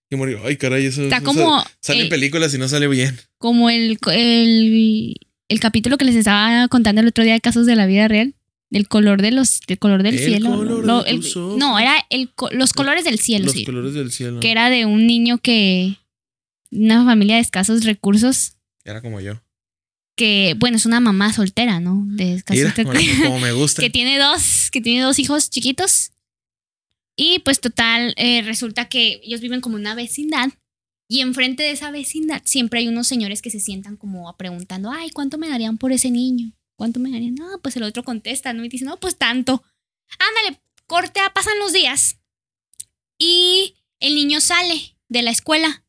Y 0.10 0.16
morir. 0.16 0.38
Ay, 0.44 0.56
caray, 0.58 0.86
eso. 0.86 1.04
Está 1.04 1.22
como, 1.22 1.64
Sale 1.82 2.02
en 2.02 2.06
eh, 2.08 2.10
películas 2.10 2.54
y 2.54 2.58
no 2.58 2.68
sale 2.68 2.88
bien. 2.88 3.20
como 3.38 3.70
el, 3.70 3.98
el, 4.12 5.16
el 5.50 5.60
capítulo 5.60 5.98
que 5.98 6.06
les 6.06 6.16
estaba 6.16 6.68
contando 6.68 7.02
el 7.02 7.08
otro 7.08 7.24
día 7.24 7.34
de 7.34 7.42
casos 7.42 7.66
de 7.66 7.76
la 7.76 7.86
vida 7.86 8.08
real. 8.08 8.34
El 8.72 8.88
color 8.88 9.22
de 9.22 9.32
los, 9.32 9.60
del 9.68 9.78
color 9.78 10.02
del 10.04 10.16
El 10.16 10.20
cielo. 10.26 10.50
color 10.58 11.04
de 11.04 11.12
el- 11.12 11.22
no, 11.60 11.78
era 11.80 12.04
el, 12.10 12.32
los 12.52 12.74
colores 12.74 13.04
del 13.06 13.20
cielo, 13.20 13.46
Los 13.46 13.54
sí. 13.54 13.64
colores 13.66 13.94
del 13.94 14.12
cielo. 14.12 14.40
Que 14.40 14.52
era 14.52 14.70
de 14.70 14.86
un 14.86 15.06
niño 15.06 15.38
que. 15.38 15.96
Una 16.72 17.06
familia 17.06 17.36
de 17.36 17.42
escasos 17.42 17.84
recursos. 17.84 18.58
Era 18.84 19.02
como 19.02 19.20
yo. 19.20 19.42
Que, 20.16 20.56
bueno, 20.58 20.78
es 20.78 20.86
una 20.86 21.00
mamá 21.00 21.34
soltera, 21.34 21.80
¿no? 21.80 22.04
De 22.08 22.36
escasos 22.36 22.76
recursos. 22.76 23.06
como 23.24 23.40
me 23.40 23.52
gusta. 23.54 23.82
que 23.82 23.90
tiene 23.90 24.18
dos, 24.18 24.70
que 24.72 24.82
tiene 24.82 25.02
dos 25.02 25.20
hijos 25.20 25.50
chiquitos. 25.50 26.12
Y 27.18 27.40
pues 27.40 27.62
total, 27.62 28.14
eh, 28.18 28.42
resulta 28.42 28.90
que 28.90 29.22
ellos 29.24 29.42
viven 29.42 29.62
como 29.62 29.76
una 29.76 29.96
vecindad. 29.96 30.50
Y 31.08 31.22
enfrente 31.22 31.64
de 31.64 31.72
esa 31.72 31.92
vecindad 31.92 32.42
siempre 32.46 32.80
hay 32.80 32.88
unos 32.88 33.08
señores 33.08 33.42
que 33.42 33.52
se 33.52 33.60
sientan 33.60 33.96
como 33.96 34.36
preguntando, 34.38 34.92
ay, 34.92 35.12
¿cuánto 35.12 35.38
me 35.38 35.48
darían 35.48 35.78
por 35.78 35.92
ese 35.92 36.10
niño? 36.10 36.52
¿Cuánto 36.76 37.00
me 37.00 37.12
darían? 37.12 37.36
No, 37.36 37.60
pues 37.62 37.78
el 37.78 37.84
otro 37.84 38.04
contesta, 38.04 38.54
¿no? 38.54 38.66
Y 38.66 38.70
dice, 38.70 38.86
no, 38.86 39.00
pues 39.00 39.16
tanto. 39.18 39.64
Ándale, 40.20 40.60
cortea, 40.88 41.32
pasan 41.34 41.60
los 41.60 41.74
días. 41.74 42.18
Y 43.18 43.76
el 44.00 44.16
niño 44.16 44.42
sale 44.42 44.98
de 45.08 45.22
la 45.22 45.32
escuela. 45.32 45.85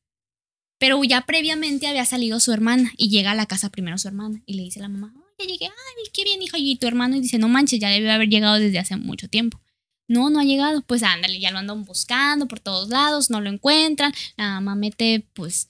Pero 0.79 1.03
ya 1.05 1.23
previamente 1.23 1.87
había 1.87 2.05
salido 2.05 2.39
su 2.41 2.53
hermana 2.53 2.93
y 2.97 3.09
llega 3.09 3.31
a 3.31 3.35
la 3.35 3.47
casa 3.47 3.71
primero 3.71 3.99
su 3.99 4.09
hermana 4.09 4.43
y 4.47 4.55
le 4.55 4.63
dice 4.63 4.81
a 4.81 4.83
la 4.83 4.89
mamá, 4.89 5.13
"Ay, 5.17 5.27
ya 5.39 5.47
llegué, 5.47 5.67
ay, 5.67 6.11
qué 6.13 6.25
bien, 6.25 6.43
hija. 6.43 6.59
Y 6.59 6.77
tu 6.77 6.87
hermano 6.87 7.17
y 7.17 7.21
dice, 7.21 7.39
no 7.39 7.49
manches, 7.49 7.81
ya 7.81 7.89
debe 7.89 8.11
haber 8.11 8.29
llegado 8.29 8.59
desde 8.59 8.79
hace 8.79 8.97
mucho 8.97 9.29
tiempo. 9.29 9.61
No, 10.09 10.31
no 10.31 10.39
ha 10.41 10.45
llegado. 10.45 10.83
Pues 10.83 11.03
ándale, 11.03 11.41
ya 11.41 11.51
lo 11.51 11.59
andan 11.59 11.85
buscando 11.85 12.47
por 12.49 12.61
todos 12.61 12.89
lados, 12.89 13.31
no 13.31 13.41
lo 13.41 13.51
encuentran. 13.51 14.13
La 14.37 14.55
mamá 14.55 14.75
mete, 14.75 15.27
pues, 15.35 15.69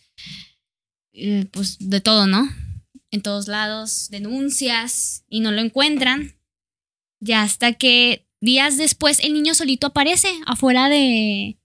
eh, 1.12 1.46
pues 1.50 1.76
de 1.78 2.00
todo, 2.00 2.26
¿no? 2.26 2.48
En 3.10 3.22
todos 3.22 3.48
lados, 3.48 4.08
denuncias 4.10 5.24
y 5.28 5.40
no 5.40 5.52
lo 5.52 5.60
encuentran. 5.60 6.34
Ya 7.20 7.42
hasta 7.42 7.72
que 7.72 8.26
días 8.40 8.76
después 8.76 9.20
el 9.20 9.32
niño 9.32 9.54
solito 9.54 9.88
aparece 9.88 10.28
afuera 10.44 10.88
de, 10.88 11.58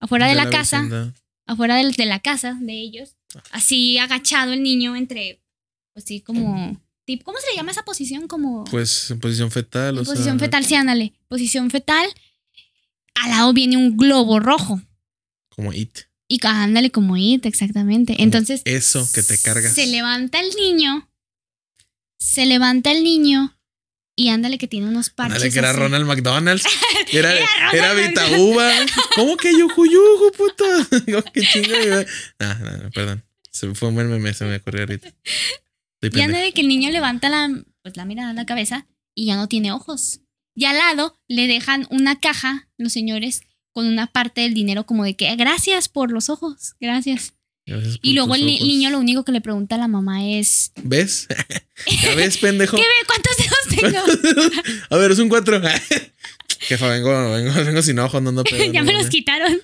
afuera 0.00 0.28
de, 0.28 0.34
la, 0.34 0.50
casa 0.50 0.82
vecindad. 0.82 1.14
Afuera 1.48 1.74
del- 1.76 1.92
de, 1.92 2.06
la 2.06 2.20
casa 2.20 2.56
de 2.60 2.74
ellos, 2.74 3.16
así 3.50 3.98
agachado 3.98 4.52
el 4.52 4.62
niño 4.62 4.94
entre, 4.94 5.40
pues 5.94 6.04
sí, 6.06 6.20
como, 6.20 6.80
tip- 7.06 7.22
¿cómo 7.24 7.38
se 7.38 7.48
le 7.50 7.56
llama 7.56 7.72
esa 7.72 7.84
posición? 7.84 8.28
Como 8.28 8.62
Pues 8.64 9.10
en 9.10 9.18
posición 9.18 9.50
fetal. 9.50 9.98
o 9.98 10.04
sea, 10.04 10.14
posición 10.14 10.38
fetal, 10.38 10.64
sí, 10.64 10.74
ándale, 10.76 11.12
posición 11.26 11.70
fetal. 11.70 12.08
Al 13.14 13.30
lado 13.30 13.52
viene 13.52 13.76
un 13.76 13.96
globo 13.96 14.38
rojo 14.38 14.80
Como 15.48 15.72
it. 15.72 15.98
y 16.28 16.38
ándale 16.46 16.90
como 16.92 17.16
it, 17.16 17.44
exactamente. 17.46 18.14
Entonces 18.22 18.62
Eso 18.64 19.04
que 19.12 19.24
te 19.24 19.36
cargas. 19.40 19.74
se 19.74 19.86
levanta 19.88 20.38
el 20.38 20.50
niño, 20.54 21.10
se 22.18 22.46
levanta 22.46 22.92
el 22.92 23.02
niño 23.02 23.57
y 24.18 24.30
ándale 24.30 24.58
que 24.58 24.66
tiene 24.66 24.88
unos 24.88 25.10
parches. 25.10 25.38
Dale, 25.38 25.52
que 25.52 25.58
era 25.60 25.70
así. 25.70 25.78
Ronald 25.78 26.04
McDonald's. 26.04 26.64
Era, 27.12 27.32
Era 27.72 27.92
era. 27.92 28.86
¿Cómo 29.14 29.36
que 29.36 29.52
yuju 29.52 29.86
yuju, 29.86 30.32
puto? 30.36 30.64
Qué 31.32 31.40
chinga. 31.40 32.04
Nah, 32.40 32.54
nah, 32.54 32.90
perdón. 32.92 33.24
Se 33.52 33.72
fue 33.76 33.90
un 33.90 33.94
buen 33.94 34.10
meme, 34.10 34.34
se 34.34 34.44
me 34.44 34.56
ocurrió 34.56 34.80
ahorita. 34.82 35.08
Estoy 36.00 36.20
Y 36.20 36.24
ándale 36.24 36.52
que 36.52 36.62
el 36.62 36.68
niño 36.68 36.90
levanta 36.90 37.28
la, 37.28 37.48
pues, 37.82 37.96
la 37.96 38.04
mirada 38.04 38.30
a 38.30 38.34
la 38.34 38.44
cabeza 38.44 38.88
y 39.14 39.26
ya 39.26 39.36
no 39.36 39.46
tiene 39.46 39.70
ojos. 39.70 40.20
Y 40.56 40.64
al 40.64 40.76
lado 40.76 41.16
le 41.28 41.46
dejan 41.46 41.86
una 41.90 42.18
caja, 42.18 42.68
los 42.76 42.92
señores, 42.92 43.42
con 43.72 43.86
una 43.86 44.08
parte 44.08 44.40
del 44.40 44.52
dinero 44.52 44.84
como 44.84 45.04
de 45.04 45.14
que 45.14 45.34
gracias 45.36 45.88
por 45.88 46.10
los 46.10 46.28
ojos, 46.28 46.74
gracias. 46.80 47.34
Y 48.02 48.12
luego 48.14 48.34
el 48.34 48.46
ni- 48.46 48.60
niño 48.60 48.90
lo 48.90 48.98
único 48.98 49.24
que 49.24 49.32
le 49.32 49.40
pregunta 49.40 49.74
a 49.74 49.78
la 49.78 49.88
mamá 49.88 50.26
es, 50.26 50.72
¿Ves? 50.82 51.26
¿Ya 52.02 52.14
ves, 52.14 52.38
pendejo? 52.38 52.76
¿qué 52.78 52.82
ve? 52.82 53.06
¿Cuántos 53.06 53.36
dedos 53.36 54.04
tengo? 54.32 54.62
A 54.90 54.96
ver, 54.96 55.10
es 55.12 55.18
un 55.18 55.28
cuatro. 55.28 55.60
Jefa, 56.60 56.88
vengo, 56.88 57.30
vengo, 57.32 57.52
vengo 57.64 57.82
sin 57.82 57.98
ojos, 57.98 58.20
no 58.22 58.30
ando 58.30 58.44
pedo. 58.44 58.58
ya 58.72 58.80
no 58.80 58.86
me 58.86 58.92
los 58.92 59.02
mames. 59.02 59.10
quitaron. 59.10 59.58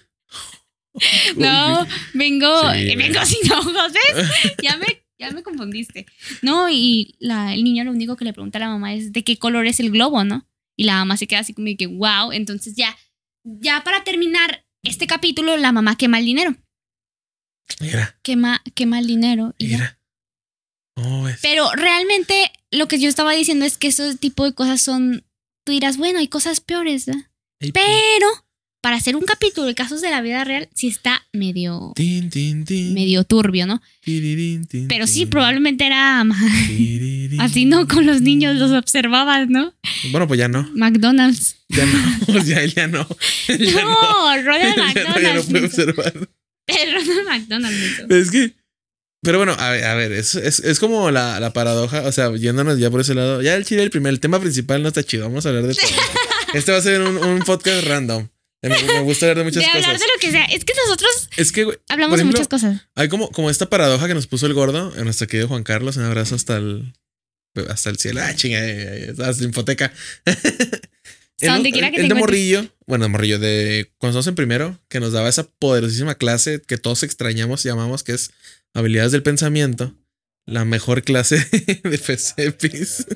No, 1.37 1.87
vengo, 2.13 2.73
Sí, 2.73 2.79
eh, 2.91 2.97
vengo 2.97 3.25
sin 3.27 3.53
ojos, 3.53 3.93
¿ves? 3.93 4.55
Ya 4.63 4.77
me, 4.77 4.87
ya 5.19 5.31
me 5.33 5.43
confundiste. 5.43 6.07
No, 6.43 6.69
y 6.71 7.17
la, 7.19 7.53
el 7.55 7.65
niño 7.65 7.85
lo 7.85 7.91
único 7.91 8.17
que 8.17 8.25
le 8.25 8.33
pregunta 8.33 8.59
a 8.59 8.61
la 8.61 8.69
mamá 8.69 8.95
es 8.95 9.13
de 9.13 9.25
qué 9.25 9.37
color 9.39 9.67
es 9.67 9.81
el 9.81 9.91
globo, 9.91 10.23
¿no? 10.25 10.49
Y 10.77 10.85
la 10.85 10.95
mamá 10.95 11.17
se 11.17 11.27
queda 11.27 11.41
así 11.41 11.53
como 11.53 11.67
de 11.67 11.77
que, 11.77 11.87
wow. 11.89 12.31
Entonces 12.33 12.75
ya, 12.77 12.97
ya 13.45 13.83
para 13.83 14.05
terminar 14.05 14.65
este 14.85 15.07
capítulo, 15.07 15.57
la 15.57 15.73
mamá 15.73 15.97
quema 15.97 16.19
el 16.21 16.27
dinero. 16.27 16.55
Mira, 17.81 18.17
Quema, 18.23 18.63
quema 18.75 18.99
el 18.99 19.07
dinero. 19.07 19.55
Pero 21.43 21.71
realmente 21.75 22.51
lo 22.71 22.89
que 22.89 22.99
yo 23.01 23.09
estaba 23.09 23.33
diciendo 23.33 23.65
es 23.65 23.79
que 23.79 23.89
ese 23.89 24.17
tipo 24.17 24.45
de 24.45 24.55
cosas 24.55 24.81
son, 24.81 25.25
tú 25.65 25.73
dirás, 25.73 25.97
bueno, 25.97 26.19
hay 26.19 26.29
cosas 26.29 26.61
peores, 26.61 27.07
¿verdad? 27.07 27.23
Ey, 27.61 27.73
Pero 27.73 28.27
para 28.81 28.97
hacer 28.97 29.17
un 29.17 29.25
capítulo 29.25 29.67
de 29.67 29.75
casos 29.75 30.03
de 30.03 30.11
la 30.11 30.21
vida 30.21 30.45
real, 30.45 30.69
sí 30.75 30.89
está 30.89 31.27
medio, 31.33 31.95
medio 31.97 33.25
turbio, 33.25 33.67
¿no? 33.67 33.81
Pero 34.89 35.07
sí, 35.07 35.25
probablemente 35.25 35.87
era 35.87 36.23
así, 37.41 37.65
¿no? 37.65 37.89
Con 37.89 38.05
los 38.05 38.21
niños 38.21 38.57
los 38.57 38.73
observabas, 38.73 39.49
¿no? 39.49 39.73
Bueno, 40.11 40.29
pues 40.29 40.39
ya 40.39 40.49
no. 40.49 40.69
McDonald's. 40.75 41.57
Ya 41.71 41.87
no. 41.87 41.93
Pues 42.27 42.47
ya 42.47 42.61
él 42.61 42.75
ya 42.77 42.87
no. 42.87 43.09
Ya 43.49 43.83
no. 43.85 43.91
No, 43.91 44.43
Ronald 44.43 44.77
Ya 44.77 44.77
no, 44.77 44.93
ya 44.95 45.35
no 45.35 45.43
McDonald's. 45.43 45.79
observar. 45.79 46.29
El 46.83 46.95
Ronald 46.95 47.29
McDonald. 47.29 48.13
es 48.13 48.31
que. 48.31 48.55
Pero 49.23 49.39
bueno, 49.39 49.57
a 49.59 49.71
ver, 49.71 49.85
a 49.85 49.95
ver 49.95 50.13
es, 50.13 50.35
es, 50.35 50.61
es 50.61 50.79
como 50.79 51.11
la, 51.11 51.41
la 51.41 51.55
paradoja, 51.55 52.03
o 52.03 52.13
sea, 52.13 52.35
yéndonos 52.37 52.79
ya 52.79 52.91
por 52.91 53.01
ese 53.01 53.15
lado. 53.15 53.41
Ya 53.41 53.55
el 53.55 53.65
chile, 53.65 53.83
el 53.83 53.91
primer, 53.91 54.13
el 54.13 54.21
tema 54.21 54.39
principal 54.39 54.83
no 54.83 54.89
está 54.89 55.03
chido. 55.03 55.25
Vamos 55.25 55.47
a 55.47 55.49
hablar 55.49 55.67
de 55.67 55.75
todo. 55.75 55.87
Este 56.53 56.73
va 56.73 56.79
a 56.79 56.83
ser 56.83 57.01
un, 57.01 57.17
un 57.17 57.39
podcast 57.41 57.87
random. 57.87 58.29
Me, 58.63 58.69
me 58.69 59.01
gusta 59.01 59.27
hablar 59.27 59.39
de 59.39 59.45
muchas 59.45 59.63
de 59.63 59.67
cosas. 59.67 59.85
hablar 59.85 59.99
de 59.99 60.07
lo 60.07 60.21
que 60.21 60.31
sea. 60.31 60.45
Es 60.45 60.65
que 60.65 60.73
nosotros 60.87 61.29
Es 61.37 61.53
que, 61.53 61.65
güey, 61.65 61.79
hablamos 61.89 62.19
de 62.19 62.25
muchas 62.25 62.49
cosas. 62.49 62.83
Hay 62.95 63.09
como, 63.09 63.31
como 63.31 63.51
esta 63.51 63.69
paradoja 63.69 64.07
que 64.09 64.15
nos 64.15 64.27
puso 64.27 64.47
el 64.47 64.55
gordo 64.55 64.95
en 64.97 65.05
nuestro 65.05 65.27
querido 65.27 65.49
Juan 65.49 65.65
Carlos. 65.65 65.97
Un 65.97 66.05
abrazo 66.05 66.35
hasta 66.35 66.57
el, 66.57 66.95
hasta 67.69 67.91
el 67.91 67.99
cielo. 67.99 68.21
Ah, 68.23 68.35
chinga, 68.35 68.59
eh, 68.65 69.11
eh, 69.11 69.15
hasta 69.23 69.45
hipoteca. 69.45 69.93
Donde 71.41 71.73
quiera 71.73 71.91
que 71.91 71.97
el 71.97 72.09
te 72.09 72.15
de 72.15 72.21
morrillo, 72.21 72.67
bueno, 72.87 73.05
de 73.05 73.09
morrillo, 73.09 73.39
de 73.39 73.93
cuando 73.99 74.19
estamos 74.19 74.29
en 74.29 74.35
primero, 74.35 74.81
que 74.89 75.01
nos 75.01 75.13
daba 75.13 75.29
esa 75.29 75.51
poderosísima 75.51 76.15
clase 76.15 76.63
que 76.67 76.79
todos 76.79 77.03
extrañamos 77.03 77.65
y 77.65 77.69
llamamos, 77.69 78.03
que 78.03 78.13
es 78.13 78.31
habilidades 78.73 79.13
del 79.13 79.23
pensamiento. 79.23 79.95
La 80.47 80.67
mejor 80.67 81.03
clase 81.03 81.37
de 81.85 81.99
FCPIS. 81.99 83.07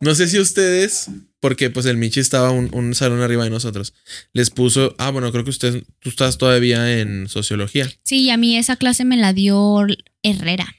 no 0.00 0.14
sé 0.14 0.28
si 0.28 0.38
ustedes, 0.38 1.08
porque 1.40 1.70
pues 1.70 1.86
el 1.86 1.96
Michi 1.96 2.20
estaba 2.20 2.50
un, 2.50 2.68
un 2.74 2.94
salón 2.94 3.22
arriba 3.22 3.44
de 3.44 3.50
nosotros, 3.50 3.94
les 4.34 4.50
puso, 4.50 4.94
ah, 4.98 5.10
bueno, 5.10 5.32
creo 5.32 5.44
que 5.44 5.50
usted, 5.50 5.82
tú 5.98 6.10
estás 6.10 6.36
todavía 6.36 7.00
en 7.00 7.28
sociología. 7.28 7.90
Sí, 8.04 8.28
a 8.28 8.36
mí 8.36 8.56
esa 8.56 8.76
clase 8.76 9.06
me 9.06 9.16
la 9.16 9.32
dio 9.32 9.86
Herrera. 10.22 10.76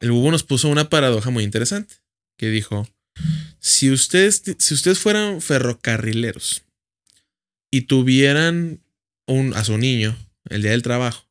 el 0.00 0.10
Bubu 0.10 0.32
nos 0.32 0.42
puso 0.42 0.68
una 0.68 0.90
paradoja 0.90 1.30
muy 1.30 1.44
interesante 1.44 1.94
que 2.36 2.50
dijo, 2.50 2.88
si 3.62 3.90
ustedes, 3.90 4.42
si 4.58 4.74
ustedes 4.74 4.98
fueran 4.98 5.40
ferrocarrileros 5.40 6.64
y 7.70 7.82
tuvieran 7.82 8.82
un, 9.26 9.54
a 9.54 9.64
su 9.64 9.78
niño 9.78 10.16
el 10.50 10.62
día 10.62 10.72
del 10.72 10.82
trabajo 10.82 11.28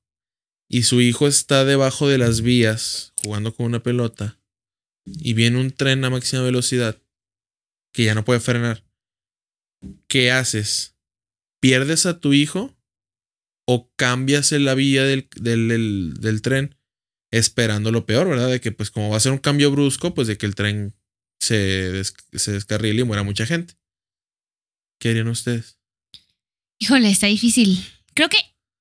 y 0.70 0.84
su 0.84 1.02
hijo 1.02 1.28
está 1.28 1.66
debajo 1.66 2.08
de 2.08 2.18
las 2.18 2.42
vías 2.42 3.14
jugando 3.24 3.54
con 3.54 3.66
una 3.66 3.84
pelota 3.84 4.40
y 5.06 5.34
viene 5.34 5.60
un 5.60 5.72
tren 5.72 6.04
a 6.06 6.10
máxima 6.10 6.42
velocidad 6.42 6.98
que 7.94 8.06
ya 8.06 8.16
no 8.16 8.24
puede 8.24 8.40
frenar, 8.40 8.86
¿qué 10.08 10.32
haces? 10.32 10.96
¿Pierdes 11.60 12.06
a 12.06 12.20
tu 12.20 12.32
hijo 12.34 12.74
o 13.68 13.92
cambias 13.98 14.54
en 14.54 14.64
la 14.66 14.74
vía 14.76 15.04
del, 15.04 15.28
del, 15.36 15.68
del- 15.68 16.14
del 16.20 16.42
tren 16.42 16.78
esperando 17.32 17.92
lo 17.92 18.06
peor, 18.06 18.30
¿verdad? 18.30 18.50
De 18.50 18.62
que 18.62 18.72
pues 18.72 18.90
como 18.92 19.10
va 19.10 19.18
a 19.18 19.22
ser 19.22 19.32
un 19.34 19.38
cambio 19.38 19.72
brusco, 19.72 20.14
pues 20.14 20.28
de 20.28 20.38
que 20.38 20.46
el 20.46 20.56
tren 20.56 20.94
se, 21.42 21.56
des- 21.56 22.14
se 22.34 22.52
descarrile 22.54 23.02
y 23.02 23.04
muera 23.04 23.24
mucha 23.24 23.46
gente. 23.46 23.76
¿Qué 25.00 25.10
harían 25.10 25.28
ustedes? 25.28 25.80
Híjole, 26.80 27.10
está 27.10 27.28
difícil. 27.28 27.84
Creo 28.14 28.30
que, 28.30 28.38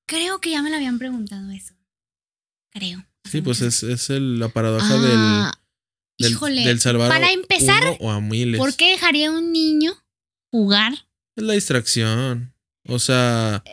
creo 0.07 0.39
que 0.39 0.51
ya 0.51 0.61
me 0.61 0.69
lo 0.69 0.75
habían 0.75 0.99
preguntado 0.99 1.49
eso. 1.51 1.73
Creo. 2.71 3.05
Sí, 3.29 3.41
pues 3.41 3.61
es, 3.61 3.83
es 3.83 4.09
el- 4.09 4.39
la 4.39 4.49
paradoja 4.49 4.87
Ah, 4.93 5.51
del, 6.17 6.25
del, 6.27 6.31
híjole. 6.31 6.65
del 6.65 6.79
salvar 6.79 7.09
para 7.09 7.31
empezar, 7.31 7.81
uno 7.83 7.97
o 7.99 8.11
a 8.11 8.21
miles. 8.21 8.59
¿Por 8.59 8.75
qué 8.75 8.91
dejaría 8.91 9.29
a 9.29 9.31
un 9.31 9.51
niño 9.51 9.93
jugar? 10.51 10.93
Es 11.35 11.43
la 11.43 11.53
distracción. 11.53 12.53
O 12.87 12.97
sea, 12.99 13.63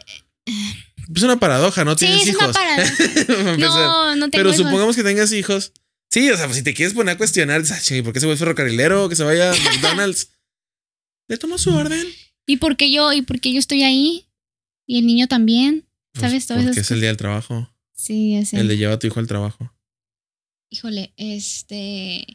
es 0.47 1.23
una 1.23 1.39
paradoja, 1.41 1.85
no 1.85 1.93
Sí, 1.93 2.07
tienes 2.07 2.23
es 2.23 2.29
hijos. 2.29 2.43
una 2.45 2.53
paradoja. 2.53 3.57
No, 3.57 4.17
no 4.17 4.31
tengo 4.31 4.31
Pero 4.31 4.49
hijos. 4.51 4.57
supongamos 4.57 4.97
que 4.97 5.03
tengas 5.03 5.33
hijos. 5.33 5.73
Sí, 6.11 6.31
o 6.31 6.37
sea, 6.37 6.47
pues 6.47 6.57
si 6.59 6.63
te 6.65 6.75
quieres 6.75 6.95
poner 6.95 7.15
a 7.15 7.19
cuestionar, 7.19 7.61
dices, 7.61 7.77
"Ah, 7.93 8.03
¿por 8.03 8.13
qué 8.13 8.21
se 8.21 8.27
vuelve 8.27 8.39
ferrocarrilero? 8.39 9.09
Que 9.09 9.17
se 9.17 9.25
vaya 9.25 9.51
a 9.53 9.55
McDonald's. 9.57 10.31
Le 11.29 11.37
tomo 11.37 11.59
su 11.59 11.75
orden. 11.75 12.07
¿Y 12.47 12.57
por 12.57 12.77
qué 12.77 12.91
yo? 12.91 13.13
¿Y 13.13 13.21
por 13.23 13.41
qué 13.41 13.53
yo 13.53 13.59
estoy 13.59 13.83
ahí? 13.83 14.27
Y 14.87 14.99
el 14.99 15.07
niño 15.07 15.29
también. 15.29 15.87
¿Sabes? 16.15 16.33
Pues, 16.33 16.47
Todas 16.47 16.65
porque 16.65 16.81
esas 16.81 16.87
es 16.87 16.91
el 16.93 17.01
día 17.01 17.09
del 17.11 17.19
trabajo. 17.19 17.71
Sí, 17.95 18.33
ya 18.33 18.45
sé. 18.47 18.59
El 18.59 18.69
de 18.69 18.77
lleva 18.79 18.95
a 18.95 18.99
tu 18.99 19.07
hijo 19.07 19.21
al 19.21 19.27
trabajo. 19.27 19.75
Híjole, 20.71 21.13
este. 21.17 22.27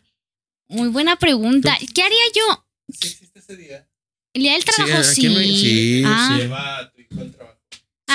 Muy 0.67 0.89
buena 0.89 1.17
pregunta. 1.17 1.75
¿Qué 1.93 2.03
haría 2.03 2.21
yo? 2.35 2.65
¿Sí 2.89 3.07
existe 3.07 3.39
ese 3.39 3.55
día? 3.57 3.87
El 4.33 4.41
día 4.43 4.53
del 4.53 4.63
trabajo, 4.65 5.03
sí. 5.03 5.29
México- 5.29 5.57
sí, 5.59 6.03
ah, 6.05 6.37
Lleva 6.39 6.77
a 6.79 6.91
tu 6.91 7.01
hijo 7.01 7.21
al 7.21 7.31
trabajo. 7.31 7.52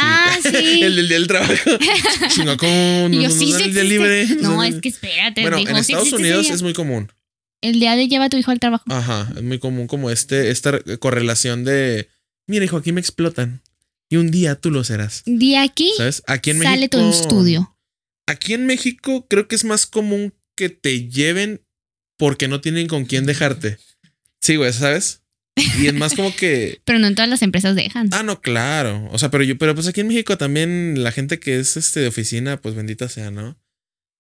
Ah, 0.09 0.39
sí. 0.43 0.83
el 0.83 0.97
del 0.97 1.09
día 1.09 1.19
del 1.19 1.27
trabajo. 1.27 1.53
Sino 2.31 2.57
como 2.57 3.07
Y 3.11 3.17
no, 3.17 3.23
yo, 3.23 3.29
no 3.29 3.35
sí, 3.35 3.51
existe. 3.53 3.85
libre. 3.85 4.27
No, 4.41 4.63
es 4.65 4.77
que 4.81 4.89
espérate. 4.89 5.43
Bueno, 5.43 5.57
dijo, 5.59 5.71
en 5.71 5.77
Estados 5.77 6.13
Unidos 6.13 6.51
es 6.51 6.63
muy 6.63 6.73
común. 6.73 7.13
El 7.61 7.81
día 7.81 7.97
de 7.97 8.07
lleva 8.09 8.27
a 8.27 8.29
tu 8.29 8.37
hijo 8.37 8.51
al 8.53 8.61
trabajo. 8.61 8.85
Ajá, 8.89 9.33
es 9.37 9.43
muy 9.43 9.59
común 9.59 9.87
como 9.89 10.11
este, 10.11 10.51
esta 10.51 10.73
re- 10.73 10.99
correlación 10.99 11.65
de, 11.65 12.09
mira 12.47 12.65
hijo, 12.65 12.77
aquí 12.77 12.93
me 12.93 13.01
explotan. 13.01 13.63
Y 14.11 14.17
un 14.17 14.31
día 14.31 14.55
tú 14.55 14.71
lo 14.71 14.85
serás. 14.85 15.23
De 15.27 15.59
aquí 15.59 15.93
¿Sabes? 15.97 16.23
Aquí 16.27 16.51
en 16.51 16.63
sale 16.63 16.77
México. 16.83 16.99
tu 16.99 17.11
estudio. 17.11 17.77
Aquí 18.27 18.55
en 18.55 18.65
México 18.67 19.27
creo 19.29 19.49
que 19.49 19.57
es 19.57 19.65
más 19.65 19.87
común 19.87 20.33
que 20.57 20.69
te 20.71 21.09
lleven 21.09 21.63
porque 22.17 22.49
no 22.49 22.61
tienen 22.61 22.87
con 22.89 23.05
quién 23.05 23.27
dejarte. 23.27 23.79
Sí, 24.41 24.57
güey, 24.57 24.73
¿sabes? 24.73 25.23
Y 25.79 25.87
es 25.87 25.95
más 25.95 26.15
como 26.15 26.35
que. 26.35 26.81
Pero 26.85 26.99
no 26.99 27.07
en 27.07 27.15
todas 27.15 27.29
las 27.29 27.43
empresas 27.43 27.75
dejan. 27.77 28.09
Ah, 28.13 28.23
no, 28.23 28.41
claro. 28.41 29.09
O 29.11 29.19
sea, 29.19 29.31
pero 29.31 29.45
yo, 29.45 29.59
pero 29.59 29.75
pues 29.75 29.87
aquí 29.87 30.01
en 30.01 30.09
México 30.09 30.39
también 30.39 31.03
la 31.03 31.13
gente 31.13 31.39
que 31.39 31.59
es 31.59 31.77
este 31.77 32.01
de 32.01 32.09
oficina, 32.09 32.61
pues 32.61 32.75
bendita 32.75 33.09
sea, 33.09 33.31
¿no? 33.31 33.59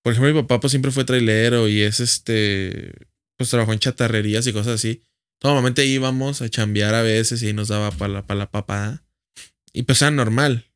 Por 0.02 0.12
ejemplo, 0.12 0.32
mi 0.32 0.40
papá 0.42 0.60
pues 0.60 0.70
siempre 0.70 0.90
fue 0.90 1.04
trailero 1.04 1.68
y 1.68 1.82
es 1.82 2.00
este. 2.00 2.92
Pues 3.36 3.50
trabajó 3.50 3.72
en 3.72 3.78
chatarrerías 3.78 4.46
y 4.46 4.52
cosas 4.52 4.74
así. 4.74 5.02
Normalmente 5.42 5.86
íbamos 5.86 6.42
a 6.42 6.48
chambear 6.48 6.94
a 6.94 7.02
veces 7.02 7.42
y 7.42 7.52
nos 7.52 7.68
daba 7.68 7.90
para 7.92 8.12
la, 8.12 8.26
pa 8.26 8.34
la 8.34 8.50
papada. 8.50 9.04
Y 9.72 9.82
pues 9.82 10.02
era 10.02 10.10
normal. 10.10 10.66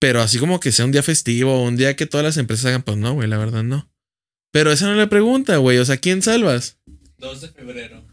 Pero 0.00 0.22
así 0.22 0.38
como 0.38 0.60
que 0.60 0.72
sea 0.72 0.86
un 0.86 0.92
día 0.92 1.02
festivo 1.02 1.62
un 1.62 1.76
día 1.76 1.94
que 1.94 2.06
todas 2.06 2.24
las 2.24 2.36
empresas 2.38 2.66
hagan, 2.66 2.82
pues 2.82 2.96
no, 2.96 3.12
güey, 3.12 3.28
la 3.28 3.38
verdad 3.38 3.62
no. 3.62 3.92
Pero 4.50 4.72
esa 4.72 4.86
no 4.86 4.92
es 4.92 4.98
la 4.98 5.10
pregunta, 5.10 5.58
güey. 5.58 5.78
O 5.78 5.84
sea, 5.84 5.96
¿a 5.96 5.98
quién 5.98 6.22
salvas? 6.22 6.78
2 7.18 7.40
de 7.42 7.48
febrero. 7.48 8.04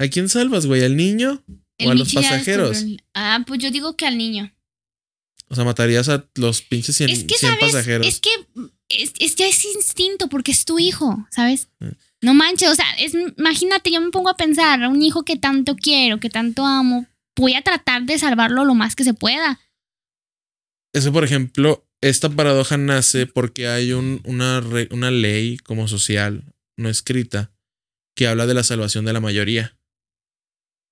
¿A 0.00 0.08
quién 0.08 0.28
salvas, 0.28 0.66
güey? 0.66 0.82
¿Al 0.82 0.96
niño? 0.96 1.42
El 1.78 1.88
o 1.88 1.90
a 1.92 1.94
los 1.94 2.08
Michi 2.08 2.16
pasajeros. 2.16 2.84
Ah, 3.14 3.44
pues 3.46 3.60
yo 3.60 3.70
digo 3.70 3.96
que 3.96 4.06
al 4.06 4.16
niño. 4.18 4.52
O 5.48 5.54
sea, 5.54 5.64
matarías 5.64 6.08
a 6.08 6.26
los 6.36 6.62
pinches 6.62 6.96
100, 6.96 7.10
es 7.10 7.24
que, 7.24 7.34
100 7.36 7.52
¿sabes? 7.52 7.64
pasajeros. 7.72 8.06
Es 8.06 8.20
que 8.20 8.30
es, 8.88 9.12
es 9.18 9.34
ya 9.36 9.46
es 9.46 9.64
instinto 9.64 10.28
porque 10.28 10.52
es 10.52 10.64
tu 10.64 10.78
hijo, 10.78 11.26
¿sabes? 11.30 11.68
Mm. 11.80 11.88
No 12.22 12.34
manches, 12.34 12.68
o 12.70 12.74
sea, 12.74 12.86
es, 12.98 13.14
imagínate, 13.36 13.90
yo 13.90 14.00
me 14.00 14.10
pongo 14.10 14.28
a 14.30 14.36
pensar, 14.36 14.80
un 14.88 15.02
hijo 15.02 15.24
que 15.24 15.36
tanto 15.36 15.74
quiero, 15.76 16.20
que 16.20 16.30
tanto 16.30 16.64
amo, 16.66 17.06
voy 17.36 17.54
a 17.54 17.62
tratar 17.62 18.04
de 18.04 18.18
salvarlo 18.18 18.64
lo 18.64 18.74
más 18.74 18.94
que 18.94 19.04
se 19.04 19.14
pueda. 19.14 19.58
Eso, 20.92 21.12
por 21.12 21.24
ejemplo, 21.24 21.86
esta 22.00 22.28
paradoja 22.28 22.76
nace 22.76 23.26
porque 23.26 23.68
hay 23.68 23.92
un- 23.92 24.20
una, 24.24 24.60
re- 24.60 24.88
una 24.92 25.10
ley 25.10 25.56
como 25.58 25.88
social, 25.88 26.44
no 26.76 26.88
escrita, 26.88 27.52
que 28.16 28.26
habla 28.26 28.46
de 28.46 28.54
la 28.54 28.64
salvación 28.64 29.04
de 29.04 29.12
la 29.12 29.20
mayoría. 29.20 29.76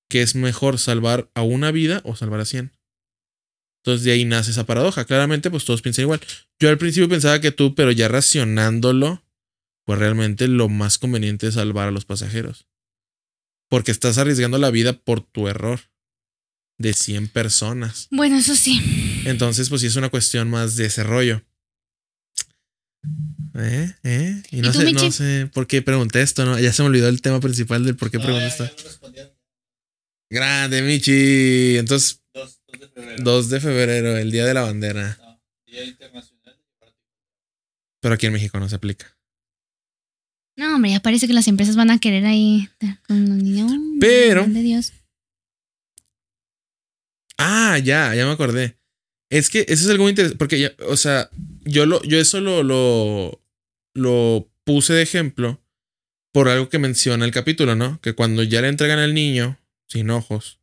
Que 0.09 0.23
es 0.23 0.35
mejor 0.35 0.79
salvar 0.79 1.31
a 1.35 1.43
una 1.43 1.71
vida 1.71 2.01
o 2.05 2.17
salvar 2.17 2.41
a 2.41 2.45
100. 2.45 2.73
Entonces 3.83 4.05
de 4.05 4.13
ahí 4.13 4.25
nace 4.25 4.51
esa 4.51 4.65
paradoja. 4.67 5.05
Claramente, 5.05 5.51
pues 5.51 5.65
todos 5.65 5.83
piensan 5.83 6.05
igual. 6.05 6.21
Yo 6.59 6.69
al 6.69 6.79
principio 6.79 7.09
pensaba 7.09 7.41
que 7.41 7.53
tú, 7.53 7.75
pero 7.75 7.93
ya 7.93 8.09
racionándolo, 8.09 9.25
pues 9.85 9.99
realmente 9.99 10.49
lo 10.49 10.69
más 10.69 10.99
conveniente 10.99 11.47
es 11.47 11.55
salvar 11.55 11.89
a 11.89 11.93
los 11.93 12.05
pasajeros. 12.05 12.67
Porque 13.71 13.91
estás 13.91 14.19
arriesgando 14.19 14.59
la 14.59 14.71
vida 14.71 14.95
por 14.95 15.21
tu 15.21 15.47
error 15.49 15.81
de 16.79 16.93
100 16.95 17.29
personas. 17.29 18.09
Bueno, 18.11 18.37
eso 18.39 18.55
sí. 18.57 19.23
Entonces, 19.27 19.69
pues 19.69 19.81
sí 19.83 19.87
es 19.89 19.97
una 19.97 20.09
cuestión 20.11 20.49
más 20.49 20.77
de 20.77 20.87
ese 20.87 21.03
rollo. 21.05 21.45
¿Eh? 23.55 23.93
¿Eh? 24.05 24.43
Y 24.51 24.61
no 24.61 24.69
¿Y 24.69 24.73
tú, 24.73 24.79
sé, 24.81 24.93
no 24.93 25.11
sé 25.11 25.51
por 25.53 25.67
qué 25.67 25.83
pregunté 25.83 26.23
esto, 26.23 26.45
¿no? 26.45 26.59
Ya 26.59 26.73
se 26.73 26.83
me 26.83 26.89
olvidó 26.89 27.09
el 27.09 27.21
tema 27.23 27.41
principal 27.41 27.85
del 27.85 27.97
por 27.97 28.11
qué 28.11 28.19
No, 28.19 28.25
pregunté 28.25 28.49
ya- 28.59 28.65
esto. 28.67 29.13
ya 29.15 29.25
no. 29.25 29.38
Grande, 30.31 30.83
Michi. 30.83 31.77
Entonces, 31.79 32.23
2, 32.35 32.61
de 32.81 32.89
febrero. 32.89 33.23
2 33.25 33.49
de 33.51 33.61
febrero, 33.61 34.17
el 34.17 34.31
Día 34.31 34.45
de 34.45 34.55
la 34.55 34.63
Bandera. 34.63 35.17
No, 35.21 35.41
Día 35.67 35.85
Internacional. 35.85 36.59
Pero 38.01 38.15
aquí 38.15 38.27
en 38.27 38.33
México 38.35 38.59
no 38.61 38.69
se 38.69 38.77
aplica. 38.77 39.17
No, 40.57 40.75
hombre, 40.75 40.91
ya 40.91 41.01
parece 41.01 41.27
que 41.27 41.33
las 41.33 41.47
empresas 41.49 41.77
van 41.77 41.91
a 41.91 41.99
querer 42.01 42.27
ahí 42.27 42.69
con 43.07 43.29
los 43.29 43.39
niños. 43.39 43.73
Pero- 44.01 44.45
de 44.47 44.61
Dios. 44.63 44.93
Ah, 47.39 47.79
ya, 47.79 48.15
ya 48.15 48.27
me 48.27 48.33
acordé. 48.33 48.77
Es 49.31 49.49
que 49.51 49.61
eso 49.69 49.85
es 49.85 49.89
algo 49.91 50.05
muy 50.05 50.11
interesante. 50.11 50.39
Porque 50.39 50.59
ya, 50.59 50.73
o 50.89 50.97
sea, 50.97 51.31
yo 51.65 51.87
lo, 51.87 52.03
yo 52.03 52.19
eso 52.19 52.41
lo, 52.41 52.63
lo, 52.63 53.41
lo 53.95 54.51
puse 54.65 54.93
de 54.95 55.03
ejemplo 55.03 55.61
por 56.33 56.49
algo 56.49 56.69
que 56.69 56.79
menciona 56.79 57.25
el 57.25 57.31
capítulo, 57.31 57.77
¿no? 57.77 58.01
Que 58.01 58.15
cuando 58.15 58.43
ya 58.43 58.61
le 58.61 58.69
entregan 58.69 58.99
al 58.99 59.15
niño, 59.15 59.59
sin 59.89 60.11
ojos, 60.11 60.61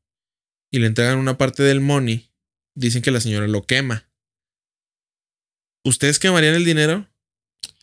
y 0.71 0.79
le 0.79 0.87
entregan 0.87 1.17
una 1.17 1.37
parte 1.37 1.63
del 1.63 1.81
money, 1.81 2.29
dicen 2.75 3.01
que 3.01 3.11
la 3.11 3.21
señora 3.21 3.47
lo 3.47 3.65
quema. 3.65 4.07
¿Ustedes 5.83 6.19
quemarían 6.19 6.55
el 6.55 6.65
dinero? 6.65 7.07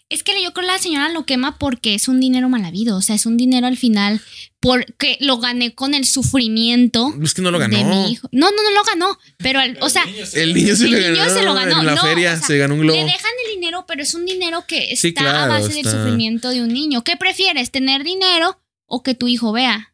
Es 0.09 0.23
que 0.23 0.33
yo 0.43 0.53
creo 0.53 0.67
que 0.67 0.73
la 0.73 0.79
señora 0.79 1.09
lo 1.09 1.25
quema 1.25 1.59
porque 1.59 1.95
es 1.95 2.07
un 2.07 2.21
dinero 2.21 2.51
mal 2.51 2.65
habido. 2.67 2.99
O 2.99 3.01
sea, 3.01 3.15
es 3.17 3.25
un 3.25 3.39
dinero 3.39 3.67
al 3.67 3.79
final 3.79 4.21
porque 4.61 5.17
lo 5.21 5.39
gané 5.39 5.75
con 5.75 5.95
el 5.95 6.05
sufrimiento 6.05 7.15
Es 7.23 7.33
que 7.33 7.41
no 7.41 7.51
lo 7.51 7.59
ganó. 7.59 7.79
de 7.79 7.85
mi 7.85 8.13
hijo. 8.13 8.29
No, 8.31 8.51
no, 8.51 8.63
no 8.63 8.71
lo 8.73 8.85
ganó. 8.85 9.19
Pero, 9.39 9.61
al- 9.61 9.79
o 9.81 9.89
sea, 9.89 10.05
el 10.05 10.13
niño 10.13 10.27
se 10.27 10.43
El 10.43 10.51
lo- 10.51 10.55
niño 10.57 10.77
se, 10.77 10.85
El 10.85 10.91
lo, 10.91 10.99
niño 10.99 11.15
ganó 11.17 11.35
se 11.35 11.43
lo 11.45 11.55
ganó, 11.55 11.81
en 11.81 11.87
la 11.87 11.95
no, 11.95 12.03
feria, 12.03 12.35
o 12.35 12.37
sea, 12.37 12.47
se 12.47 12.59
ganó 12.59 12.75
un 12.75 12.81
le 12.87 12.93
globo. 12.93 13.07
dejan 13.07 13.31
el 13.47 13.55
dinero, 13.55 13.87
pero 13.89 14.03
es 14.03 14.13
un 14.15 14.27
dinero 14.27 14.65
que 14.69 14.93
está 14.93 14.97
Sí, 15.09 15.15
claro, 15.15 15.39
a 15.39 15.47
base 15.61 15.73
del 15.73 15.85
sufrimiento 15.91 16.51
de 16.51 16.61
un 16.63 16.69
niño. 16.69 17.03
¿Qué 17.05 17.17
prefieres, 17.17 17.71
tener 17.71 18.05
dinero 18.05 18.61
o 18.87 19.03
que 19.03 19.15
tu 19.15 19.29
hijo 19.29 19.51
vea? 19.53 19.92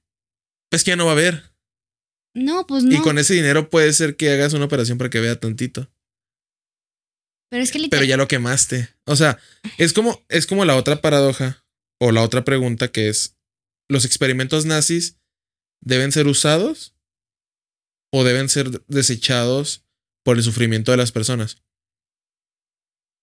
Es 0.70 0.84
que 0.84 0.90
ya 0.90 0.96
no 0.96 1.04
va 1.06 1.12
a 1.12 1.14
haber. 1.14 1.52
No, 2.34 2.66
pues 2.66 2.84
no. 2.84 2.94
Y 2.94 3.00
con 3.00 3.18
ese 3.18 3.34
dinero 3.34 3.70
puede 3.70 3.92
ser 3.92 4.16
que 4.16 4.30
hagas 4.30 4.52
una 4.52 4.66
operación 4.66 4.98
para 4.98 5.10
que 5.10 5.20
vea 5.20 5.38
tantito. 5.40 5.90
Pero 7.50 7.62
es 7.62 7.72
que 7.72 7.88
Pero 7.90 8.04
ya 8.04 8.16
lo 8.18 8.28
quemaste. 8.28 8.88
O 9.06 9.16
sea, 9.16 9.38
es 9.78 9.92
como, 9.94 10.22
es 10.28 10.46
como 10.46 10.64
la 10.64 10.76
otra 10.76 11.00
paradoja 11.00 11.64
o 11.98 12.12
la 12.12 12.22
otra 12.22 12.44
pregunta 12.44 12.88
que 12.88 13.08
es: 13.08 13.36
¿los 13.88 14.04
experimentos 14.04 14.66
nazis 14.66 15.16
deben 15.82 16.12
ser 16.12 16.26
usados 16.26 16.94
o 18.12 18.24
deben 18.24 18.48
ser 18.50 18.84
desechados 18.86 19.84
por 20.24 20.36
el 20.36 20.42
sufrimiento 20.42 20.90
de 20.90 20.98
las 20.98 21.10
personas? 21.12 21.62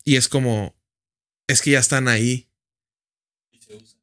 Y 0.03 0.15
es 0.15 0.27
como, 0.27 0.75
es 1.47 1.61
que 1.61 1.71
ya 1.71 1.79
están 1.79 2.07
ahí. 2.07 2.49
Y 3.51 3.59
se 3.59 3.75
usa. 3.75 3.99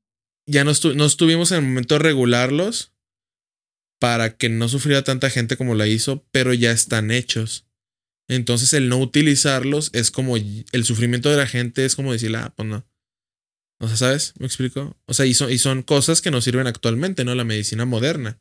Ya 0.47 0.63
no, 0.65 0.71
estu- 0.71 0.95
no 0.95 1.05
estuvimos 1.07 1.51
en 1.51 1.59
el 1.59 1.65
momento 1.65 1.95
de 1.97 2.01
regularlos 2.01 2.92
para 4.03 4.37
que 4.37 4.49
no 4.49 4.69
sufriera 4.69 5.05
tanta 5.05 5.31
gente 5.31 5.57
como 5.57 5.77
la 5.77 5.87
hizo, 5.87 6.27
pero 6.33 6.53
ya 6.53 6.73
están 6.73 7.13
hechos. 7.13 7.69
Entonces 8.27 8.73
el 8.73 8.89
no 8.89 8.99
utilizarlos 8.99 9.91
es 9.93 10.11
como 10.11 10.37
el 10.37 10.85
sufrimiento 10.85 11.31
de 11.31 11.37
la 11.37 11.47
gente 11.47 11.85
es 11.85 11.95
como 11.95 12.11
decir, 12.11 12.35
ah, 12.35 12.53
pues 12.57 12.69
no. 12.69 12.85
O 13.79 13.87
sea, 13.87 13.97
¿sabes? 13.97 14.35
¿Me 14.41 14.47
explico? 14.47 15.01
O 15.07 15.15
sea, 15.15 15.25
y 15.25 15.35
son, 15.35 15.53
y 15.53 15.59
son 15.59 15.85
cosas 15.85 16.21
que 16.21 16.33
nos 16.33 16.43
sirven 16.43 16.67
actualmente, 16.67 17.25
¿no? 17.25 17.37
La 17.37 17.45
medicina 17.45 17.85
moderna. 17.85 18.41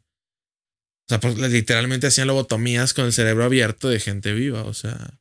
O 1.07 1.09
sea, 1.09 1.19
pues 1.19 1.37
literalmente 1.37 2.07
hacían 2.07 2.25
lobotomías 2.25 2.95
con 2.95 3.05
el 3.05 3.13
cerebro 3.13 3.43
abierto 3.43 3.87
de 3.87 3.99
gente 3.99 4.33
viva, 4.33 4.63
o 4.63 4.73
sea, 4.73 5.19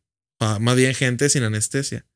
más 0.58 0.74
bien 0.74 0.94
gente 0.94 1.28
sin 1.28 1.42
anestesia. 1.42 2.06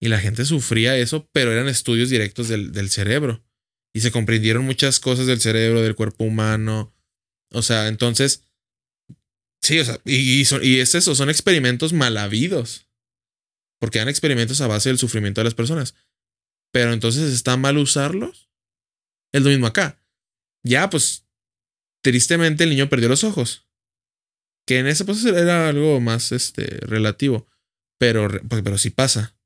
Y 0.00 0.10
la 0.10 0.20
gente 0.20 0.44
sufría 0.44 0.96
eso, 0.96 1.28
pero 1.32 1.50
eran 1.50 1.66
estudios 1.66 2.08
directos 2.08 2.46
del, 2.46 2.70
del 2.70 2.88
cerebro. 2.88 3.44
Y 3.92 4.02
se 4.02 4.12
comprendieron 4.12 4.64
muchas 4.64 5.00
cosas 5.00 5.26
del 5.26 5.40
cerebro, 5.40 5.82
del 5.82 5.96
cuerpo 5.96 6.22
humano. 6.22 6.92
O 7.52 7.62
sea, 7.62 7.88
entonces, 7.88 8.42
sí, 9.62 9.78
o 9.78 9.84
sea, 9.84 10.00
y, 10.04 10.44
son- 10.44 10.64
y 10.64 10.78
es 10.80 10.94
eso, 10.94 11.14
son 11.14 11.30
experimentos 11.30 11.92
mal 11.92 12.16
habidos. 12.16 12.88
Porque 13.78 13.98
eran 13.98 14.08
experimentos 14.08 14.60
a 14.60 14.66
base 14.66 14.88
del 14.88 14.98
sufrimiento 14.98 15.40
de 15.40 15.44
las 15.44 15.54
personas. 15.54 15.94
Pero 16.72 16.92
entonces 16.92 17.32
está 17.32 17.56
mal 17.56 17.76
usarlos. 17.78 18.48
Es 19.32 19.42
lo 19.42 19.50
mismo 19.50 19.66
acá. 19.66 20.02
Ya, 20.64 20.88
pues, 20.90 21.26
tristemente 22.02 22.64
el 22.64 22.70
niño 22.70 22.88
perdió 22.88 23.08
los 23.08 23.22
ojos. 23.24 23.66
Que 24.66 24.78
en 24.78 24.86
ese 24.86 25.04
proceso 25.04 25.28
era 25.36 25.68
algo 25.68 26.00
más 26.00 26.32
este, 26.32 26.64
relativo. 26.86 27.46
Pero, 27.98 28.28
pues, 28.48 28.62
pero 28.62 28.78
sí 28.78 28.90
pasa. 28.90 29.36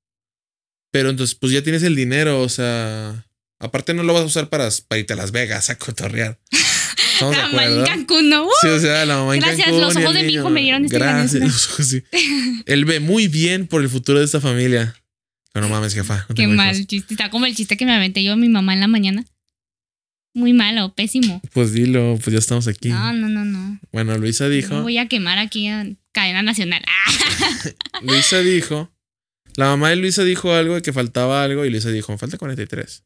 Pero 0.92 1.10
entonces, 1.10 1.34
pues 1.34 1.52
ya 1.52 1.62
tienes 1.62 1.82
el 1.82 1.94
dinero, 1.96 2.40
o 2.40 2.48
sea. 2.48 3.26
Aparte, 3.58 3.94
no 3.94 4.02
lo 4.02 4.14
vas 4.14 4.22
a 4.22 4.26
usar 4.26 4.48
para, 4.48 4.68
para 4.88 4.98
irte 5.00 5.12
a 5.12 5.16
Las 5.16 5.32
Vegas 5.32 5.70
a 5.70 5.78
cotorrear. 5.78 6.40
¿Estamos 7.28 7.36
de 7.36 7.42
La 7.42 7.48
mamá 7.48 7.64
en? 7.66 7.84
Cancún, 7.86 8.28
¿no? 8.28 8.44
Uh, 8.46 8.50
Sí, 8.62 8.68
o 8.68 8.78
sea, 8.80 9.04
la 9.06 9.16
mamá 9.18 9.34
en 9.34 9.40
Gracias, 9.40 9.66
Cancún 9.66 9.80
los 9.82 9.94
y 9.94 9.98
el 9.98 10.04
ojos 10.04 10.14
de 10.16 10.22
mi 10.24 10.32
hijo 10.34 10.50
me 10.50 10.60
dieron 10.62 10.84
esta 10.84 10.98
Gracias, 10.98 11.42
los 11.42 11.86
sí. 11.88 12.02
Él 12.66 12.84
ve 12.84 13.00
muy 13.00 13.28
bien 13.28 13.66
por 13.66 13.82
el 13.82 13.88
futuro 13.88 14.18
de 14.18 14.24
esta 14.24 14.40
familia. 14.40 14.94
Pero 15.52 15.66
no 15.66 15.74
mames, 15.74 15.94
jefa. 15.94 16.26
no 16.28 16.34
Qué 16.34 16.46
mal 16.46 16.74
hijos. 16.76 16.86
chiste. 16.86 17.14
Está 17.14 17.30
como 17.30 17.46
el 17.46 17.54
chiste 17.56 17.76
que 17.76 17.84
me 17.84 17.92
aventé 17.94 18.22
yo 18.22 18.32
a 18.34 18.36
mi 18.36 18.48
mamá 18.48 18.72
en 18.74 18.80
la 18.80 18.86
mañana. 18.88 19.24
Muy 20.32 20.52
malo, 20.52 20.94
pésimo. 20.94 21.40
Pues 21.52 21.72
dilo, 21.72 22.16
pues 22.22 22.32
ya 22.32 22.38
estamos 22.38 22.68
aquí. 22.68 22.88
No, 22.90 23.12
no, 23.12 23.28
no, 23.28 23.44
no. 23.44 23.80
Bueno, 23.92 24.16
Luisa 24.16 24.44
No 24.44 24.50
dijo. 24.50 24.82
voy 24.82 24.96
a 24.98 25.08
quemar 25.08 25.38
aquí 25.38 25.66
a 25.66 25.86
cadena 26.12 26.42
nacional. 26.42 26.82
Luisa 28.02 28.38
dijo. 28.38 28.92
La 29.56 29.64
mamá 29.66 29.90
de 29.90 29.96
Luisa 29.96 30.22
dijo 30.22 30.54
algo 30.54 30.76
de 30.76 30.82
que 30.82 30.92
faltaba 30.92 31.42
algo 31.42 31.64
y 31.64 31.70
Luisa 31.70 31.90
dijo, 31.90 32.16
falta 32.16 32.38
43. 32.38 33.02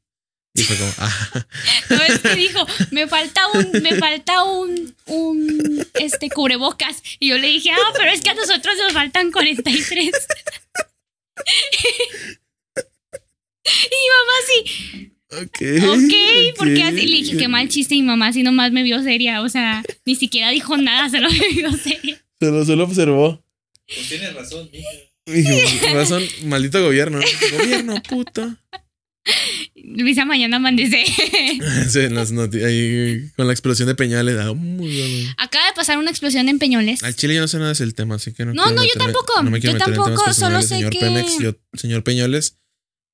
Y 0.57 0.63
fue 0.63 0.77
como, 0.77 0.93
ah, 0.99 1.47
no 1.91 2.03
es 2.03 2.21
que 2.21 2.37
dijo, 2.37 2.65
me 2.93 3.09
falta 3.09 3.49
un, 3.49 3.83
me 3.83 3.97
falta 3.97 4.45
un, 4.45 4.95
un, 5.07 5.87
este, 5.95 6.31
cubrebocas. 6.31 7.03
Y 7.19 7.31
yo 7.31 7.39
le 7.39 7.49
dije, 7.49 7.73
ah, 7.73 7.93
pero 7.97 8.11
es 8.11 8.21
que 8.21 8.31
a 8.31 8.35
nosotros 8.35 8.77
nos 8.79 8.93
faltan 8.93 9.33
43. 9.33 10.07
y 13.65 13.89
mi 13.91 14.09
mamá 14.15 14.33
así, 14.45 15.11
ok. 15.33 15.59
ok, 15.89 16.15
porque 16.57 16.85
así 16.85 17.07
le 17.07 17.17
dije, 17.17 17.37
qué 17.37 17.49
mal 17.49 17.69
chiste. 17.69 17.97
Y 17.97 18.03
mi 18.03 18.09
mamá 18.09 18.29
así 18.29 18.45
nomás 18.45 18.71
me 18.71 18.85
vio 18.85 19.03
seria. 19.03 19.43
O 19.43 19.49
sea, 19.49 19.83
ni 20.05 20.15
siquiera 20.15 20.51
dijo 20.51 20.77
nada, 20.77 21.11
solo 21.11 21.31
me 21.31 21.49
vio 21.49 21.73
seria. 21.73 22.25
Solo, 22.41 22.65
solo 22.65 22.85
observó. 22.85 23.45
Pues 23.89 24.09
tienes 24.09 24.33
razón, 24.35 24.71
mija. 24.73 24.89
Dijo, 25.27 25.95
razón, 25.95 26.23
maldito 26.45 26.81
gobierno. 26.81 27.19
Gobierno, 27.59 28.01
puto. 28.09 28.57
Luisa 29.75 30.25
mañana 30.25 30.57
amanece. 30.57 31.05
Sí, 31.89 32.01
en 32.01 32.15
las 32.15 32.33
noti- 32.33 32.63
ahí 32.65 33.31
con 33.37 33.47
la 33.47 33.53
explosión 33.53 33.89
de 33.89 33.95
Peñales. 33.95 34.37
ah. 34.39 34.53
Acaba 35.39 35.67
de 35.67 35.73
pasar 35.75 35.99
una 35.99 36.11
explosión 36.11 36.49
en 36.49 36.59
Peñoles. 36.59 37.03
Al 37.03 37.15
Chile 37.17 37.35
yo 37.35 37.41
no 37.41 37.49
sé 37.49 37.59
nada 37.59 37.73
del 37.73 37.95
tema, 37.95 38.17
así 38.17 38.33
que 38.33 38.45
no. 38.45 38.53
No, 38.55 38.63
quiero 38.65 38.77
no, 38.77 38.85
yo 38.85 38.93
tampoco. 38.99 39.43
No 39.43 39.51
me 39.51 39.61
quiero 39.61 39.79
Yo 39.79 39.85
tampoco, 39.85 40.33
solo 40.35 40.61
sé 40.63 40.69
señor 40.69 40.91
que- 40.93 40.99
Pemex. 41.01 41.39
Yo, 41.41 41.55
señor 41.75 42.03
Peñoles, 42.05 42.59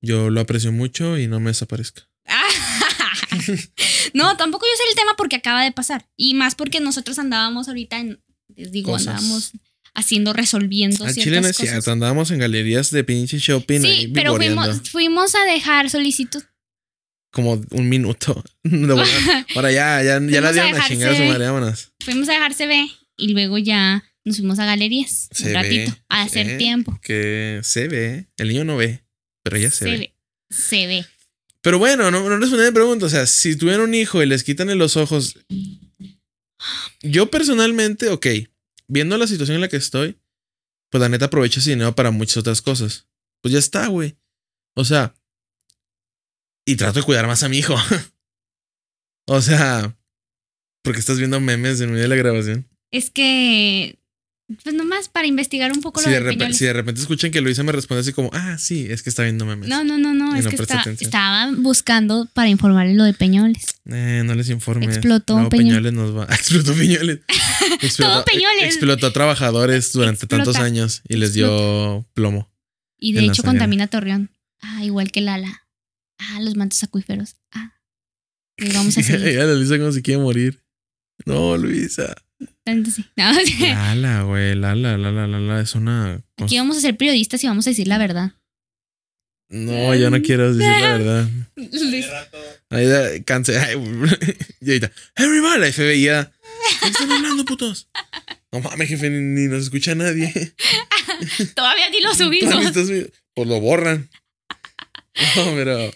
yo 0.01 0.29
lo 0.29 0.41
aprecio 0.41 0.71
mucho 0.71 1.17
y 1.17 1.27
no 1.27 1.39
me 1.39 1.51
desaparezca. 1.51 2.07
no, 4.13 4.37
tampoco 4.37 4.65
yo 4.65 4.77
sé 4.77 4.83
el 4.89 4.95
tema 4.95 5.13
porque 5.17 5.35
acaba 5.37 5.63
de 5.63 5.71
pasar. 5.71 6.07
Y 6.17 6.33
más 6.33 6.55
porque 6.55 6.79
nosotros 6.79 7.19
andábamos 7.19 7.67
ahorita 7.67 7.99
en, 7.99 8.21
les 8.55 8.71
digo, 8.71 8.91
Cosas. 8.91 9.07
andábamos 9.15 9.51
haciendo, 9.93 10.33
resolviendo 10.33 11.05
Al 11.05 11.13
Chile 11.13 11.41
no 11.41 11.47
es 11.47 11.57
cosas. 11.57 11.71
cierto, 11.71 11.91
andábamos 11.91 12.31
en 12.31 12.39
galerías 12.39 12.91
de 12.91 13.03
pinche 13.03 13.37
shopping 13.39 13.81
ahí 13.85 14.01
Sí, 14.01 14.07
pero 14.13 14.35
fuimos, 14.35 14.89
fuimos 14.89 15.35
a 15.35 15.45
dejar 15.45 15.89
solicitud. 15.89 16.43
Como 17.31 17.61
un 17.71 17.89
minuto. 17.89 18.43
Ahora 19.55 19.71
ya, 19.71 20.01
ya, 20.03 20.19
ya 20.19 20.41
la 20.41 20.51
dieron 20.51 20.73
a 20.73 20.77
dejarse- 20.77 20.87
chingar 20.89 21.11
a 21.13 21.17
su 21.17 21.23
madre, 21.23 21.45
vámonos. 21.45 21.91
Fuimos 22.03 22.27
a 22.29 22.33
dejar 22.33 22.53
CB 22.55 22.89
y 23.17 23.29
luego 23.33 23.57
ya 23.57 24.03
nos 24.25 24.37
fuimos 24.37 24.59
a 24.59 24.65
galerías 24.65 25.29
Se 25.31 25.47
un 25.47 25.53
ve, 25.53 25.53
ratito 25.63 25.97
a 26.09 26.21
hacer 26.23 26.57
tiempo. 26.57 26.99
Que 27.01 27.59
se 27.63 27.87
ve. 27.87 28.27
El 28.37 28.49
niño 28.49 28.65
no 28.65 28.77
ve, 28.77 29.03
pero 29.43 29.57
ella 29.57 29.71
se, 29.71 29.77
Se 29.79 29.85
ve. 29.85 29.97
ve. 29.97 30.13
Se 30.49 30.87
ve. 30.87 31.05
Pero 31.61 31.79
bueno, 31.79 32.09
no, 32.11 32.27
no 32.27 32.37
respondí 32.37 32.63
a 32.65 32.69
mi 32.69 32.73
pregunta. 32.73 33.05
O 33.05 33.09
sea, 33.09 33.25
si 33.27 33.55
tuvieran 33.55 33.81
un 33.81 33.93
hijo 33.93 34.21
y 34.21 34.25
les 34.25 34.43
quitan 34.43 34.75
los 34.77 34.97
ojos. 34.97 35.37
Yo 37.01 37.31
personalmente, 37.31 38.09
ok, 38.09 38.27
viendo 38.91 39.17
la 39.17 39.25
situación 39.25 39.55
en 39.55 39.61
la 39.61 39.69
que 39.69 39.77
estoy, 39.77 40.19
pues 40.89 41.01
la 41.01 41.07
neta 41.07 41.25
aprovecho 41.25 41.59
ese 41.59 41.71
dinero 41.71 41.95
para 41.95 42.11
muchas 42.11 42.37
otras 42.37 42.61
cosas. 42.61 43.07
Pues 43.41 43.53
ya 43.53 43.59
está, 43.59 43.87
güey. 43.87 44.17
O 44.75 44.83
sea, 44.83 45.15
y 46.65 46.75
trato 46.75 46.99
de 46.99 47.05
cuidar 47.05 47.25
más 47.25 47.41
a 47.43 47.49
mi 47.49 47.59
hijo. 47.59 47.75
o 49.27 49.41
sea, 49.41 49.97
porque 50.83 50.99
estás 50.99 51.17
viendo 51.17 51.39
memes 51.39 51.79
en 51.79 51.91
medio 51.91 52.03
de 52.03 52.09
la 52.09 52.15
grabación. 52.15 52.69
Es 52.91 53.09
que, 53.09 53.97
pues 54.63 54.75
nomás 54.75 55.09
para 55.09 55.27
investigar 55.27 55.71
un 55.71 55.81
poco 55.81 55.99
Si 56.01 56.05
lo 56.07 56.11
de, 56.11 56.15
de 56.15 56.19
repente, 56.23 56.39
Peñoles. 56.43 56.57
si 56.57 56.65
de 56.65 56.73
repente 56.73 57.01
escuchan 57.01 57.31
que 57.31 57.41
Luisa 57.41 57.63
me 57.63 57.71
responde 57.71 58.01
así 58.01 58.13
como, 58.13 58.29
ah, 58.33 58.57
sí, 58.57 58.87
es 58.89 59.03
que 59.03 59.09
está 59.09 59.23
viendo 59.23 59.45
memes. 59.45 59.69
No, 59.69 59.83
no, 59.83 59.97
no, 59.97 60.13
no, 60.13 60.35
Y 60.35 60.39
es 60.39 60.45
no 60.45 60.51
que 60.51 60.57
presta 60.57 60.75
está- 60.75 60.81
atención. 60.81 61.07
estaba 61.07 61.51
buscando 61.57 62.27
para 62.33 62.49
informarle 62.49 62.93
lo 62.95 63.03
de 63.03 63.13
Peñoles. 63.13 63.65
Eh, 63.85 64.21
no 64.25 64.35
les 64.35 64.49
informes. 64.49 64.89
Explotó 64.89 65.33
Luego 65.35 65.49
Peñoles. 65.49 65.73
Peñoles 65.77 65.93
nos 65.93 66.15
va. 66.17 66.23
Explotó 66.35 66.73
Peñoles. 66.73 67.19
Explotó, 67.81 68.25
Peñoles. 68.25 68.63
Explotó 68.65 69.07
a 69.07 69.13
trabajadores 69.13 69.91
durante 69.93 70.25
Explota. 70.25 70.43
tantos 70.45 70.61
años 70.61 71.01
y 71.07 71.17
les 71.17 71.33
dio 71.33 72.07
plomo. 72.13 72.51
Y 72.97 73.13
de 73.13 73.25
hecho 73.25 73.43
contamina 73.43 73.87
Torreón. 73.87 74.29
Ah, 74.61 74.83
igual 74.83 75.11
que 75.11 75.21
Lala. 75.21 75.63
Ah, 76.19 76.39
los 76.41 76.55
mantos 76.55 76.83
acuíferos. 76.83 77.35
Ah. 77.51 77.73
Y 78.57 78.71
vamos 78.73 78.95
a 78.97 79.01
seguir. 79.03 79.33
Ya 79.33 79.45
la 79.45 79.53
Luisa 79.55 79.77
como 79.79 79.91
si 79.91 80.01
quiere 80.03 80.21
morir. 80.21 80.61
No, 81.25 81.57
Luisa. 81.57 82.15
Tanto 82.63 82.91
sí. 82.91 83.05
No, 83.17 83.31
Lala, 83.73 84.23
güey. 84.23 84.55
Lala, 84.55 84.97
Lala, 84.97 85.27
Lala. 85.27 85.61
Es 85.61 85.75
una. 85.75 86.21
Aquí 86.37 86.57
vamos 86.57 86.77
a 86.77 86.81
ser 86.81 86.97
periodistas 86.97 87.43
y 87.43 87.47
vamos 87.47 87.65
a 87.67 87.69
decir 87.71 87.87
la 87.87 87.97
verdad. 87.97 88.33
No, 89.49 89.93
yo 89.95 90.09
no 90.09 90.21
quiero 90.21 90.53
decir 90.53 90.71
la 90.81 90.97
verdad. 90.97 91.29
Rato. 91.55 92.37
Ahí 92.69 92.85
da. 92.85 93.05
Ay, 93.07 93.21
y 94.61 94.67
ahorita. 94.69 94.91
Everybody, 95.15 95.59
la 95.59 95.71
FBI. 95.71 96.31
¿Qué 96.81 96.87
están 96.87 97.11
hablando, 97.11 97.43
putos? 97.45 97.89
No 98.53 98.59
mames, 98.61 98.87
jefe, 98.89 99.09
ni, 99.09 99.47
nos 99.47 99.63
escucha 99.63 99.93
nadie. 99.95 100.31
Todavía 101.55 101.89
ni 101.89 102.01
lo 102.01 102.13
subimos. 102.13 102.71
Pues 103.33 103.47
lo 103.47 103.59
borran. 103.59 104.09
No, 105.35 105.45
pero. 105.55 105.91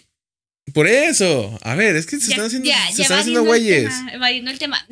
Por 0.74 0.86
eso. 0.86 1.58
A 1.62 1.74
ver, 1.76 1.96
es 1.96 2.06
que 2.06 2.18
se 2.18 2.28
Ya- 2.28 2.30
están 2.34 2.46
haciendo, 2.46 2.68
ya, 2.68 2.86
se 2.90 2.96
ya 2.98 3.02
están 3.04 3.18
haciendo 3.20 3.44
güeyes. 3.44 3.92
Evadiendo 4.12 4.50
el 4.50 4.58
tema. 4.58 4.86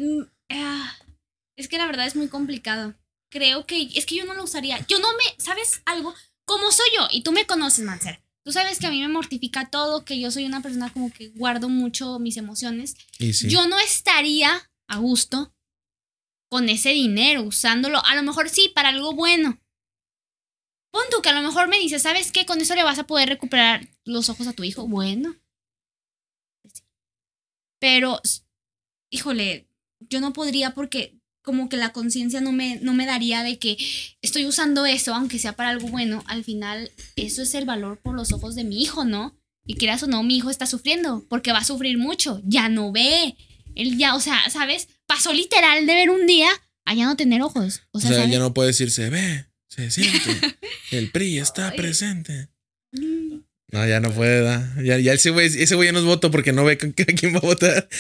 Es 1.56 1.68
que 1.68 1.78
la 1.78 1.86
verdad 1.86 2.06
es 2.06 2.16
muy 2.16 2.28
complicado. 2.28 2.94
Creo 3.30 3.66
que 3.66 3.90
es 3.94 4.06
que 4.06 4.16
yo 4.16 4.24
no 4.24 4.34
lo 4.34 4.44
usaría. 4.44 4.84
Yo 4.88 4.98
no 4.98 5.08
me, 5.12 5.42
¿sabes 5.42 5.82
algo? 5.86 6.14
Como 6.44 6.70
soy 6.70 6.86
yo, 6.96 7.08
y 7.10 7.22
tú 7.22 7.32
me 7.32 7.46
conoces, 7.46 7.84
Mancer. 7.84 8.22
Tú 8.44 8.52
sabes 8.52 8.78
que 8.78 8.86
a 8.86 8.90
mí 8.90 9.00
me 9.00 9.08
mortifica 9.08 9.70
todo, 9.70 10.04
que 10.04 10.20
yo 10.20 10.30
soy 10.30 10.44
una 10.44 10.60
persona 10.60 10.92
como 10.92 11.10
que 11.10 11.28
guardo 11.28 11.70
mucho 11.70 12.18
mis 12.18 12.36
emociones. 12.36 12.94
Y 13.18 13.32
sí. 13.32 13.48
Yo 13.48 13.66
no 13.66 13.78
estaría 13.78 14.70
a 14.86 14.98
gusto 14.98 15.54
con 16.50 16.68
ese 16.68 16.90
dinero, 16.90 17.42
usándolo. 17.42 18.04
A 18.04 18.14
lo 18.14 18.22
mejor 18.22 18.50
sí, 18.50 18.70
para 18.74 18.90
algo 18.90 19.14
bueno. 19.14 19.58
Pon 20.90 21.02
tú 21.10 21.22
que 21.22 21.30
a 21.30 21.32
lo 21.32 21.42
mejor 21.42 21.68
me 21.68 21.78
dices, 21.78 22.02
¿sabes 22.02 22.30
qué? 22.30 22.44
Con 22.44 22.60
eso 22.60 22.74
le 22.74 22.84
vas 22.84 22.98
a 22.98 23.06
poder 23.06 23.28
recuperar 23.28 23.88
los 24.04 24.28
ojos 24.28 24.46
a 24.46 24.52
tu 24.52 24.62
hijo. 24.62 24.86
Bueno. 24.86 25.36
Pero, 27.80 28.20
híjole, 29.10 29.66
yo 30.00 30.20
no 30.20 30.32
podría 30.32 30.74
porque 30.74 31.18
como 31.44 31.68
que 31.68 31.76
la 31.76 31.92
conciencia 31.92 32.40
no 32.40 32.50
me, 32.52 32.80
no 32.80 32.94
me 32.94 33.06
daría 33.06 33.42
de 33.44 33.58
que 33.58 33.76
estoy 34.22 34.46
usando 34.46 34.86
eso, 34.86 35.14
aunque 35.14 35.38
sea 35.38 35.52
para 35.52 35.68
algo 35.70 35.86
bueno, 35.88 36.24
al 36.26 36.42
final 36.42 36.90
eso 37.16 37.42
es 37.42 37.54
el 37.54 37.66
valor 37.66 38.00
por 38.00 38.16
los 38.16 38.32
ojos 38.32 38.54
de 38.54 38.64
mi 38.64 38.82
hijo, 38.82 39.04
¿no? 39.04 39.36
Y 39.66 39.74
quieras 39.76 40.02
o 40.02 40.06
no, 40.06 40.22
mi 40.22 40.36
hijo 40.36 40.50
está 40.50 40.66
sufriendo, 40.66 41.24
porque 41.28 41.52
va 41.52 41.58
a 41.58 41.64
sufrir 41.64 41.98
mucho, 41.98 42.40
ya 42.44 42.68
no 42.68 42.90
ve. 42.92 43.36
Él 43.76 43.96
ya, 43.98 44.14
o 44.14 44.20
sea, 44.20 44.38
¿sabes? 44.50 44.88
Pasó 45.06 45.32
literal 45.32 45.86
de 45.86 45.94
ver 45.94 46.10
un 46.10 46.26
día 46.26 46.48
a 46.86 46.94
ya 46.94 47.04
no 47.04 47.16
tener 47.16 47.40
ojos. 47.42 47.82
O 47.92 47.98
O 47.98 48.00
sea, 48.00 48.26
ya 48.26 48.38
no 48.38 48.52
puede 48.54 48.68
decir 48.68 48.90
se 48.90 49.10
ve, 49.10 49.46
se 49.68 49.90
siente. 49.92 50.56
El 50.90 51.10
PRI 51.10 51.38
está 51.38 51.68
Ay. 51.68 51.76
presente. 51.76 52.48
Mm. 52.92 53.40
No, 53.72 53.86
ya 53.88 54.00
no 54.00 54.12
puede, 54.12 54.42
¿da? 54.42 54.72
Ya, 54.84 54.98
ya 54.98 55.12
ese 55.14 55.30
güey, 55.30 55.46
ese 55.46 55.74
güey 55.74 55.88
ya 55.88 55.92
no 55.92 55.98
es 55.98 56.04
voto 56.04 56.30
porque 56.30 56.52
no 56.52 56.64
ve 56.64 56.78
con- 56.78 56.90
a 56.96 57.04
quién 57.16 57.34
va 57.34 57.38
a 57.38 57.40
votar. 57.40 57.88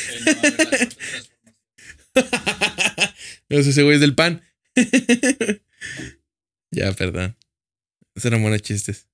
Entonces 3.48 3.72
ese 3.72 3.82
güey 3.82 3.94
es 3.96 4.00
del 4.00 4.14
pan. 4.14 4.42
ya, 6.70 6.92
perdón. 6.92 7.36
Esos 8.14 8.26
eran 8.26 8.42
buenos 8.42 8.62
chistes. 8.62 9.08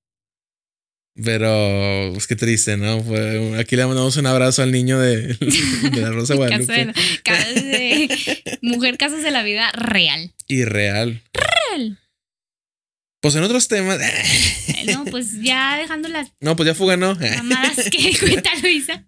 Pero, 1.22 2.10
pues 2.12 2.26
qué 2.26 2.36
triste, 2.36 2.76
¿no? 2.76 3.02
Fue- 3.02 3.58
aquí 3.58 3.74
le 3.76 3.84
mandamos 3.84 4.16
un 4.16 4.26
abrazo 4.26 4.62
al 4.62 4.72
niño 4.72 4.98
de, 4.98 5.26
de 5.92 6.00
la 6.00 6.10
Rosa 6.10 6.34
Guadalupe. 6.36 6.92
caso 7.24 7.54
de- 7.54 8.58
mujer 8.62 8.96
casos 8.96 9.22
de 9.22 9.30
la 9.30 9.42
vida 9.42 9.70
real. 9.72 10.32
Irreal. 10.46 11.22
Real. 11.32 11.98
Pues 13.20 13.34
en 13.34 13.42
otros 13.42 13.68
temas. 13.68 13.98
Eh, 14.00 14.84
No, 14.94 15.04
pues 15.04 15.42
ya 15.42 15.76
dejando 15.78 16.08
las 16.08 16.32
No, 16.40 16.56
pues 16.56 16.66
ya 16.68 16.74
fuga, 16.74 16.96
¿no? 16.96 17.14
mamadas 17.16 17.90
que 17.90 18.16
cuenta 18.18 18.50
Luisa. 18.62 19.06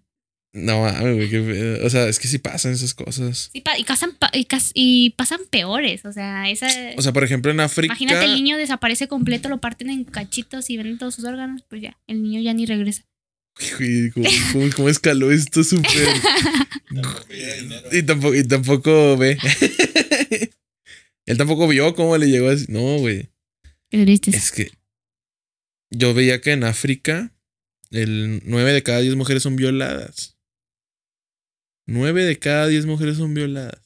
No 0.53 0.81
mames, 0.81 1.29
güey. 1.31 1.83
O 1.83 1.89
sea, 1.89 2.07
es 2.07 2.19
que 2.19 2.27
sí 2.27 2.37
pasan 2.37 2.73
esas 2.73 2.93
cosas. 2.93 3.49
Sí, 3.51 3.61
pa- 3.61 3.77
y, 3.79 3.83
casan 3.83 4.13
pa- 4.15 4.29
y, 4.33 4.47
y 4.75 5.09
pasan 5.11 5.39
peores. 5.49 6.05
O 6.05 6.13
sea, 6.13 6.49
esa. 6.49 6.67
O 6.95 7.01
sea, 7.01 7.11
por 7.11 7.23
ejemplo, 7.23 7.51
en 7.51 7.59
África. 7.59 7.91
imagínate, 7.93 8.25
el 8.25 8.35
niño 8.35 8.57
desaparece 8.57 9.07
completo, 9.07 9.49
lo 9.49 9.59
parten 9.59 9.89
en 9.89 10.03
cachitos 10.03 10.69
y 10.69 10.77
venden 10.77 10.99
todos 10.99 11.15
sus 11.15 11.25
órganos. 11.25 11.63
Pues 11.67 11.81
ya, 11.81 11.97
el 12.07 12.21
niño 12.21 12.39
ya 12.41 12.53
ni 12.53 12.65
regresa. 12.67 13.03
Güey, 13.79 14.11
¿cómo, 14.11 14.29
cómo- 14.51 14.69
cómo 14.75 14.89
escaló 14.89 15.31
esto 15.31 15.63
súper? 15.63 15.91
Y, 17.91 18.03
tampoco, 18.03 18.35
y 18.35 18.43
tampoco 18.43 19.17
ve. 19.17 19.37
Él 21.25 21.37
tampoco 21.37 21.67
vio 21.67 21.95
cómo 21.95 22.17
le 22.17 22.27
llegó 22.27 22.49
así. 22.49 22.65
No, 22.69 22.97
güey. 22.99 23.29
Es 24.37 24.51
que 24.51 24.71
yo 25.89 26.13
veía 26.13 26.41
que 26.41 26.51
en 26.51 26.63
África 26.63 27.31
el 27.91 28.41
9 28.45 28.73
de 28.73 28.83
cada 28.83 28.99
10 28.99 29.15
mujeres 29.15 29.43
son 29.43 29.55
violadas. 29.55 30.32
9 31.85 32.23
de 32.23 32.39
cada 32.39 32.67
10 32.67 32.85
mujeres 32.85 33.17
son 33.17 33.33
violadas. 33.33 33.81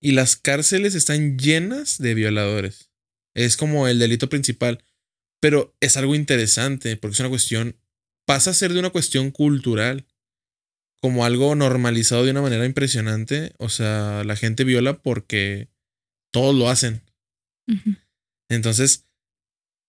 Y 0.00 0.12
las 0.12 0.36
cárceles 0.36 0.94
están 0.94 1.38
llenas 1.38 1.98
de 1.98 2.14
violadores. 2.14 2.90
Es 3.34 3.56
como 3.56 3.86
el 3.88 3.98
delito 3.98 4.28
principal. 4.28 4.82
Pero 5.40 5.74
es 5.80 5.96
algo 5.96 6.14
interesante 6.14 6.96
porque 6.96 7.14
es 7.14 7.20
una 7.20 7.28
cuestión, 7.28 7.76
pasa 8.26 8.50
a 8.50 8.54
ser 8.54 8.72
de 8.72 8.78
una 8.78 8.90
cuestión 8.90 9.30
cultural. 9.30 10.06
Como 11.02 11.24
algo 11.24 11.54
normalizado 11.54 12.24
de 12.24 12.30
una 12.30 12.42
manera 12.42 12.66
impresionante. 12.66 13.54
O 13.58 13.68
sea, 13.68 14.24
la 14.24 14.36
gente 14.36 14.64
viola 14.64 15.00
porque 15.02 15.68
todos 16.32 16.54
lo 16.54 16.68
hacen. 16.68 17.02
Entonces, 18.50 19.06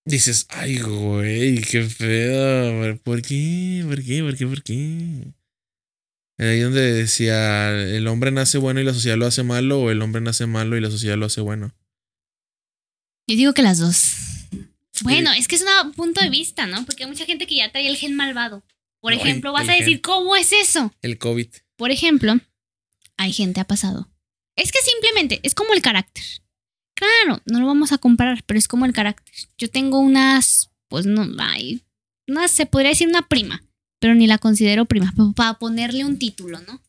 dices, 0.06 0.46
ay, 0.50 0.80
güey, 0.80 1.62
qué 1.62 1.84
feo. 1.84 2.98
¿Por 3.00 3.22
qué? 3.22 3.84
¿Por 3.88 4.04
qué? 4.04 4.22
¿Por 4.22 4.38
qué? 4.38 4.48
¿Por 4.48 4.64
qué? 4.64 5.34
Ahí 6.42 6.60
donde 6.60 6.82
decía, 6.94 7.72
el 7.72 8.08
hombre 8.08 8.32
nace 8.32 8.58
bueno 8.58 8.80
y 8.80 8.84
la 8.84 8.96
sociedad 8.96 9.16
lo 9.16 9.28
hace 9.28 9.44
malo, 9.44 9.80
o 9.80 9.92
el 9.92 10.02
hombre 10.02 10.22
nace 10.22 10.48
malo 10.48 10.76
y 10.76 10.82
la 10.82 10.90
sociedad 10.90 11.16
lo 11.16 11.28
hace 11.28 11.40
bueno. 11.40 11.72
Yo 13.28 13.36
digo 13.36 13.54
que 13.54 13.62
las 13.62 13.78
dos. 13.78 14.14
Bueno, 15.04 15.32
es 15.34 15.48
que 15.48 15.56
es 15.56 15.64
un 15.84 15.94
punto 15.94 16.20
de 16.20 16.32
vista, 16.32 16.66
¿no? 16.66 16.84
Porque 16.84 17.04
hay 17.04 17.10
mucha 17.10 17.26
gente 17.26 17.46
que 17.46 17.56
ya 17.56 17.72
trae 17.72 17.88
el 17.88 17.96
gen 17.96 18.16
malvado. 18.16 18.64
Por 19.02 19.14
ejemplo, 19.14 19.52
vas 19.52 19.66
el 19.66 19.70
a 19.70 19.74
decir, 19.74 19.94
gen. 19.94 20.02
¿cómo 20.02 20.36
es 20.36 20.52
eso? 20.52 20.92
El 21.04 21.20
COVID. 21.20 21.48
Por 21.76 21.92
ejemplo, 21.92 22.40
hay 23.18 23.34
gente 23.34 23.60
ha 23.60 23.66
pasado. 23.66 24.10
Es 24.56 24.72
que 24.72 24.80
simplemente 24.80 25.40
es 25.44 25.54
como 25.54 25.74
el 25.74 25.82
carácter. 25.82 26.24
Claro, 26.96 27.42
no 27.46 27.60
lo 27.60 27.68
vamos 27.68 27.92
a 27.92 28.00
comparar, 28.00 28.44
pero 28.48 28.58
es 28.58 28.68
como 28.68 28.86
el 28.86 28.94
carácter. 28.94 29.34
Yo 29.60 29.70
tengo 29.70 30.00
unas, 30.00 30.72
pues 30.88 31.06
no, 31.06 31.24
hay, 31.40 31.84
una, 32.28 32.48
se 32.48 32.66
podría 32.66 32.90
decir 32.90 33.08
una 33.08 33.28
prima, 33.28 33.64
pero 34.02 34.16
ni 34.16 34.26
la 34.28 34.40
considero 34.40 34.86
prima, 34.86 35.14
para 35.36 35.54
ponerle 35.60 36.04
un 36.04 36.18
título, 36.18 36.60
¿no? 36.62 36.82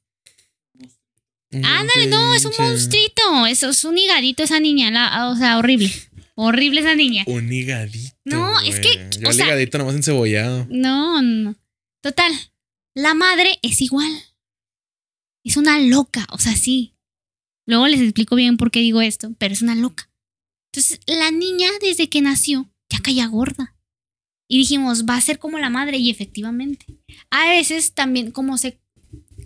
Ándale, 1.53 2.07
no, 2.07 2.35
es 2.35 2.47
un 2.47 2.53
monstruito, 2.59 3.47
eso 3.47 3.69
es 3.69 3.85
un 3.85 3.99
higadito 3.99 4.43
esa 4.43 4.59
niña, 4.59 4.91
la- 4.91 5.29
o 5.29 5.37
sea, 5.37 5.59
horrible, 5.59 5.93
horrible 6.35 6.81
esa 6.81 6.95
niña. 6.95 7.25
Un 7.27 7.53
higadito. 7.53 8.17
No, 8.25 8.59
es 8.61 8.81
que. 8.81 8.95
Yo 9.21 9.29
o 9.29 9.31
el 9.31 9.37
sea- 9.37 9.47
higadito 9.47 9.77
nomás 9.77 9.95
encebollado. 9.95 10.67
No, 10.71 11.21
no. 11.21 11.55
Total, 12.03 12.33
la 12.97 13.13
madre 13.13 13.59
es 13.61 13.83
igual. 13.83 14.11
Es 15.45 15.59
una 15.59 15.79
loca, 15.79 16.27
o 16.31 16.39
sea, 16.39 16.57
sí. 16.57 16.95
Luego 17.67 17.87
les 17.87 18.01
explico 18.01 18.35
bien 18.35 18.57
por 18.57 18.71
qué 18.71 18.81
digo 18.81 19.03
esto, 19.03 19.35
pero 19.39 19.53
es 19.53 19.61
una 19.61 19.75
loca. 19.75 20.11
Entonces, 20.73 21.01
la 21.07 21.31
niña 21.31 21.69
desde 21.83 22.09
que 22.09 22.23
nació 22.23 22.73
ya 22.91 23.01
caía 23.01 23.27
gorda. 23.27 23.77
Y 24.49 24.57
dijimos, 24.59 25.05
va 25.05 25.17
a 25.17 25.21
ser 25.21 25.39
como 25.39 25.59
la 25.59 25.69
madre 25.71 25.99
y 25.99 26.09
efectivamente. 26.11 26.87
A 27.31 27.49
veces 27.49 27.95
también 27.95 28.31
como 28.31 28.59
se 28.59 28.81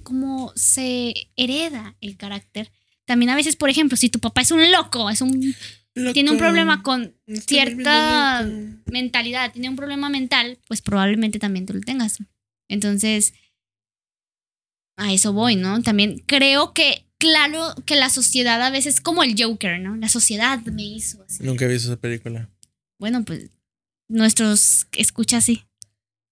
como 0.02 0.52
se 0.54 1.30
hereda 1.36 1.96
el 2.00 2.16
carácter. 2.16 2.70
También 3.06 3.30
a 3.30 3.36
veces, 3.36 3.56
por 3.56 3.70
ejemplo, 3.70 3.96
si 3.96 4.08
tu 4.08 4.20
papá 4.20 4.42
es 4.42 4.50
un 4.52 4.70
loco, 4.70 5.10
es 5.10 5.20
un 5.20 5.54
tiene 6.12 6.30
un 6.30 6.36
problema 6.36 6.82
con 6.82 7.14
estoy 7.26 7.56
cierta 7.56 8.46
mentalidad, 8.86 9.52
tiene 9.52 9.70
un 9.70 9.76
problema 9.76 10.10
mental, 10.10 10.58
pues 10.68 10.82
probablemente 10.82 11.38
también 11.38 11.64
tú 11.64 11.72
lo 11.72 11.80
tengas. 11.80 12.18
Entonces, 12.68 13.32
a 14.96 15.12
eso 15.12 15.32
voy, 15.32 15.56
¿no? 15.56 15.82
También 15.82 16.22
creo 16.26 16.74
que, 16.74 17.06
claro, 17.18 17.74
que 17.86 17.96
la 17.96 18.10
sociedad 18.10 18.60
a 18.62 18.70
veces, 18.70 19.00
como 19.00 19.22
el 19.22 19.34
Joker, 19.40 19.80
¿no? 19.80 19.96
La 19.96 20.08
sociedad 20.08 20.60
me 20.64 20.84
hizo 20.84 21.22
así. 21.22 21.42
Nunca 21.44 21.64
he 21.64 21.68
visto 21.68 21.88
esa 21.88 22.00
película. 22.00 22.50
Bueno, 22.98 23.24
pues 23.24 23.50
nuestros 24.08 24.86
escucha 24.92 25.38
así. 25.38 25.62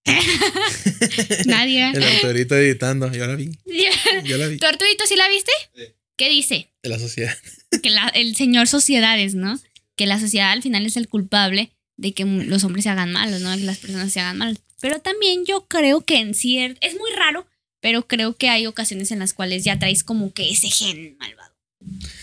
Nadie. 1.45 1.91
El 1.93 2.03
autorito 2.03 2.55
editando. 2.55 3.11
Yo 3.11 3.25
la 3.27 3.35
vi. 3.35 3.51
Yo 4.25 4.37
la 4.37 4.47
vi. 4.47 4.57
¿Tu 4.57 4.65
Arturito 4.65 5.05
sí 5.07 5.15
la 5.15 5.27
viste? 5.29 5.51
Sí. 5.75 5.83
¿Qué 6.17 6.29
dice? 6.29 6.69
De 6.83 6.89
la 6.89 6.99
sociedad. 6.99 7.35
que 7.83 7.89
la- 7.89 8.09
el 8.09 8.35
señor 8.35 8.67
sociedades, 8.67 9.35
¿no? 9.35 9.59
Que 9.95 10.05
la 10.05 10.19
sociedad 10.19 10.51
al 10.51 10.61
final 10.61 10.85
es 10.85 10.97
el 10.97 11.07
culpable 11.07 11.71
de 11.97 12.13
que 12.13 12.25
los 12.25 12.63
hombres 12.63 12.83
se 12.83 12.89
hagan 12.89 13.11
malos, 13.11 13.41
¿no? 13.41 13.51
De 13.51 13.57
que 13.57 13.63
las 13.63 13.77
personas 13.79 14.11
se 14.11 14.19
hagan 14.19 14.37
mal. 14.37 14.59
Pero 14.81 14.99
también 14.99 15.45
yo 15.45 15.65
creo 15.67 16.01
que 16.01 16.17
en 16.19 16.33
cierto, 16.33 16.77
es 16.81 16.97
muy 16.97 17.09
raro, 17.11 17.47
pero 17.81 18.07
creo 18.07 18.35
que 18.35 18.49
hay 18.49 18.65
ocasiones 18.67 19.11
en 19.11 19.19
las 19.19 19.33
cuales 19.33 19.63
ya 19.63 19.79
traes 19.79 20.03
como 20.03 20.33
que 20.33 20.49
ese 20.49 20.69
gen 20.69 21.17
malvado 21.17 21.55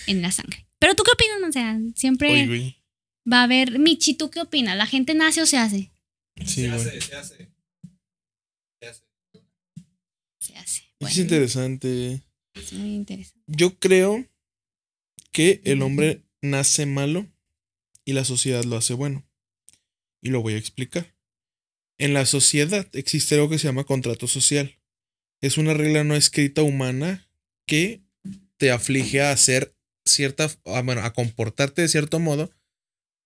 en 0.07 0.21
la 0.23 0.31
sangre. 0.33 0.67
Pero 0.79 0.95
tú 0.95 1.03
qué 1.05 1.13
opinas, 1.13 1.49
o 1.49 1.53
sea, 1.53 1.79
siempre 1.97 2.47
Uy, 2.49 2.77
va 3.31 3.41
a 3.41 3.45
haber, 3.45 3.79
Michi, 3.79 4.15
¿tú 4.15 4.31
qué 4.31 4.41
opinas? 4.41 4.77
¿La 4.77 4.87
gente 4.87 5.15
nace 5.15 5.41
o 5.41 5.47
se 5.47 5.57
hace? 5.57 5.91
Sí, 6.45 6.63
se 6.63 6.69
hace, 6.71 7.01
se 7.01 7.15
hace. 7.15 7.49
Hace. 11.03 11.13
Es 11.13 11.19
interesante. 11.19 12.23
es 12.55 12.73
muy 12.73 12.95
interesante. 12.95 13.41
Yo 13.47 13.79
creo 13.79 14.27
que 15.33 15.61
el 15.65 15.83
hombre 15.83 16.23
nace 16.41 16.87
malo 16.87 17.27
y 18.05 18.13
la 18.13 18.25
sociedad 18.25 18.65
lo 18.65 18.77
hace 18.77 18.95
bueno. 18.95 19.25
Y 20.21 20.31
lo 20.31 20.43
voy 20.43 20.55
a 20.55 20.59
explicar. 20.59 21.15
En 21.99 22.15
la 22.15 22.27
sociedad 22.27 22.89
existe 22.93 23.35
algo 23.35 23.49
que 23.49 23.59
se 23.59 23.69
llama 23.69 23.85
contrato 23.85 24.27
social. 24.27 24.79
Es 25.41 25.59
una 25.59 25.75
regla 25.75 26.05
no 26.05 26.15
escrita 26.15 26.63
humana 26.63 27.29
que 27.67 28.03
te 28.57 28.71
aflige 28.71 29.23
a 29.23 29.33
hacer 29.33 29.75
cierta, 30.05 30.51
a, 30.67 30.83
bueno, 30.83 31.03
a 31.03 31.13
comportarte 31.13 31.83
de 31.83 31.89
cierto 31.89 32.21
modo 32.21 32.51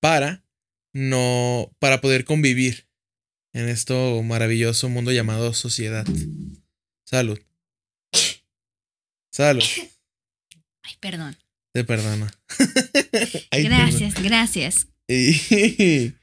para 0.01 0.45
no, 0.93 1.71
para 1.79 2.01
poder 2.01 2.25
convivir 2.25 2.89
en 3.53 3.69
esto 3.69 4.23
maravilloso 4.23 4.89
mundo 4.89 5.13
llamado 5.13 5.53
sociedad. 5.53 6.07
Salud. 7.05 7.46
Salud. 9.37 9.63
Ay, 10.83 10.95
perdón. 10.99 11.37
Te 11.75 11.85
perdono. 11.85 12.27
Ay, 13.51 13.65
Gracias, 13.65 14.23
gracias. 14.23 14.87
Y, 15.09 15.37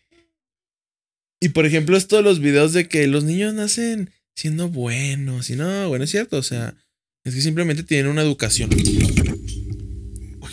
y 1.40 1.50
por 1.50 1.68
ejemplo, 1.68 1.96
esto 1.96 2.16
de 2.16 2.24
los 2.24 2.40
videos 2.40 2.74
de 2.74 2.88
que 2.88 3.06
los 3.06 3.24
niños 3.24 3.54
nacen 3.54 4.10
siendo 4.36 4.68
buenos. 4.68 5.52
Y 5.52 5.56
no, 5.56 5.90
bueno, 5.90 6.06
es 6.06 6.10
cierto. 6.10 6.38
O 6.38 6.42
sea, 6.42 6.74
es 7.24 7.36
que 7.36 7.42
simplemente 7.42 7.84
tienen 7.84 8.08
una 8.08 8.24
educación. 8.24 8.72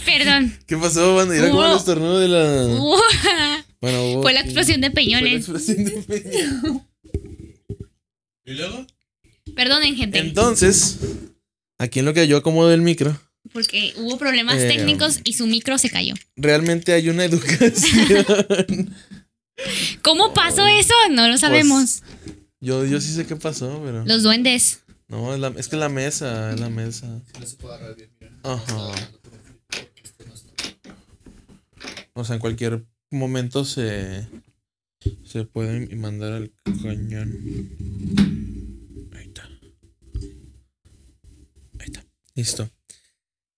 Perdón. 0.04 0.54
¿Qué 0.66 0.76
pasó, 0.76 1.14
banda? 1.14 1.34
Era 1.34 1.48
como 1.48 1.64
el 1.64 1.78
estornudo 1.78 2.20
de 2.20 2.28
la. 2.28 3.64
Bueno, 3.80 4.20
fue 4.20 4.34
la 4.34 4.40
explosión 4.40 4.82
de 4.82 4.90
Fue 4.90 5.02
la 5.06 5.18
peñones. 5.18 5.34
explosión 5.36 5.82
de 5.82 5.92
peñones. 6.02 6.82
¿Y 8.44 8.52
luego? 8.52 8.86
Perdonen, 9.56 9.96
gente. 9.96 10.18
Entonces, 10.18 10.98
aquí 11.80 11.98
en 12.00 12.04
lo 12.04 12.14
que 12.14 12.26
yo 12.28 12.36
acomodo 12.36 12.72
el 12.72 12.82
micro, 12.82 13.18
porque 13.52 13.94
hubo 13.96 14.18
problemas 14.18 14.58
Eh, 14.58 14.68
técnicos 14.68 15.20
y 15.24 15.32
su 15.32 15.46
micro 15.46 15.78
se 15.78 15.90
cayó. 15.90 16.14
Realmente 16.36 16.92
hay 16.92 17.08
una 17.08 17.24
educación. 17.30 18.94
¿Cómo 20.02 20.32
pasó 20.34 20.66
eso? 20.66 20.94
No 21.10 21.26
lo 21.28 21.36
sabemos. 21.38 22.02
yo, 22.60 22.84
yo 22.84 23.00
sí 23.00 23.12
sé 23.12 23.26
qué 23.26 23.36
pasó, 23.36 23.80
pero. 23.84 24.04
Los 24.04 24.22
duendes. 24.22 24.80
No, 25.08 25.34
es, 25.34 25.40
la, 25.40 25.48
es 25.48 25.68
que 25.68 25.76
es 25.76 25.80
la 25.80 25.88
mesa, 25.88 26.52
es 26.52 26.60
la 26.60 26.70
mesa. 26.70 27.06
No 27.40 27.46
se 27.46 27.56
puede 27.56 27.74
agarrar 27.74 27.96
bien, 27.96 28.10
mira. 28.20 28.32
Ajá. 28.44 28.92
Este. 30.02 30.24
O 32.14 32.24
sea, 32.24 32.36
en 32.36 32.40
cualquier 32.40 32.84
momento 33.10 33.64
se. 33.64 34.26
Se 35.24 35.44
puede 35.44 35.94
mandar 35.96 36.32
al 36.34 36.52
cañón. 36.82 37.38
Listo. 42.34 42.70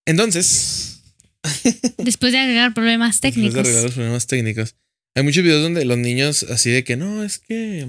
Entonces. 0.06 1.00
Después 1.98 2.32
de 2.32 2.38
agregar 2.38 2.74
problemas 2.74 3.20
Después 3.20 3.34
técnicos. 3.34 3.54
de 3.54 3.60
arreglar 3.60 3.84
los 3.84 3.94
problemas 3.94 4.26
técnicos. 4.26 4.76
Hay 5.14 5.22
muchos 5.22 5.42
videos 5.42 5.62
donde 5.62 5.84
los 5.84 5.98
niños 5.98 6.44
así 6.44 6.70
de 6.70 6.84
que 6.84 6.96
no, 6.96 7.22
es 7.22 7.38
que 7.38 7.86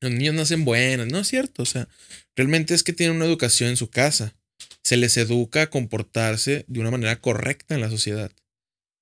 los 0.00 0.12
niños 0.12 0.34
nacen 0.34 0.64
buenos. 0.64 1.08
No 1.08 1.20
es 1.20 1.28
cierto. 1.28 1.62
O 1.62 1.66
sea, 1.66 1.88
realmente 2.36 2.74
es 2.74 2.82
que 2.82 2.92
tienen 2.92 3.16
una 3.16 3.24
educación 3.26 3.70
en 3.70 3.76
su 3.76 3.90
casa. 3.90 4.34
Se 4.82 4.96
les 4.96 5.16
educa 5.16 5.62
a 5.62 5.70
comportarse 5.70 6.64
de 6.68 6.80
una 6.80 6.90
manera 6.90 7.20
correcta 7.20 7.74
en 7.74 7.80
la 7.80 7.90
sociedad. 7.90 8.30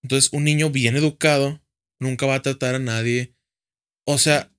Entonces, 0.03 0.33
un 0.33 0.45
niño 0.45 0.71
bien 0.71 0.97
educado 0.97 1.61
nunca 2.01 2.27
va 2.27 2.37
a 2.37 2.43
tratar 2.43 2.75
a 2.77 2.81
nadie. 2.81 3.35
O 4.05 4.19
sea, 4.19 4.51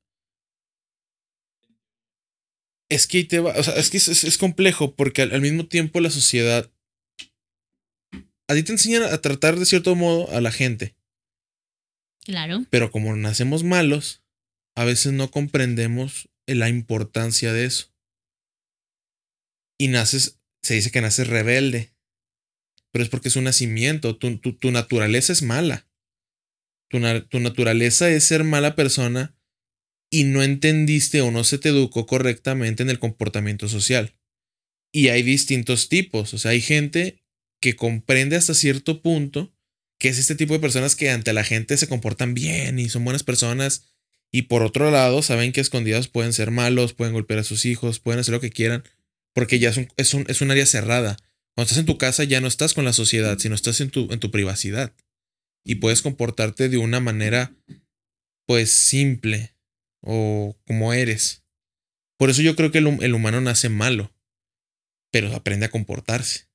es 2.89 3.07
que 3.07 3.23
te 3.23 3.39
va, 3.39 3.53
o 3.57 3.63
sea, 3.63 3.75
es 3.75 3.89
que 3.89 3.97
es, 3.97 4.07
es- 4.07 4.23
es 4.23 4.37
complejo 4.37 4.95
porque 4.95 5.21
al, 5.21 5.31
al 5.33 5.41
mismo 5.41 5.65
tiempo 5.67 5.99
la 5.99 6.09
sociedad 6.09 6.71
a 8.47 8.55
ti 8.55 8.63
te 8.63 8.71
enseñan 8.71 9.03
a 9.03 9.21
tratar 9.21 9.57
de 9.59 9.65
cierto 9.65 9.95
modo 9.95 10.29
a 10.35 10.41
la 10.41 10.51
gente. 10.51 10.95
Claro. 12.25 12.65
Pero 12.71 12.89
como 12.91 13.15
nacemos 13.15 13.63
malos, 13.63 14.23
a 14.75 14.85
veces 14.85 15.13
no 15.13 15.29
comprendemos 15.29 16.29
la 16.47 16.67
importancia 16.69 17.53
de 17.53 17.65
eso. 17.65 17.93
Y 19.79 19.87
naces, 19.89 20.39
se 20.63 20.73
dice 20.75 20.89
que 20.91 21.01
naces 21.01 21.27
rebelde. 21.27 21.91
Pero 22.91 23.03
es 23.03 23.09
porque 23.09 23.27
es 23.27 23.35
un 23.35 23.43
nacimiento. 23.43 24.17
Tu, 24.17 24.37
tu- 24.39 24.53
tu 24.53 24.71
naturaleza 24.71 25.31
es 25.31 25.43
mala. 25.43 25.87
Tu, 26.89 26.99
tu 27.27 27.39
naturaleza 27.39 28.09
es 28.09 28.23
ser 28.23 28.43
mala 28.43 28.75
persona 28.75 29.35
y 30.09 30.23
no 30.23 30.43
entendiste 30.43 31.21
o 31.21 31.31
no 31.31 31.43
se 31.43 31.57
te 31.57 31.69
educó 31.69 32.05
correctamente 32.05 32.83
en 32.83 32.89
el 32.89 32.99
comportamiento 32.99 33.67
social. 33.67 34.15
Y 34.91 35.09
hay 35.09 35.21
distintos 35.21 35.89
tipos. 35.89 36.33
O 36.33 36.37
sea, 36.37 36.51
hay 36.51 36.61
gente 36.61 37.21
que 37.61 37.75
comprende 37.75 38.35
hasta 38.35 38.53
cierto 38.53 39.01
punto 39.01 39.53
que 39.99 40.07
es 40.07 40.17
este 40.17 40.35
tipo 40.35 40.53
de 40.53 40.59
personas 40.59 40.95
que 40.95 41.09
ante 41.09 41.33
la 41.33 41.43
gente 41.43 41.75
se 41.77 41.87
comportan 41.87 42.33
bien 42.33 42.79
y 42.79 42.89
son 42.89 43.03
buenas 43.03 43.23
personas. 43.23 43.89
Y 44.31 44.43
por 44.43 44.63
otro 44.63 44.91
lado, 44.91 45.21
saben 45.21 45.51
que 45.51 45.59
escondidas 45.59 46.07
pueden 46.07 46.33
ser 46.33 46.51
malos, 46.51 46.93
pueden 46.93 47.13
golpear 47.13 47.41
a 47.41 47.43
sus 47.43 47.65
hijos, 47.65 47.99
pueden 47.99 48.21
hacer 48.21 48.33
lo 48.33 48.39
que 48.39 48.49
quieran, 48.49 48.83
porque 49.33 49.59
ya 49.59 49.69
es 49.69 49.77
un, 49.77 49.89
es 49.97 50.13
un, 50.13 50.25
es 50.29 50.41
un 50.41 50.51
área 50.51 50.65
cerrada. 50.65 51.17
Cuando 51.53 51.65
estás 51.65 51.79
en 51.79 51.85
tu 51.85 51.97
casa 51.97 52.23
ya 52.23 52.39
no 52.39 52.47
estás 52.47 52.73
con 52.73 52.85
la 52.85 52.93
sociedad, 52.93 53.37
sino 53.39 53.55
estás 53.55 53.81
en 53.81 53.89
tu, 53.89 54.11
en 54.11 54.19
tu 54.19 54.31
privacidad. 54.31 54.95
Y 55.65 55.75
puedes 55.75 56.01
comportarte 56.01 56.69
de 56.69 56.77
una 56.77 57.01
manera, 57.01 57.53
pues, 58.47 58.71
simple 58.71 59.53
o 60.01 60.57
como 60.65 60.93
eres. 60.93 61.43
Por 62.17 62.29
eso 62.29 62.41
yo 62.41 62.55
creo 62.55 62.71
que 62.71 62.79
el, 62.79 62.87
hum- 62.87 63.01
el 63.03 63.13
humano 63.13 63.41
nace 63.41 63.69
malo, 63.69 64.13
pero 65.11 65.33
aprende 65.35 65.65
a 65.67 65.71
comportarse. 65.71 66.47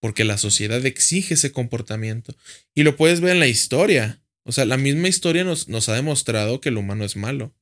Porque 0.00 0.24
la 0.24 0.38
sociedad 0.38 0.84
exige 0.84 1.34
ese 1.34 1.52
comportamiento. 1.52 2.36
Y 2.74 2.82
lo 2.82 2.96
puedes 2.96 3.20
ver 3.20 3.32
en 3.32 3.40
la 3.40 3.48
historia. 3.48 4.22
O 4.44 4.52
sea, 4.52 4.64
la 4.64 4.76
misma 4.76 5.08
historia 5.08 5.42
nos, 5.42 5.68
nos 5.68 5.88
ha 5.88 5.94
demostrado 5.94 6.60
que 6.60 6.68
el 6.68 6.76
humano 6.76 7.04
es 7.04 7.16
malo. 7.16 7.54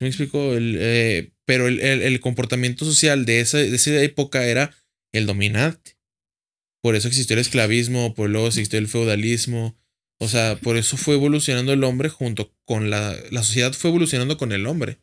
¿Me 0.00 0.08
explico? 0.08 0.54
El, 0.54 0.76
eh, 0.80 1.32
pero 1.44 1.68
el, 1.68 1.80
el- 1.80 2.02
el 2.02 2.20
comportamiento 2.20 2.84
social 2.84 3.26
de 3.26 3.40
esa, 3.40 3.58
de 3.58 3.74
esa 3.74 4.02
época 4.02 4.46
era 4.46 4.74
el 5.12 5.26
dominante. 5.26 5.98
Por 6.82 6.94
eso 6.96 7.08
existió 7.08 7.34
el 7.34 7.40
esclavismo, 7.40 8.14
por 8.14 8.30
luego 8.30 8.46
existió 8.46 8.78
el 8.78 8.88
feudalismo. 8.88 9.76
O 10.22 10.28
sea, 10.28 10.56
por 10.56 10.76
eso 10.76 10.96
fue 10.96 11.14
evolucionando 11.14 11.72
el 11.72 11.82
hombre 11.82 12.10
junto 12.10 12.54
con 12.66 12.90
la... 12.90 13.16
La 13.30 13.42
sociedad 13.42 13.72
fue 13.72 13.88
evolucionando 13.90 14.36
con 14.36 14.52
el 14.52 14.66
hombre. 14.66 15.00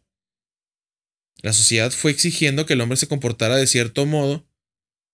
La 1.42 1.54
sociedad 1.54 1.92
fue 1.92 2.12
exigiendo 2.12 2.66
que 2.66 2.74
el 2.74 2.82
hombre 2.82 2.98
se 2.98 3.08
comportara 3.08 3.56
de 3.56 3.66
cierto 3.66 4.06
modo. 4.06 4.48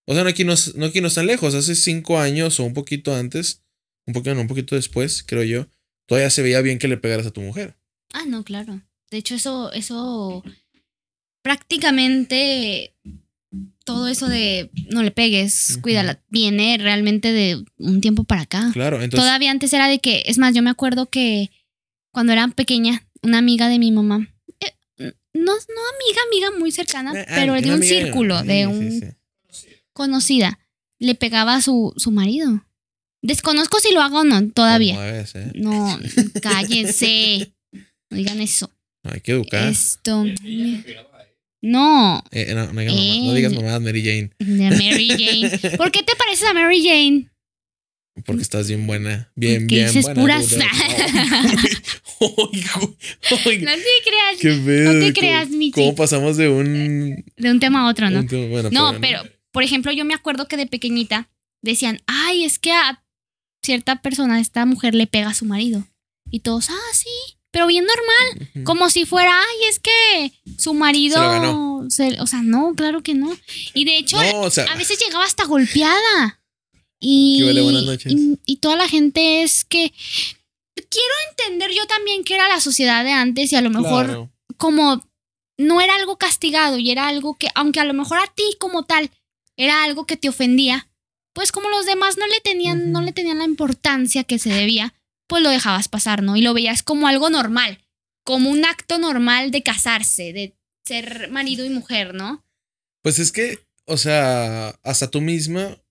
O 0.05 0.13
sea, 0.13 0.23
no 0.23 0.29
aquí 0.29 0.43
no, 0.43 0.55
no 0.75 0.85
aquí 0.87 0.99
no 0.99 1.07
están 1.07 1.27
lejos. 1.27 1.55
Hace 1.55 1.75
cinco 1.75 2.19
años 2.19 2.59
o 2.59 2.65
un 2.65 2.73
poquito 2.73 3.15
antes, 3.15 3.63
un 4.05 4.13
poquito, 4.13 4.39
un 4.39 4.47
poquito 4.47 4.75
después, 4.75 5.23
creo 5.23 5.43
yo, 5.43 5.67
todavía 6.05 6.29
se 6.29 6.41
veía 6.41 6.59
bien 6.61 6.79
que 6.79 6.89
le 6.89 6.97
pegaras 6.97 7.25
a 7.25 7.31
tu 7.31 7.41
mujer. 7.41 7.77
Ah, 8.13 8.25
no, 8.27 8.43
claro. 8.43 8.81
De 9.09 9.17
hecho, 9.17 9.35
eso, 9.35 9.71
eso 9.71 10.43
prácticamente 11.41 12.93
todo 13.83 14.07
eso 14.07 14.27
de 14.27 14.69
no 14.91 15.03
le 15.03 15.11
pegues, 15.11 15.71
Ujú. 15.71 15.81
cuídala, 15.81 16.21
viene 16.29 16.77
realmente 16.79 17.31
de 17.33 17.63
un 17.77 18.01
tiempo 18.01 18.23
para 18.23 18.41
acá. 18.41 18.69
Claro, 18.73 19.01
entonces. 19.01 19.19
Todavía 19.19 19.51
antes 19.51 19.73
era 19.73 19.87
de 19.87 19.99
que, 19.99 20.23
es 20.25 20.37
más, 20.37 20.53
yo 20.53 20.61
me 20.61 20.69
acuerdo 20.69 21.07
que 21.09 21.51
cuando 22.11 22.31
era 22.33 22.47
pequeña, 22.49 23.05
una 23.21 23.39
amiga 23.39 23.67
de 23.69 23.79
mi 23.79 23.91
mamá, 23.91 24.27
eh, 24.59 24.73
no, 24.97 25.11
no 25.51 25.51
amiga, 25.53 26.21
amiga 26.27 26.59
muy 26.59 26.71
cercana, 26.71 27.13
Eh, 27.19 27.25
pero 27.35 27.53
de 27.53 27.73
un 27.73 27.83
círculo, 27.83 28.43
de 28.43 28.67
un 28.67 29.01
sí. 29.49 29.67
conocida, 29.93 30.59
le 30.99 31.15
pegaba 31.15 31.55
a 31.55 31.61
su, 31.61 31.93
su 31.97 32.11
marido. 32.11 32.65
Desconozco 33.21 33.79
si 33.79 33.93
lo 33.93 34.01
hago 34.01 34.19
o 34.19 34.23
no, 34.23 34.49
todavía. 34.51 35.25
Ser. 35.25 35.55
No, 35.55 35.97
cállense. 36.41 37.53
No 38.09 38.17
digan 38.17 38.41
eso. 38.41 38.69
Hay 39.03 39.21
que 39.21 39.31
educar. 39.31 39.67
Esto. 39.69 40.23
Ella 40.23 40.35
¿eh? 40.45 40.97
No, 41.65 42.21
Eh, 42.31 42.53
no, 42.53 42.73
no 42.73 42.81
digas 42.81 42.93
mamá- 42.93 43.25
no 43.25 43.31
Eh. 43.31 43.35
digas 43.35 43.53
mamadas, 43.53 43.81
Mary 43.81 44.03
Jane, 44.03 44.31
de 44.37 44.69
Mary 44.69 45.07
Jane. 45.09 45.49
¿Por 45.77 45.91
qué 45.91 46.03
te 46.03 46.13
pareces 46.15 46.47
a 46.49 46.53
Mary 46.53 46.83
Jane? 46.83 47.29
porque 48.25 48.43
estás 48.43 48.67
bien 48.67 48.85
buena. 48.85 49.31
Bien, 49.35 49.65
bien 49.65 49.87
dices 49.87 50.03
buena. 50.05 50.21
puras- 50.21 50.53
ay, 52.19 52.61
No 53.61 53.71
te 53.71 53.81
creas 54.05 54.37
qué 54.39 54.49
pedo. 54.65 54.93
no 54.93 54.99
te 54.99 54.99
¿Cómo- 54.99 55.13
creas, 55.13 55.49
Michi. 55.49 55.71
¿Cómo 55.71 55.95
pasamos 55.95 56.37
de 56.37 56.47
un. 56.49 57.23
de 57.37 57.51
un 57.51 57.59
tema 57.59 57.81
a 57.81 57.89
otro, 57.89 58.09
¿no? 58.09 58.25
tema- 58.25 58.47
bueno, 58.47 58.69
No, 58.71 58.99
pero, 59.01 59.21
por 59.51 59.63
ejemplo, 59.63 59.91
yo 59.91 60.05
me 60.05 60.13
acuerdo 60.13 60.47
que 60.47 60.57
de 60.57 60.67
pequeñita 60.67 61.29
decían, 61.61 62.01
ay, 62.05 62.43
es 62.43 62.59
que 62.59 62.71
a 62.71 63.03
cierta 63.63 64.01
persona, 64.01 64.39
esta 64.39 64.65
mujer 64.65 64.93
le 64.95 65.07
pega 65.07 65.29
a 65.29 65.33
su 65.33 65.45
marido. 65.45 65.87
Y 66.29 66.41
todos, 66.41 66.69
ah, 66.69 66.93
sí, 66.93 67.09
pero 67.53 67.67
bien 67.67 67.85
normal, 67.85 68.65
como 68.65 68.89
si 68.89 69.05
fuera, 69.05 69.31
ay, 69.39 69.67
es 69.69 69.79
que 69.79 70.33
su 70.57 70.73
marido... 70.73 71.15
Se 71.17 71.21
lo 71.21 71.29
ganó. 71.29 71.85
se- 71.89 72.19
o 72.19 72.25
sea, 72.27 72.41
no, 72.41 72.73
claro 72.75 73.03
que 73.03 73.13
no. 73.13 73.31
Y 73.75 73.85
de 73.85 73.97
hecho, 73.97 74.17
No, 74.21 74.41
o 74.41 74.49
sea. 74.49 74.65
a 74.65 74.75
veces 74.75 74.97
llegaba 74.99 75.23
hasta 75.23 75.45
golpeada. 75.45 76.41
Y. 76.99 77.43
Buenas 77.43 77.83
noches. 77.83 78.11
y, 78.11 78.39
y 78.45 78.57
toda 78.57 78.75
la 78.75 78.89
gente 78.89 79.43
es 79.43 79.63
que... 79.65 79.93
Quiero 80.75 81.13
entender 81.29 81.71
yo 81.71 81.85
también 81.85 82.23
que 82.23 82.33
era 82.33 82.47
la 82.47 82.59
sociedad 82.59 83.03
de 83.03 83.11
antes 83.11 83.51
y 83.51 83.55
a 83.55 83.61
lo 83.61 83.69
mejor 83.69 84.05
claro. 84.05 84.31
como 84.57 85.07
no 85.57 85.79
era 85.81 85.95
algo 85.95 86.17
castigado 86.17 86.79
y 86.79 86.89
era 86.89 87.07
algo 87.07 87.37
que, 87.37 87.47
aunque 87.53 87.79
a 87.79 87.85
lo 87.85 87.93
mejor 87.93 88.17
a 88.17 88.27
ti 88.33 88.43
como 88.59 88.83
tal 88.83 89.11
era 89.57 89.83
algo 89.83 90.07
que 90.07 90.17
te 90.17 90.29
ofendía, 90.29 90.89
pues 91.33 91.51
como 91.51 91.69
los 91.69 91.85
demás 91.85 92.17
no 92.17 92.25
le 92.25 92.39
tenían, 92.43 92.91
no 92.91 93.01
le 93.03 93.11
tenían 93.13 93.37
la 93.37 93.45
importancia 93.45 94.23
que 94.23 94.39
se 94.39 94.49
debía, 94.49 94.95
pues 95.33 95.41
lo 95.41 95.49
dejabas 95.49 95.87
pasar, 95.87 96.21
¿no? 96.21 96.35
Y 96.35 96.43
lo 96.43 96.53
veías 96.53 96.83
como 96.83 97.07
algo 97.07 97.27
normal, 97.31 97.83
como 98.23 98.51
un 98.51 98.65
acto 98.65 98.99
normal 98.99 99.49
de 99.49 99.63
casarse, 99.63 100.31
de 100.31 100.55
ser 100.85 101.31
marido 101.31 101.65
y 101.65 101.69
mujer, 101.69 102.13
¿no? 102.13 102.45
Pues 103.01 103.17
es 103.17 103.31
que, 103.31 103.57
o 103.87 103.97
sea, 103.97 104.79
hasta 104.83 105.09
tú 105.09 105.21
misma, 105.21 105.81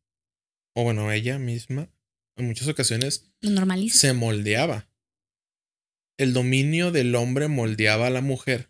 o 0.77 0.85
bueno, 0.85 1.11
ella 1.11 1.41
misma, 1.41 1.91
en 2.37 2.47
muchas 2.47 2.69
ocasiones 2.69 3.33
Lo 3.41 3.67
se 3.89 4.13
moldeaba. 4.13 4.89
El 6.19 6.35
dominio 6.35 6.93
del 6.93 7.13
hombre 7.17 7.49
moldeaba 7.49 8.07
a 8.07 8.11
la 8.11 8.21
mujer 8.21 8.69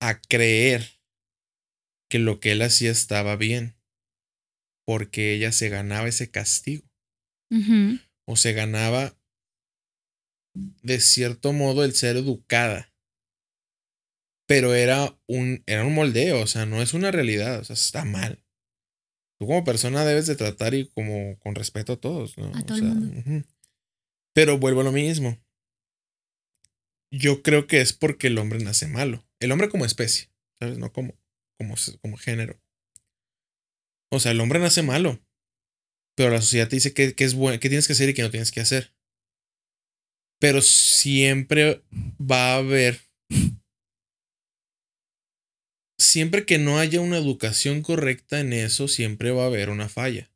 a 0.00 0.20
creer 0.20 1.00
que 2.10 2.18
lo 2.18 2.40
que 2.40 2.50
él 2.50 2.62
hacía 2.62 2.90
estaba 2.90 3.36
bien, 3.36 3.76
porque 4.84 5.34
ella 5.34 5.52
se 5.52 5.68
ganaba 5.68 6.08
ese 6.08 6.32
castigo, 6.32 6.82
o 8.26 8.34
se 8.34 8.54
ganaba 8.54 9.16
de 10.54 11.00
cierto 11.00 11.52
modo 11.52 11.84
el 11.84 11.94
ser 11.94 12.16
educada. 12.16 12.92
Pero 14.46 14.74
era 14.74 15.18
un, 15.26 15.62
era 15.66 15.84
un 15.84 15.94
moldeo, 15.94 16.40
o 16.40 16.46
sea, 16.46 16.66
no 16.66 16.82
es 16.82 16.94
una 16.94 17.10
realidad, 17.10 17.60
o 17.60 17.64
sea, 17.64 17.74
está 17.74 18.04
mal. 18.04 18.44
Tú 19.38 19.46
como 19.46 19.64
persona 19.64 20.04
debes 20.04 20.26
de 20.26 20.36
tratar 20.36 20.74
y 20.74 20.88
como 20.88 21.38
con 21.38 21.54
respeto 21.54 21.94
a 21.94 22.00
todos, 22.00 22.36
¿no? 22.38 22.46
A 22.46 22.60
O 22.60 22.74
el 22.74 23.24
sea. 23.24 23.44
Pero 24.34 24.58
vuelvo 24.58 24.80
a 24.80 24.84
lo 24.84 24.92
mismo. 24.92 25.38
Yo 27.10 27.42
creo 27.42 27.66
que 27.66 27.80
es 27.80 27.92
porque 27.92 28.28
el 28.28 28.38
hombre 28.38 28.58
nace 28.60 28.86
malo. 28.86 29.26
El 29.40 29.52
hombre 29.52 29.68
como 29.68 29.84
especie, 29.84 30.30
¿sabes? 30.58 30.78
No 30.78 30.92
como, 30.92 31.14
como, 31.58 31.74
como 32.00 32.16
género. 32.16 32.60
O 34.10 34.20
sea, 34.20 34.32
el 34.32 34.40
hombre 34.40 34.60
nace 34.60 34.82
malo. 34.82 35.20
Pero 36.14 36.30
la 36.30 36.40
sociedad 36.40 36.68
te 36.68 36.76
dice 36.76 36.92
que, 36.92 37.14
que 37.14 37.24
es 37.24 37.34
bueno, 37.34 37.58
que 37.58 37.68
tienes 37.68 37.86
que 37.86 37.94
hacer 37.94 38.08
y 38.10 38.14
que 38.14 38.22
no 38.22 38.30
tienes 38.30 38.52
que 38.52 38.60
hacer. 38.60 38.94
Pero 40.42 40.60
siempre 40.60 41.84
va 42.20 42.54
a 42.54 42.56
haber. 42.56 43.00
Siempre 46.00 46.44
que 46.44 46.58
no 46.58 46.80
haya 46.80 47.00
una 47.00 47.16
educación 47.16 47.80
correcta 47.80 48.40
en 48.40 48.52
eso, 48.52 48.88
siempre 48.88 49.30
va 49.30 49.44
a 49.44 49.46
haber 49.46 49.70
una 49.70 49.88
falla. 49.88 50.32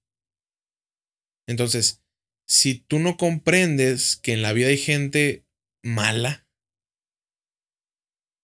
Entonces, 1.48 2.04
si 2.46 2.76
tú 2.76 3.00
no 3.00 3.16
comprendes 3.16 4.14
que 4.14 4.32
en 4.32 4.42
la 4.42 4.52
vida 4.52 4.68
hay 4.68 4.78
gente 4.78 5.44
mala, 5.82 6.46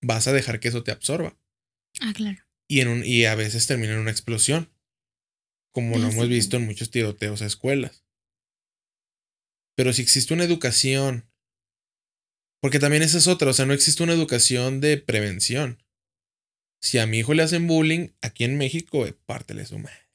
vas 0.03 0.27
a 0.27 0.33
dejar 0.33 0.59
que 0.59 0.67
eso 0.67 0.83
te 0.83 0.91
absorba. 0.91 1.39
Ah, 2.01 2.13
claro. 2.13 2.41
Y, 2.69 2.81
en 2.81 2.89
un, 2.89 3.05
y 3.05 3.27
a 3.27 3.37
veces 3.37 3.69
termina 3.69 3.93
en 3.93 4.01
una 4.01 4.11
explosión. 4.11 4.69
Como 5.73 5.97
lo 5.97 6.09
hemos 6.09 6.25
sí. 6.25 6.29
visto 6.29 6.57
en 6.57 6.67
muchos 6.67 6.91
tiroteos 6.91 7.41
a 7.41 7.47
escuelas. 7.47 8.05
Pero 9.77 9.93
si 9.93 10.03
existe 10.03 10.35
una 10.35 10.43
educación. 10.43 11.32
Porque 12.63 12.79
también 12.79 13.03
esa 13.03 13.19
es 13.19 13.27
otra. 13.27 13.51
O 13.51 13.53
sea, 13.53 13.67
no 13.67 13.73
existe 13.75 14.03
una 14.05 14.13
educación 14.13 14.81
de 14.81 14.97
prevención. 14.97 15.83
Si 16.81 16.99
a 16.99 17.07
mi 17.07 17.19
hijo 17.19 17.35
le 17.35 17.43
hacen 17.43 17.67
bullying, 17.67 18.09
aquí 18.23 18.45
en 18.45 18.57
México, 18.57 19.05
eh, 19.07 19.15
pártele 19.27 19.67
su 19.67 19.79
madre. 19.79 20.09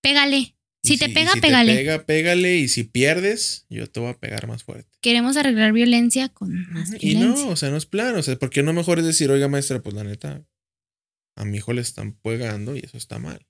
Pégale. 0.00 0.54
Y 0.82 0.88
Si 0.88 0.98
te 0.98 1.06
y 1.06 1.14
pega, 1.14 1.32
si 1.32 1.40
pégale. 1.40 1.72
Te 1.72 1.78
pega, 1.78 2.04
pégale. 2.06 2.56
Y 2.56 2.68
si 2.68 2.84
pierdes, 2.84 3.66
yo 3.68 3.88
te 3.90 3.98
voy 3.98 4.10
a 4.10 4.18
pegar 4.18 4.46
más 4.46 4.62
fuerte. 4.62 4.88
Queremos 5.00 5.36
arreglar 5.36 5.72
violencia 5.72 6.28
con 6.28 6.70
más 6.72 6.92
Y 6.94 7.14
violencia. 7.14 7.44
no, 7.44 7.50
o 7.50 7.56
sea, 7.56 7.70
no 7.70 7.76
es 7.76 7.86
plan. 7.86 8.14
O 8.14 8.22
sea, 8.22 8.36
¿por 8.36 8.50
qué 8.50 8.62
no 8.62 8.72
mejor 8.72 9.00
es 9.00 9.04
decir, 9.04 9.28
oiga, 9.30 9.48
maestra, 9.48 9.82
pues 9.82 9.96
la 9.96 10.04
neta, 10.04 10.44
a 11.36 11.44
mi 11.44 11.56
hijo 11.58 11.72
le 11.72 11.80
están 11.82 12.12
pegando 12.12 12.76
y 12.76 12.80
eso 12.80 12.96
está 12.96 13.18
mal? 13.18 13.44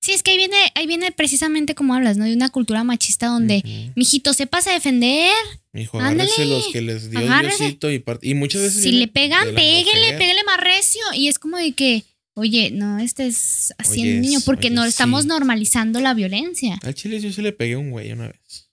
Sí, 0.00 0.12
es 0.12 0.22
que 0.22 0.30
ahí 0.32 0.36
viene, 0.36 0.56
ahí 0.76 0.86
viene 0.86 1.10
precisamente 1.10 1.74
como 1.74 1.94
hablas, 1.94 2.16
¿no? 2.16 2.24
De 2.26 2.32
una 2.34 2.48
cultura 2.50 2.84
machista 2.84 3.26
donde, 3.26 3.62
Ujú. 3.64 3.92
mijito, 3.96 4.34
sepas 4.34 4.66
a 4.68 4.72
defender. 4.72 5.32
Hijo, 5.74 5.98
agárrese 5.98 6.44
los 6.44 6.68
que 6.68 6.80
les 6.80 7.10
dio. 7.10 7.20
Diosito 7.20 7.90
y, 7.90 8.04
y 8.22 8.34
muchas 8.34 8.62
veces. 8.62 8.82
Si 8.82 8.92
le 8.92 9.08
pegan, 9.08 9.48
mujer. 9.52 9.84
péguele 10.18 10.44
más 10.44 10.58
recio. 10.60 11.00
Y 11.14 11.26
es 11.28 11.38
como 11.40 11.56
de 11.58 11.72
que, 11.72 12.04
oye, 12.34 12.70
no 12.70 12.98
estés 13.00 13.74
haciendo 13.78 14.20
niño, 14.22 14.40
porque 14.44 14.70
no 14.70 14.84
estamos 14.84 15.22
sí. 15.22 15.28
normalizando 15.28 15.98
la 16.00 16.14
violencia. 16.14 16.78
Al 16.82 16.94
chile 16.94 17.18
yo 17.20 17.32
se 17.32 17.42
le 17.42 17.52
pegué 17.52 17.74
a 17.74 17.78
un 17.78 17.90
güey 17.90 18.12
una 18.12 18.28
vez. 18.28 18.70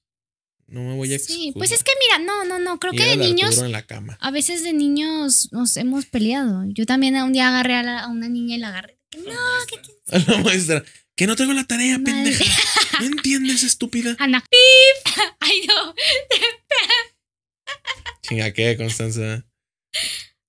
No 0.68 0.82
me 0.82 0.96
voy 0.96 1.14
a 1.14 1.20
Sí, 1.20 1.34
excusar. 1.50 1.54
pues 1.54 1.72
es 1.72 1.84
que 1.84 1.92
mira, 2.08 2.26
no, 2.26 2.46
no, 2.46 2.58
no, 2.60 2.80
creo 2.80 2.94
Y 2.94 2.98
que 2.98 3.04
de 3.06 3.18
niños, 3.18 3.50
Arturo 3.50 3.66
en 3.66 3.72
la 3.74 3.86
cama. 3.86 4.18
a 4.22 4.32
veces 4.32 4.64
de 4.64 4.74
niños 4.74 5.50
nos 5.52 5.76
hemos 5.78 6.06
peleado. 6.06 6.64
Yo 6.68 6.86
también 6.86 7.16
un 7.16 7.34
día 7.34 7.48
agarré 7.50 7.76
a, 7.76 7.84
la- 7.84 8.00
a 8.04 8.08
una 8.08 8.30
niña 8.30 8.56
y 8.56 8.60
la 8.60 8.70
agarré. 8.70 8.98
No, 9.18 9.34
¿qué 9.68 10.16
A 10.16 10.20
la 10.32 10.38
maestra. 10.44 10.84
Que 11.16 11.28
no 11.28 11.36
traigo 11.36 11.53
la 11.53 11.66
tarea, 11.66 11.99
Madre. 11.99 12.11
pendeja. 12.14 12.43
¿No 12.99 13.05
entiendes, 13.05 13.64
estúpida? 13.64 14.16
Ana, 14.20 14.43
¡pif! 14.49 15.16
Ay, 15.39 15.66
no. 15.68 15.93
Chinga, 18.24 18.51
¿qué, 18.53 18.76
Constanza? 18.78 19.45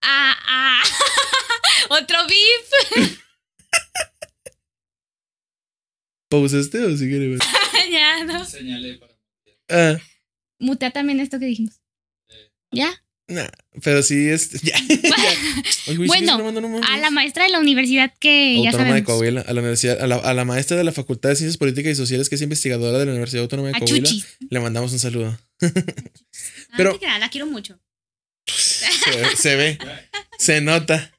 Ah, 0.00 0.36
ah. 0.46 0.82
Otro 1.90 2.16
beef. 2.26 3.18
¿Pausaste 6.30 6.82
o 6.84 6.96
sigue? 6.96 7.36
güey? 7.36 7.38
ya, 7.90 8.24
no. 8.24 8.44
Señalé 8.44 8.94
para. 8.94 9.14
Ah, 9.68 9.98
Mutea 10.58 10.90
también 10.90 11.20
esto 11.20 11.38
que 11.38 11.46
dijimos. 11.46 11.80
¿Ya? 12.70 13.03
Nah, 13.35 13.49
pero 13.82 14.03
sí 14.03 14.28
es. 14.28 14.51
Ya. 14.62 14.78
ya. 14.78 14.95
Oye, 15.89 15.97
güey, 15.97 16.09
¿sigues 16.09 16.09
Bueno? 16.09 16.61
No. 16.61 16.80
A 16.87 16.97
la 16.99 17.11
maestra 17.11 17.45
de 17.45 17.51
la 17.51 17.61
universidad 17.61 18.12
que 18.18 18.61
ya 18.62 18.70
Autónoma 18.70 18.95
de. 18.95 19.05
Coahuila, 19.05 19.41
a 19.43 19.53
la 19.53 19.61
universidad, 19.61 20.01
a 20.01 20.07
la, 20.07 20.16
a 20.16 20.32
la 20.35 20.45
maestra 20.45 20.76
de 20.76 20.85
la 20.85 20.93
Facultad 20.93 21.30
de 21.30 21.37
Ciencias 21.37 21.59
Políticas 21.59 21.93
y 21.93 21.95
Sociales, 21.97 22.28
que 22.28 22.37
es 22.37 22.43
investigadora 22.43 22.99
de 22.99 23.05
la 23.07 23.11
Universidad 23.12 23.43
Autónoma 23.43 23.68
de 23.68 23.76
A 23.76 23.78
Coahuila, 23.80 24.09
Chuchi. 24.09 24.24
le 24.49 24.61
mandamos 24.61 24.93
un 24.93 24.99
saludo. 24.99 25.39
Pero- 26.76 26.99
la 27.20 27.28
quiero 27.28 27.47
mucho. 27.47 27.78
Se, 28.47 29.37
se 29.37 29.57
ve, 29.57 29.78
se 30.39 30.61
nota. 30.61 31.12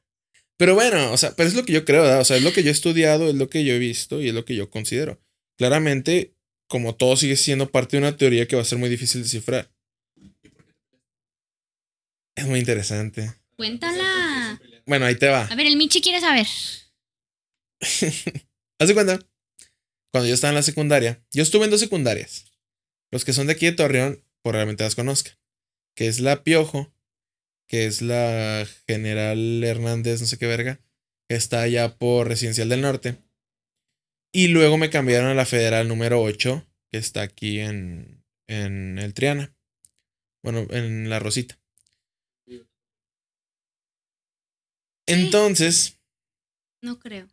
Pero 0.58 0.76
bueno, 0.76 1.12
o 1.12 1.18
sea, 1.18 1.36
pero 1.36 1.50
es 1.50 1.56
lo 1.56 1.66
que 1.66 1.74
yo 1.74 1.84
creo, 1.84 2.04
¿verdad? 2.04 2.22
O 2.22 2.26
sea, 2.26 2.38
es 2.38 2.44
lo 2.44 2.54
que 2.54 2.64
yo 2.64 2.70
he 2.70 2.72
estudiado, 2.72 3.30
es 3.30 3.36
lo 3.36 3.50
que 3.50 3.66
yo 3.66 3.74
he 3.74 3.80
visto 3.80 4.22
y 4.22 4.30
es 4.30 4.34
lo 4.34 4.46
que 4.46 4.56
yo 4.56 4.70
considero. 4.70 5.20
Claramente, 5.58 6.34
como 6.68 6.96
todo 6.96 7.18
sigue 7.18 7.36
siendo 7.36 7.70
parte 7.72 7.98
de 7.98 8.08
una 8.08 8.16
teoría 8.18 8.48
que 8.48 8.56
va 8.56 8.62
a 8.62 8.66
ser 8.66 8.78
muy 8.78 8.90
difícil 8.90 9.24
de 9.24 9.30
cifrar. 9.30 9.72
Es 12.46 12.50
muy 12.52 12.60
interesante. 12.60 13.34
Cuéntala. 13.56 14.62
Bueno, 14.86 15.08
ahí 15.08 15.16
te 15.16 15.30
va. 15.30 15.46
A 15.46 15.56
ver, 15.56 15.66
el 15.66 15.78
Michi 15.78 16.00
quiere 16.00 16.22
saber. 16.22 16.46
Haz 17.82 18.88
de 18.88 18.94
cuenta, 18.94 19.20
cuando 20.12 20.28
yo 20.28 20.36
estaba 20.36 20.50
en 20.50 20.56
la 20.58 20.62
secundaria, 20.62 21.26
yo 21.32 21.42
estuve 21.42 21.66
en 21.66 21.72
dos 21.72 21.80
secundarias. 21.80 22.46
Los 23.10 23.26
que 23.26 23.34
son 23.34 23.48
de 23.48 23.54
aquí 23.54 23.66
de 23.66 23.72
Torreón, 23.72 24.24
probablemente 24.44 24.84
las 24.84 24.94
conozcan. 24.94 25.34
Que 25.96 26.08
es 26.08 26.20
la 26.20 26.44
Piojo, 26.44 26.94
que 27.68 27.88
es 27.88 28.04
la 28.04 28.68
General 28.86 29.64
Hernández, 29.64 30.22
no 30.22 30.28
sé 30.28 30.38
qué 30.38 30.46
verga, 30.46 30.80
que 31.28 31.36
está 31.36 31.64
allá 31.64 31.98
por 31.98 32.28
Residencial 32.28 32.70
del 32.70 32.82
Norte. 32.82 33.18
Y 34.32 34.50
luego 34.50 34.78
me 34.78 34.92
cambiaron 34.92 35.30
a 35.30 35.34
la 35.34 35.48
Federal 35.48 35.88
número 35.88 36.22
8, 36.22 36.64
que 36.92 37.00
está 37.00 37.24
aquí 37.24 37.60
en, 37.60 38.24
en 38.46 39.00
el 39.00 39.16
Triana. 39.16 39.56
Bueno, 40.44 40.68
en 40.70 41.10
la 41.10 41.18
Rosita. 41.18 41.58
Entonces, 45.08 46.00
No 46.82 47.00
creo. 47.00 47.28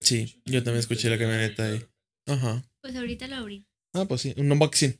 sí, 0.00 0.40
yo 0.44 0.62
también 0.62 0.80
escuché 0.80 1.10
la 1.10 1.18
camioneta 1.18 1.66
ahí. 1.66 1.84
Ajá. 2.26 2.62
Pues 2.80 2.94
ahorita 2.96 3.26
lo 3.28 3.36
abrí. 3.36 3.66
Ah, 3.94 4.04
pues 4.06 4.20
sí, 4.22 4.34
un 4.36 4.50
unboxing. 4.52 4.98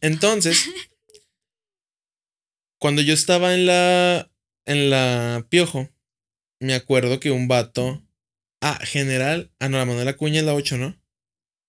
Entonces, 0.00 0.66
cuando 2.80 3.02
yo 3.02 3.14
estaba 3.14 3.54
en 3.54 3.66
la 3.66 4.30
en 4.66 4.90
la 4.90 5.46
Piojo, 5.50 5.88
me 6.60 6.74
acuerdo 6.74 7.20
que 7.20 7.30
un 7.30 7.48
vato 7.48 8.02
ah, 8.62 8.78
general, 8.84 9.52
ah 9.60 9.68
no, 9.68 9.78
la 9.78 9.84
Manuela 9.84 10.12
Acuña 10.12 10.40
es 10.40 10.46
la 10.46 10.54
8, 10.54 10.76
¿no? 10.78 10.98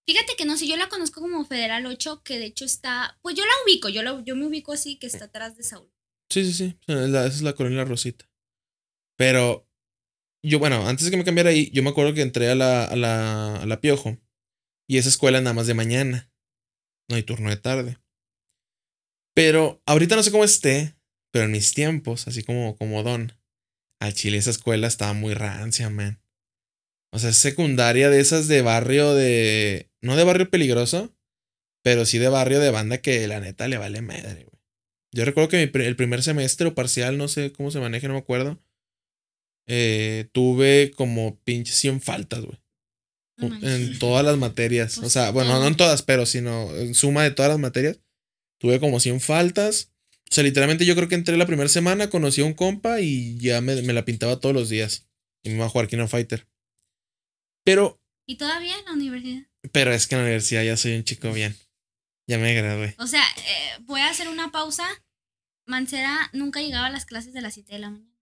Fíjate 0.07 0.35
que 0.37 0.45
no, 0.45 0.55
si 0.55 0.67
yo 0.67 0.77
la 0.77 0.87
conozco 0.87 1.19
como 1.19 1.43
Federal 1.45 1.85
8, 1.87 2.21
que 2.23 2.37
de 2.37 2.45
hecho 2.45 2.63
está. 2.63 3.17
Pues 3.21 3.35
yo 3.35 3.43
la 3.43 3.51
ubico, 3.65 3.89
yo, 3.89 4.03
la, 4.03 4.21
yo 4.23 4.35
me 4.35 4.45
ubico 4.45 4.71
así, 4.73 4.97
que 4.97 5.07
está 5.07 5.25
atrás 5.25 5.57
de 5.57 5.63
Saúl. 5.63 5.91
Sí, 6.29 6.45
sí, 6.45 6.53
sí, 6.53 6.77
es 6.87 7.09
la- 7.09 7.25
esa 7.25 7.35
es 7.37 7.41
la 7.41 7.53
colonia 7.53 7.83
Rosita. 7.85 8.25
Pero 9.17 9.67
yo, 10.43 10.59
bueno, 10.59 10.87
antes 10.87 11.05
de 11.05 11.11
que 11.11 11.17
me 11.17 11.23
cambiara 11.23 11.49
ahí, 11.49 11.69
yo 11.71 11.83
me 11.83 11.89
acuerdo 11.89 12.13
que 12.13 12.21
entré 12.21 12.49
a 12.49 12.55
la, 12.55 12.85
a 12.85 12.95
la, 12.95 13.55
a 13.61 13.65
la 13.65 13.81
Piojo 13.81 14.17
y 14.87 14.97
esa 14.97 15.09
escuela 15.09 15.41
nada 15.41 15.53
más 15.53 15.67
de 15.67 15.73
mañana. 15.73 16.31
No 17.09 17.15
hay 17.15 17.23
turno 17.23 17.49
de 17.49 17.57
tarde. 17.57 17.97
Pero 19.35 19.81
ahorita 19.85 20.15
no 20.15 20.23
sé 20.23 20.31
cómo 20.31 20.43
esté, 20.43 20.95
pero 21.31 21.45
en 21.45 21.51
mis 21.51 21.73
tiempos, 21.73 22.27
así 22.27 22.43
como, 22.43 22.77
como 22.77 23.03
don, 23.03 23.33
al 23.99 24.13
Chile 24.13 24.37
esa 24.37 24.51
escuela 24.51 24.87
estaba 24.87 25.13
muy 25.13 25.33
rancia, 25.33 25.89
man. 25.89 26.21
O 27.11 27.19
sea, 27.19 27.33
secundaria 27.33 28.09
de 28.09 28.19
esas 28.19 28.47
de 28.47 28.61
barrio 28.61 29.13
de... 29.13 29.89
No 30.01 30.15
de 30.15 30.23
barrio 30.23 30.49
peligroso, 30.49 31.15
pero 31.83 32.05
sí 32.05 32.17
de 32.17 32.29
barrio 32.29 32.59
de 32.59 32.71
banda 32.71 32.99
que 32.99 33.27
la 33.27 33.39
neta 33.39 33.67
le 33.67 33.77
vale 33.77 34.01
madre, 34.01 34.45
güey. 34.45 34.61
Yo 35.11 35.23
recuerdo 35.23 35.49
que 35.49 35.71
mi 35.73 35.83
el 35.85 35.95
primer 35.95 36.23
semestre 36.23 36.67
o 36.67 36.75
parcial, 36.75 37.17
no 37.17 37.27
sé 37.27 37.53
cómo 37.53 37.71
se 37.71 37.79
maneja, 37.79 38.07
no 38.07 38.15
me 38.15 38.19
acuerdo. 38.19 38.61
Eh, 39.67 40.29
tuve 40.31 40.91
como 40.95 41.39
pinche 41.43 41.73
100 41.73 42.01
faltas, 42.01 42.41
güey. 42.41 42.59
No. 43.37 43.47
En 43.67 43.99
todas 43.99 44.23
las 44.23 44.37
materias. 44.37 44.95
Pues 44.95 45.07
o 45.07 45.09
sea, 45.09 45.31
bueno, 45.31 45.59
no 45.59 45.67
en 45.67 45.75
todas, 45.75 46.01
pero 46.03 46.25
sino 46.25 46.73
en 46.75 46.95
suma 46.95 47.23
de 47.23 47.31
todas 47.31 47.49
las 47.49 47.59
materias. 47.59 47.99
Tuve 48.59 48.79
como 48.79 48.99
100 48.99 49.19
faltas. 49.19 49.91
O 50.29 50.33
sea, 50.33 50.43
literalmente 50.43 50.85
yo 50.85 50.95
creo 50.95 51.07
que 51.09 51.15
entré 51.15 51.37
la 51.37 51.45
primera 51.45 51.69
semana, 51.69 52.09
conocí 52.09 52.41
a 52.41 52.45
un 52.45 52.53
compa 52.53 53.01
y 53.01 53.37
ya 53.37 53.61
me, 53.61 53.81
me 53.81 53.93
la 53.93 54.05
pintaba 54.05 54.39
todos 54.39 54.55
los 54.55 54.69
días. 54.69 55.07
Y 55.43 55.49
me 55.49 55.55
iba 55.55 55.65
a 55.65 55.69
jugar 55.69 55.87
King 55.87 55.99
of 55.99 56.11
Fighter. 56.11 56.47
Pero, 57.63 58.01
¿Y 58.25 58.37
todavía 58.37 58.77
en 58.79 58.85
la 58.85 58.93
universidad? 58.93 59.43
pero 59.71 59.91
es 59.91 60.07
que 60.07 60.15
en 60.15 60.21
la 60.21 60.25
universidad 60.25 60.63
ya 60.63 60.77
soy 60.77 60.95
un 60.95 61.03
chico 61.03 61.31
bien. 61.31 61.55
Ya 62.27 62.37
me 62.37 62.53
gradué. 62.53 62.95
O 62.97 63.07
sea, 63.07 63.23
eh, 63.37 63.81
voy 63.81 64.01
a 64.01 64.09
hacer 64.09 64.29
una 64.29 64.51
pausa. 64.51 64.87
Mancera 65.67 66.29
nunca 66.33 66.61
llegaba 66.61 66.87
a 66.87 66.91
las 66.91 67.05
clases 67.05 67.33
de 67.33 67.41
las 67.41 67.53
7 67.53 67.73
de 67.73 67.79
la 67.79 67.89
mañana. 67.91 68.14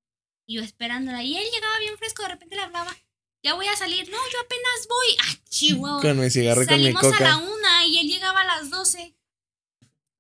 Y 0.46 0.56
yo 0.56 0.62
esperándola. 0.64 1.24
Y 1.24 1.38
él 1.38 1.44
llegaba 1.54 1.80
bien 1.80 1.98
fresco, 1.98 2.24
de 2.24 2.30
repente 2.30 2.56
le 2.56 2.62
hablaba. 2.64 2.96
Ya 3.44 3.54
voy 3.56 3.68
a 3.68 3.76
salir. 3.76 4.06
No, 4.10 4.18
yo 4.32 4.40
apenas 4.40 4.88
voy. 4.88 5.18
Ah, 5.22 5.44
chihuahua. 5.50 6.02
Con 6.02 6.20
mi 6.20 6.30
cigarro 6.30 6.64
y 6.64 6.68
con 6.68 6.78
mi 6.78 6.84
Salimos 6.94 7.04
a 7.04 7.10
la 7.10 7.18
coca. 7.18 7.38
una 7.38 7.86
y 7.88 7.98
él 8.00 8.08
llegaba 8.08 8.42
a 8.42 8.46
las 8.46 8.70
12. 8.70 9.16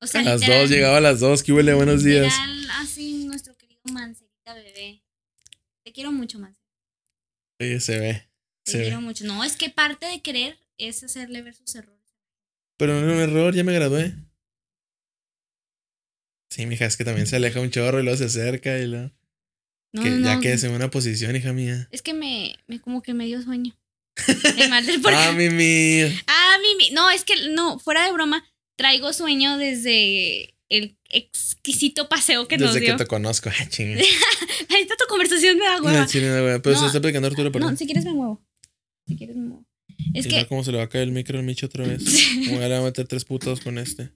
O 0.01 0.07
sea, 0.07 0.19
A 0.21 0.23
las 0.25 0.41
dos, 0.41 0.69
llegaba 0.69 0.97
a 0.97 1.01
las 1.01 1.19
dos. 1.21 1.43
¿Qué 1.43 1.53
huele? 1.53 1.73
Buenos 1.73 2.03
días. 2.03 2.25
literal, 2.25 2.69
así 2.81 3.23
nuestro 3.25 3.55
querido 3.57 3.81
Mancerita 3.91 4.53
bebé. 4.53 5.01
Te 5.83 5.93
quiero 5.93 6.11
mucho, 6.11 6.39
Mancerita. 6.39 6.61
Sí, 7.59 7.79
se 7.79 7.99
ve. 7.99 8.29
Te 8.63 8.71
Se 8.73 8.81
quiero 8.81 8.97
ve. 8.97 9.03
mucho. 9.03 9.23
No, 9.23 9.43
es 9.45 9.55
que 9.55 9.69
parte 9.69 10.05
de 10.05 10.21
querer 10.21 10.57
es 10.77 11.03
hacerle 11.03 11.41
ver 11.41 11.55
sus 11.55 11.73
errores. 11.75 12.01
Pero 12.77 12.93
no 12.99 13.05
era 13.05 13.13
un 13.13 13.19
error, 13.29 13.55
ya 13.55 13.63
me 13.63 13.73
gradué. 13.73 14.13
Sí, 16.49 16.65
mija, 16.65 16.85
es 16.85 16.97
que 16.97 17.05
también 17.05 17.25
se 17.27 17.37
aleja 17.37 17.59
un 17.61 17.71
chorro 17.71 17.99
y 17.99 18.03
luego 18.03 18.17
se 18.17 18.25
acerca 18.25 18.77
y 18.77 18.87
luego. 18.87 19.11
No, 19.93 20.01
que 20.03 20.09
no, 20.09 20.25
ya 20.25 20.39
quedes 20.39 20.63
en 20.63 20.71
una 20.71 20.89
posición, 20.89 21.35
hija 21.35 21.53
mía. 21.53 21.87
Es 21.91 22.01
que 22.01 22.13
me, 22.13 22.55
me 22.67 22.79
como 22.81 23.01
que 23.01 23.13
me 23.13 23.25
dio 23.25 23.41
sueño. 23.41 23.75
El 24.57 24.69
mal 24.69 24.85
del. 24.85 25.01
Ah, 25.05 25.31
Mimi. 25.35 26.01
Ah, 26.27 26.57
Mimi. 26.61 26.91
No, 26.91 27.09
es 27.09 27.23
que 27.23 27.33
no, 27.49 27.79
fuera 27.79 28.05
de 28.05 28.11
broma, 28.11 28.43
traigo 28.75 29.13
sueño 29.13 29.57
desde 29.57 30.55
el 30.69 30.97
exquisito 31.09 32.09
paseo 32.09 32.47
que 32.47 32.57
nos 32.57 32.73
Desde 32.73 32.85
dio. 32.87 32.95
que 32.97 33.03
te 33.03 33.07
conozco. 33.07 33.49
Ah, 33.59 33.69
chinga. 33.69 34.01
Ahorita 34.69 34.95
tu 34.97 35.05
conversación 35.07 35.57
me 35.57 35.65
da 35.65 35.77
No, 35.77 35.85
hueva. 35.85 36.07
chile, 36.07 36.41
güey. 36.41 36.59
Pero 36.61 36.75
se 36.75 36.81
No. 36.81 36.87
está 36.87 36.99
platicando 37.01 37.27
Arturo, 37.27 37.51
perdón. 37.51 37.71
No, 37.71 37.77
si 37.77 37.85
quieres 37.85 38.05
me 38.05 38.13
muevo. 38.13 38.43
Si 39.07 39.15
quieres 39.15 39.35
me 39.35 39.43
muevo. 39.43 39.65
Es 40.15 40.25
que 40.27 40.47
cómo 40.47 40.63
se 40.63 40.71
le 40.71 40.77
va 40.79 40.85
a 40.85 40.89
caer 40.89 41.03
el 41.03 41.11
micro 41.11 41.37
al 41.37 41.45
Micho 41.45 41.67
otra 41.67 41.85
vez. 41.85 42.03
Voy 42.49 42.63
a 42.63 42.81
meter 42.81 43.07
tres 43.07 43.25
putos 43.25 43.59
con 43.61 43.77
este. 43.77 44.11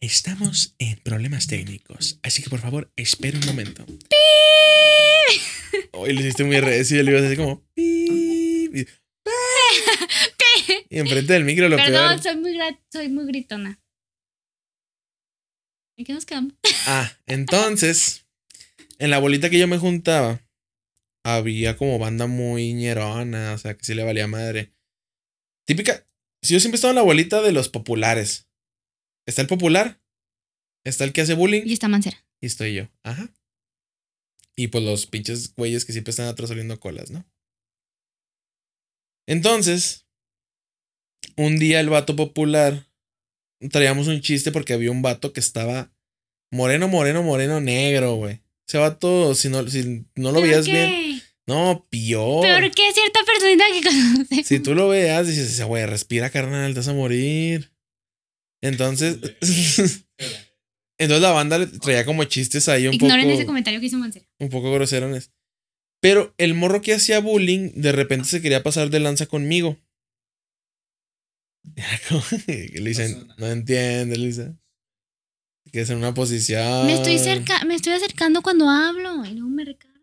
Estamos 0.00 0.74
en 0.78 0.98
problemas 0.98 1.46
técnicos, 1.46 2.20
así 2.22 2.42
que 2.42 2.50
por 2.50 2.60
favor, 2.60 2.92
espere 2.96 3.38
un 3.38 3.46
momento. 3.46 3.84
Hoy 5.92 6.12
le 6.12 6.20
hiciste 6.20 6.44
muy 6.44 6.60
recio 6.60 7.00
y 7.00 7.02
le 7.02 7.10
ibas 7.10 7.22
a 7.22 7.28
decir 7.28 7.38
como. 7.38 7.64
Y, 10.88 10.98
enfrente 10.98 11.32
del 11.32 11.44
micro 11.44 11.68
lo 11.68 11.76
Perdón, 11.76 12.20
peor. 12.20 12.22
soy 12.22 12.36
muy, 12.36 12.58
soy 12.90 13.08
muy 13.08 13.26
gritona. 13.26 13.80
¿En 15.96 16.04
qué 16.04 16.12
nos 16.12 16.26
quedamos? 16.26 16.54
Ah, 16.86 17.12
entonces, 17.26 18.26
en 18.98 19.10
la 19.10 19.18
bolita 19.18 19.50
que 19.50 19.58
yo 19.58 19.68
me 19.68 19.78
juntaba, 19.78 20.40
había 21.24 21.76
como 21.76 21.98
banda 21.98 22.26
muy 22.26 22.72
ñerona, 22.74 23.52
o 23.52 23.58
sea, 23.58 23.76
que 23.76 23.84
sí 23.84 23.94
le 23.94 24.04
valía 24.04 24.26
madre. 24.26 24.72
Típica, 25.66 26.06
si 26.42 26.54
yo 26.54 26.60
siempre 26.60 26.76
estaba 26.76 26.92
en 26.92 26.96
la 26.96 27.02
bolita 27.02 27.42
de 27.42 27.52
los 27.52 27.68
populares. 27.68 28.45
Está 29.26 29.42
el 29.42 29.48
popular, 29.48 30.00
está 30.84 31.04
el 31.04 31.12
que 31.12 31.20
hace 31.22 31.34
bullying 31.34 31.62
Y 31.66 31.72
está 31.72 31.88
mancera. 31.88 32.24
y 32.40 32.46
estoy 32.46 32.74
yo. 32.74 32.88
Ajá. 33.02 33.28
Y 34.56 34.68
pues 34.68 34.84
los 34.84 35.06
pinches 35.06 35.54
güeyes 35.54 35.84
que 35.84 35.92
siempre 35.92 36.10
están 36.10 36.28
atrás 36.28 36.48
saliendo 36.48 36.78
colas, 36.80 37.10
¿no? 37.10 37.26
Entonces, 39.28 40.06
un 41.36 41.58
día 41.58 41.80
el 41.80 41.88
vato 41.90 42.16
popular 42.16 42.86
traíamos 43.70 44.06
un 44.06 44.20
chiste 44.20 44.52
porque 44.52 44.72
había 44.72 44.90
un 44.90 45.02
vato 45.02 45.32
que 45.32 45.40
estaba 45.40 45.92
moreno, 46.52 46.88
moreno, 46.88 47.22
moreno, 47.22 47.60
negro, 47.60 48.14
güey. 48.14 48.40
Ese 48.68 48.78
vato, 48.78 49.34
si 49.34 49.48
no, 49.48 49.66
si 49.68 50.06
no 50.14 50.32
lo 50.32 50.40
¿Peor 50.40 50.42
veías 50.42 50.64
qué? 50.66 50.72
bien, 50.72 51.22
no, 51.46 51.86
peor. 51.90 52.42
¿Peor 52.42 52.70
que 52.72 52.92
cierta 52.92 53.20
personita 53.24 53.64
que 53.72 53.82
conoces? 53.82 54.46
Si 54.46 54.60
tú 54.60 54.74
lo 54.74 54.88
veas, 54.88 55.26
dices, 55.26 55.50
"Ese 55.52 55.64
güey, 55.64 55.86
respira, 55.86 56.30
carnal, 56.30 56.72
te 56.72 56.80
vas 56.80 56.88
a 56.88 56.92
morir. 56.94 57.72
Entonces, 58.62 59.18
entonces 60.98 61.22
la 61.22 61.32
banda 61.32 61.58
le 61.58 61.66
traía 61.66 62.04
como 62.04 62.24
chistes 62.24 62.68
ahí 62.68 62.86
un 62.86 62.94
Ignoren 62.94 63.24
poco 63.24 63.34
ese 63.34 63.46
comentario 63.46 63.80
que 63.80 63.86
hizo 63.86 63.98
Mancera. 63.98 64.26
un 64.38 64.48
poco 64.48 64.72
groserones. 64.72 65.32
Pero 66.00 66.34
el 66.38 66.54
morro 66.54 66.82
que 66.82 66.94
hacía 66.94 67.20
bullying, 67.20 67.72
de 67.74 67.92
repente 67.92 68.28
se 68.28 68.42
quería 68.42 68.62
pasar 68.62 68.90
de 68.90 69.00
lanza 69.00 69.26
conmigo. 69.26 69.78
Era 71.76 72.00
como 72.08 72.22
que 72.46 72.70
le 72.74 72.88
dicen, 72.90 73.28
no 73.38 73.46
entiende, 73.46 74.16
Lisa. 74.16 74.56
Que 75.72 75.80
es 75.80 75.90
en 75.90 75.98
una 75.98 76.14
posición. 76.14 76.86
Me 76.86 76.94
estoy 76.94 77.18
cerca, 77.18 77.64
me 77.64 77.74
estoy 77.74 77.94
acercando 77.94 78.40
cuando 78.40 78.70
hablo 78.70 79.24
y 79.24 79.32
luego 79.32 79.48
me 79.48 79.64
recargo. 79.64 79.96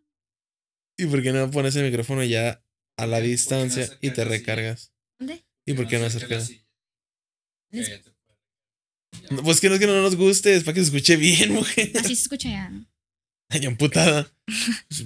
¿Y 0.97 1.05
por 1.05 1.23
qué 1.23 1.31
no 1.31 1.49
pones 1.49 1.75
el 1.75 1.85
micrófono 1.85 2.23
ya 2.23 2.63
a 2.97 3.07
la 3.07 3.17
¿Por 3.17 3.23
qué 3.23 3.27
no 3.27 3.31
distancia 3.31 3.97
y 4.01 4.11
te 4.11 4.25
recargas? 4.25 4.93
¿Dónde? 5.17 5.45
¿Y 5.65 5.73
por 5.73 5.87
qué 5.87 5.99
no 5.99 6.05
acercas? 6.05 6.51
Pues. 9.33 9.37
No, 9.37 9.43
Pues 9.43 9.61
que 9.61 9.69
no 9.69 9.75
es 9.75 9.79
que 9.81 9.87
no 9.87 10.01
nos 10.01 10.15
guste, 10.15 10.55
es 10.55 10.63
para 10.63 10.75
que 10.75 10.81
se 10.81 10.85
escuche 10.87 11.15
bien, 11.17 11.51
mujer. 11.53 11.91
Así 11.95 12.15
se 12.15 12.23
escucha 12.23 12.49
ya. 12.49 12.69
¿no? 12.69 12.85
Ay, 13.49 13.65
amputada. 13.65 14.31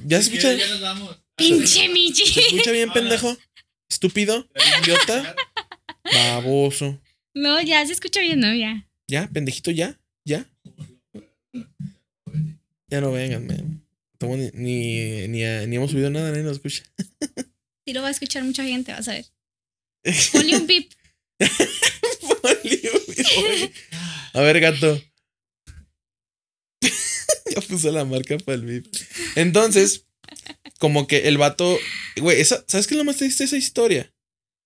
¿Ya 0.05 0.21
se 0.21 0.29
escucha? 0.29 0.53
Ya 0.53 0.67
nos 0.67 0.81
vamos. 0.81 1.17
Pinche 1.35 1.89
Michi. 1.89 2.25
¿Se 2.25 2.39
escucha 2.41 2.71
bien, 2.71 2.91
pendejo? 2.91 3.37
¿Estúpido? 3.89 4.47
¿Idiota? 4.83 5.35
Baboso. 6.03 7.01
No, 7.33 7.61
ya 7.61 7.85
se 7.85 7.93
escucha 7.93 8.21
bien, 8.21 8.39
¿no? 8.39 8.53
Ya. 8.53 8.87
¿Ya? 9.07 9.29
¿Pendejito 9.31 9.71
ya? 9.71 9.99
¿Ya? 10.25 10.49
Ya 12.89 13.01
no 13.01 13.11
vengan, 13.11 13.45
man. 13.47 13.83
Ni, 14.19 14.49
ni, 14.53 15.27
ni, 15.27 15.67
ni 15.67 15.75
hemos 15.75 15.91
subido 15.91 16.09
nada, 16.09 16.29
nadie 16.31 16.43
nos 16.43 16.53
escucha. 16.53 16.83
Sí 17.85 17.93
lo 17.93 18.01
va 18.01 18.09
a 18.09 18.11
escuchar 18.11 18.43
mucha 18.43 18.65
gente, 18.65 18.91
vas 18.91 19.07
a 19.07 19.13
ver. 19.13 19.25
Ponle 20.33 20.57
un 20.57 20.67
pip. 20.67 20.91
A 24.37 24.41
ver, 24.41 24.59
gato. 24.59 25.01
ya 27.49 27.61
puso 27.67 27.91
la 27.91 28.05
marca 28.05 28.37
para 28.37 28.55
el 28.55 28.65
VIP. 28.65 28.85
Entonces, 29.35 30.05
como 30.77 31.07
que 31.07 31.27
el 31.27 31.39
vato. 31.39 31.75
Güey, 32.17 32.39
esa, 32.39 32.63
¿sabes 32.67 32.85
qué 32.85 32.93
es 32.93 32.99
lo 32.99 33.03
más 33.03 33.17
triste 33.17 33.43
de 33.43 33.47
esa 33.47 33.57
historia? 33.57 34.13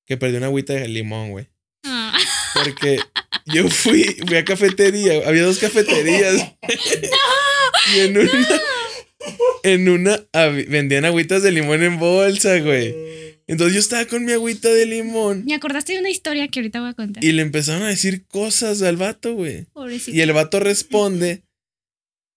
Que 0.06 0.18
perdió 0.18 0.40
una 0.40 0.48
agüita 0.48 0.74
de 0.74 0.90
limón, 0.90 1.32
güey. 1.32 1.48
Ah. 1.86 2.20
Porque 2.54 3.00
yo 3.46 3.70
fui, 3.70 4.04
fui 4.28 4.36
a 4.36 4.44
cafetería. 4.44 5.26
Había 5.26 5.44
dos 5.44 5.60
cafeterías. 5.60 6.54
y 7.96 8.00
en 8.00 8.18
una. 8.18 8.62
En 9.64 9.88
una 9.88 10.20
vendían 10.68 11.06
agüitas 11.06 11.44
de 11.44 11.52
limón 11.54 11.82
en 11.82 11.98
bolsa, 11.98 12.60
güey. 12.60 12.94
Entonces 13.52 13.74
yo 13.74 13.80
estaba 13.82 14.06
con 14.06 14.24
mi 14.24 14.32
agüita 14.32 14.70
de 14.70 14.86
limón. 14.86 15.44
Me 15.44 15.54
acordaste 15.54 15.92
de 15.92 16.00
una 16.00 16.10
historia 16.10 16.48
que 16.48 16.62
ahorita 16.62 16.80
voy 16.80 16.92
a 16.92 16.94
contar. 16.94 17.22
Y 17.22 17.34
le 17.34 17.42
empezaron 17.42 17.84
a 17.84 17.90
decir 17.90 18.26
cosas 18.28 18.82
al 18.82 18.96
vato, 18.96 19.34
güey. 19.34 19.66
Pobrecito. 19.74 20.16
Y 20.16 20.22
el 20.22 20.32
vato 20.32 20.62
responde. 20.62 21.44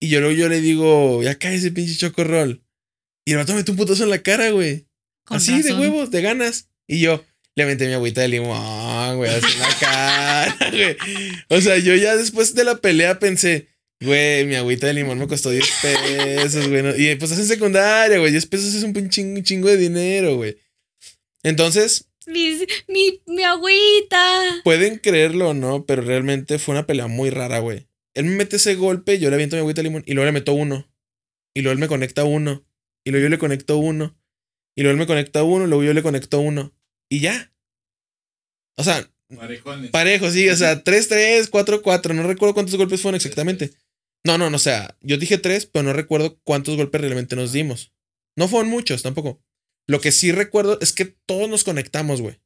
Y 0.00 0.08
yo 0.08 0.18
luego 0.18 0.34
yo 0.34 0.48
le 0.48 0.60
digo, 0.60 1.22
ya 1.22 1.38
cae 1.38 1.54
ese 1.54 1.70
pinche 1.70 1.94
chocorrol. 1.94 2.64
Y 3.24 3.30
el 3.30 3.36
vato 3.36 3.52
me 3.52 3.58
metió 3.58 3.70
un 3.70 3.78
putazo 3.78 4.02
en 4.02 4.10
la 4.10 4.24
cara, 4.24 4.50
güey. 4.50 4.88
Con 5.24 5.36
Así 5.36 5.62
de 5.62 5.74
huevos, 5.74 6.10
de 6.10 6.20
ganas. 6.20 6.68
Y 6.88 6.98
yo 6.98 7.24
le 7.54 7.62
aventé 7.62 7.86
mi 7.86 7.92
agüita 7.92 8.20
de 8.20 8.26
limón, 8.26 9.16
güey, 9.16 9.30
así 9.30 9.46
en 9.54 9.60
la 9.60 9.78
cara, 9.80 10.70
güey. 10.72 10.96
O 11.48 11.60
sea, 11.60 11.78
yo 11.78 11.94
ya 11.94 12.16
después 12.16 12.56
de 12.56 12.64
la 12.64 12.78
pelea 12.78 13.20
pensé, 13.20 13.68
güey, 14.00 14.46
mi 14.46 14.56
agüita 14.56 14.88
de 14.88 14.94
limón 14.94 15.20
me 15.20 15.28
costó 15.28 15.50
10 15.50 15.64
pesos, 15.80 16.68
güey. 16.68 16.82
¿no? 16.82 16.96
Y 16.96 17.14
pues 17.14 17.30
es 17.30 17.38
en 17.38 17.46
secundaria, 17.46 18.18
güey. 18.18 18.32
10 18.32 18.46
pesos 18.46 18.74
es 18.74 18.82
un 18.82 19.08
chingo, 19.10 19.40
chingo 19.42 19.68
de 19.68 19.76
dinero, 19.76 20.34
güey. 20.34 20.56
Entonces, 21.44 22.08
Mis- 22.26 22.66
mi, 22.88 23.22
mi 23.26 23.44
agüita. 23.44 24.60
pueden 24.64 24.98
creerlo 24.98 25.50
o 25.50 25.54
no, 25.54 25.84
pero 25.86 26.02
realmente 26.02 26.58
fue 26.58 26.72
una 26.74 26.86
pelea 26.86 27.06
muy 27.06 27.30
rara, 27.30 27.60
güey. 27.60 27.86
Él 28.14 28.24
me 28.24 28.36
mete 28.36 28.56
ese 28.56 28.74
golpe, 28.74 29.18
yo 29.18 29.28
le 29.28 29.34
aviento 29.36 29.56
mi 29.56 29.60
agüita 29.60 29.80
de 29.82 29.88
limón 29.88 30.02
y 30.06 30.14
luego 30.14 30.26
le 30.26 30.32
meto 30.32 30.52
uno. 30.54 30.90
Y 31.54 31.62
luego 31.62 31.74
él 31.74 31.78
me 31.78 31.88
conecta 31.88 32.24
uno. 32.24 32.66
Y 33.04 33.10
luego 33.10 33.24
yo 33.24 33.28
le 33.30 33.38
conecto 33.38 33.76
uno. 33.78 34.18
Y 34.76 34.82
luego 34.82 34.92
él 34.92 34.98
me 34.98 35.06
conecta 35.06 35.42
uno, 35.44 35.66
luego 35.66 35.84
yo 35.84 35.92
le 35.94 36.02
conecto 36.02 36.40
uno. 36.40 36.72
Y 37.10 37.20
ya. 37.20 37.52
O 38.76 38.82
sea, 38.84 39.08
Parejones. 39.36 39.90
parejo, 39.90 40.30
sí, 40.30 40.48
o 40.48 40.56
sea, 40.56 40.82
3-3, 40.84 41.50
4-4. 41.50 42.14
No 42.14 42.22
recuerdo 42.24 42.54
cuántos 42.54 42.76
golpes 42.76 43.00
fueron 43.02 43.16
exactamente. 43.16 43.72
No, 44.26 44.38
no, 44.38 44.48
no, 44.48 44.56
o 44.56 44.60
sea, 44.60 44.96
yo 45.02 45.18
dije 45.18 45.36
3, 45.38 45.66
pero 45.66 45.82
no 45.82 45.92
recuerdo 45.92 46.40
cuántos 46.44 46.76
golpes 46.76 47.00
realmente 47.00 47.36
nos 47.36 47.52
dimos. 47.52 47.92
No 48.36 48.48
fueron 48.48 48.70
muchos 48.70 49.02
tampoco. 49.02 49.42
Lo 49.86 50.00
que 50.00 50.12
sí 50.12 50.32
recuerdo 50.32 50.78
es 50.80 50.92
que 50.92 51.04
todos 51.04 51.48
nos 51.48 51.64
conectamos, 51.64 52.20
güey. 52.20 52.40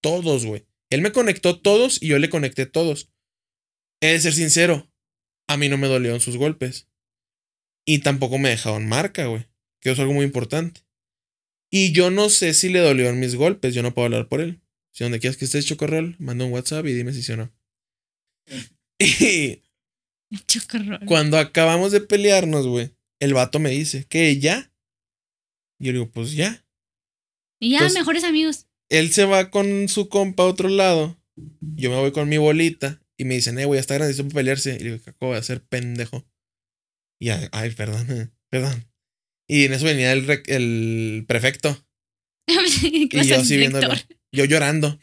Todos, 0.00 0.46
güey. 0.46 0.66
Él 0.90 1.02
me 1.02 1.12
conectó 1.12 1.60
todos 1.60 2.02
y 2.02 2.08
yo 2.08 2.18
le 2.18 2.30
conecté 2.30 2.66
todos. 2.66 3.10
He 4.00 4.12
de 4.12 4.20
ser 4.20 4.32
sincero, 4.32 4.90
a 5.48 5.56
mí 5.56 5.68
no 5.68 5.76
me 5.76 5.88
dolieron 5.88 6.20
sus 6.20 6.36
golpes. 6.36 6.88
Y 7.84 8.00
tampoco 8.00 8.38
me 8.38 8.50
dejaron 8.50 8.86
marca, 8.86 9.26
güey. 9.26 9.46
Que 9.80 9.90
es 9.90 9.98
algo 9.98 10.12
muy 10.12 10.24
importante. 10.24 10.82
Y 11.70 11.92
yo 11.92 12.10
no 12.10 12.28
sé 12.30 12.54
si 12.54 12.68
le 12.68 12.78
dolieron 12.80 13.20
mis 13.20 13.34
golpes, 13.34 13.74
yo 13.74 13.82
no 13.82 13.92
puedo 13.94 14.06
hablar 14.06 14.28
por 14.28 14.40
él. 14.40 14.60
Si 14.92 15.04
donde 15.04 15.20
quieras 15.20 15.36
que 15.36 15.44
estés 15.44 15.66
chocorrol, 15.66 16.16
manda 16.18 16.44
un 16.44 16.52
WhatsApp 16.52 16.86
y 16.86 16.92
dime 16.92 17.12
si 17.12 17.22
sí 17.22 17.32
o 17.32 17.36
no. 17.36 17.52
Y 20.30 20.36
Chocorrol. 20.46 21.00
cuando 21.06 21.38
acabamos 21.38 21.90
de 21.90 22.02
pelearnos, 22.02 22.66
güey, 22.66 22.94
el 23.18 23.32
vato 23.32 23.58
me 23.60 23.70
dice, 23.70 24.06
¿qué? 24.06 24.38
¿Ya? 24.38 24.70
Y 25.78 25.86
yo 25.86 25.92
le 25.92 25.98
digo, 26.00 26.10
pues 26.10 26.32
ya. 26.32 26.66
Y 27.60 27.70
ya, 27.70 27.78
Entonces- 27.78 27.98
mejores 28.00 28.24
amigos. 28.24 28.66
Él 28.88 29.12
se 29.12 29.24
va 29.24 29.50
con 29.50 29.88
su 29.88 30.08
compa 30.08 30.44
a 30.44 30.46
otro 30.46 30.68
lado. 30.68 31.18
Yo 31.60 31.90
me 31.90 31.96
voy 31.96 32.12
con 32.12 32.28
mi 32.28 32.38
bolita. 32.38 33.00
Y 33.20 33.24
me 33.24 33.34
dicen, 33.34 33.58
eh, 33.58 33.64
güey, 33.64 33.80
está 33.80 33.94
grande, 33.94 34.14
para 34.14 34.28
pelearse. 34.28 34.76
Y 34.76 34.78
le 34.78 34.84
digo, 34.92 35.02
¿qué 35.02 35.10
acabo 35.10 35.32
de 35.32 35.38
hacer, 35.40 35.60
pendejo? 35.62 36.24
Y 37.20 37.26
ya, 37.26 37.48
ay, 37.52 37.70
perdón, 37.72 38.06
eh, 38.10 38.28
perdón. 38.48 38.88
Y 39.48 39.64
en 39.64 39.72
eso 39.72 39.84
venía 39.86 40.12
el, 40.12 40.42
el 40.46 41.24
prefecto. 41.26 41.84
y 42.82 43.08
Y 43.14 43.24
yo 43.26 43.36
así 43.36 43.56
viéndolo. 43.56 43.92
Yo 44.30 44.44
llorando. 44.44 44.98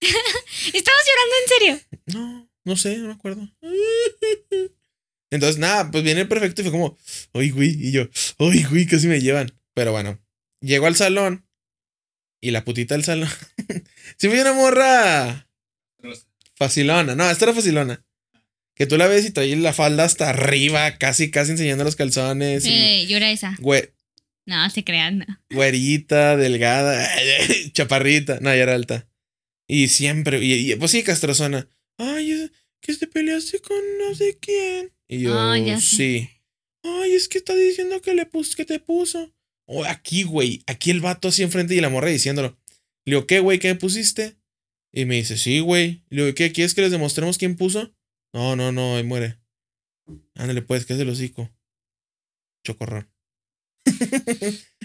¿Estabas 0.00 1.04
llorando 1.06 1.34
en 1.42 1.48
serio? 1.48 1.80
No, 2.06 2.50
no 2.64 2.76
sé, 2.76 2.98
no 2.98 3.06
me 3.08 3.12
acuerdo. 3.14 3.48
Entonces, 5.30 5.58
nada, 5.58 5.90
pues 5.90 6.02
viene 6.02 6.22
el 6.22 6.28
prefecto 6.28 6.62
y 6.62 6.64
fue 6.64 6.72
como, 6.72 6.98
uy, 7.34 7.50
güey. 7.50 7.70
Y 7.88 7.92
yo, 7.92 8.08
uy, 8.38 8.64
güey, 8.64 8.86
casi 8.86 9.06
me 9.06 9.20
llevan. 9.20 9.52
Pero 9.74 9.92
bueno, 9.92 10.18
llego 10.60 10.86
al 10.86 10.96
salón 10.96 11.46
y 12.40 12.50
la 12.50 12.64
putita 12.64 12.94
del 12.94 13.04
salón. 13.04 13.28
sí, 14.16 14.28
fue 14.28 14.40
una 14.40 14.52
morra 14.54 15.48
facilona. 16.54 17.14
No, 17.14 17.30
esta 17.30 17.44
era 17.46 17.54
facilona. 17.54 18.04
Que 18.74 18.86
tú 18.86 18.96
la 18.96 19.08
ves 19.08 19.26
y 19.26 19.30
trae 19.32 19.56
la 19.56 19.72
falda 19.72 20.04
hasta 20.04 20.28
arriba, 20.30 20.98
casi, 20.98 21.30
casi 21.30 21.52
enseñando 21.52 21.82
los 21.84 21.96
calzones. 21.96 22.64
y- 22.64 22.70
Eh, 22.72 23.06
yo 23.08 23.16
era 23.16 23.30
esa. 23.30 23.56
No, 24.46 24.70
se 24.70 24.84
crean. 24.84 25.18
no. 25.18 25.26
güerita, 25.50 26.36
delgada, 26.36 27.08
chaparrita. 27.72 28.38
No, 28.40 28.50
ya 28.54 28.62
era 28.62 28.74
alta. 28.74 29.08
Y 29.66 29.88
siempre, 29.88 30.42
y, 30.42 30.72
y, 30.72 30.74
pues 30.76 30.92
sí, 30.92 31.02
castrozona. 31.02 31.68
Ay, 31.98 32.30
es 32.32 32.50
que 32.80 32.94
te 32.96 33.06
peleaste 33.08 33.60
con 33.60 33.76
no 33.98 34.14
sé 34.14 34.38
quién. 34.40 34.92
Y 35.08 35.20
yo, 35.22 35.34
Ah, 35.38 35.56
sí. 35.80 36.30
Ay, 36.84 37.12
es 37.12 37.28
que 37.28 37.38
está 37.38 37.54
diciendo 37.54 38.00
que 38.00 38.14
le 38.14 38.24
pus, 38.26 38.54
que 38.56 38.64
te 38.64 38.78
puso. 38.78 39.34
O 39.70 39.84
aquí, 39.84 40.22
güey, 40.22 40.62
aquí 40.66 40.90
el 40.90 41.00
vato 41.00 41.28
así 41.28 41.42
enfrente 41.42 41.74
y 41.74 41.80
la 41.80 41.90
morra 41.90 42.08
diciéndolo. 42.08 42.58
Le 43.04 43.14
digo, 43.16 43.26
¿qué, 43.26 43.40
güey? 43.40 43.58
¿Qué 43.58 43.68
me 43.68 43.74
pusiste? 43.78 44.38
Y 44.92 45.04
me 45.04 45.16
dice, 45.16 45.36
sí, 45.36 45.60
güey. 45.60 46.02
Le 46.08 46.22
digo, 46.24 46.34
¿qué? 46.34 46.52
¿Quieres 46.52 46.74
que 46.74 46.80
les 46.80 46.90
demostremos 46.90 47.36
quién 47.36 47.56
puso? 47.56 47.94
No, 48.32 48.56
no, 48.56 48.72
no, 48.72 48.96
ahí 48.96 49.02
muere. 49.04 49.38
Ándale, 50.34 50.62
pues, 50.62 50.86
que 50.86 50.94
es 50.94 51.00
el 51.00 51.08
hocico. 51.10 51.50
Chocorrón. 52.64 53.10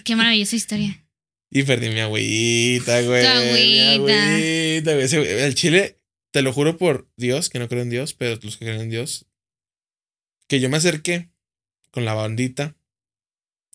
Qué 0.04 0.16
maravillosa 0.16 0.56
historia. 0.56 1.06
Y 1.50 1.62
perdí 1.62 1.88
mi 1.88 2.00
agüita, 2.00 3.00
güey. 3.02 3.22
Tu 3.22 3.28
Mi 3.28 3.78
agüita. 3.80 4.34
agüita, 4.34 4.92
güey. 4.92 5.04
Ese- 5.04 5.46
El 5.46 5.54
chile, 5.54 6.00
te 6.32 6.42
lo 6.42 6.52
juro 6.52 6.76
por 6.76 7.10
Dios, 7.16 7.48
que 7.48 7.58
no 7.58 7.68
creo 7.68 7.82
en 7.82 7.90
Dios, 7.90 8.12
pero 8.14 8.38
los 8.42 8.56
que 8.56 8.64
creen 8.66 8.80
en 8.82 8.90
Dios, 8.90 9.26
que 10.48 10.60
yo 10.60 10.68
me 10.68 10.76
acerqué 10.76 11.30
con 11.90 12.04
la 12.04 12.14
bandita 12.14 12.76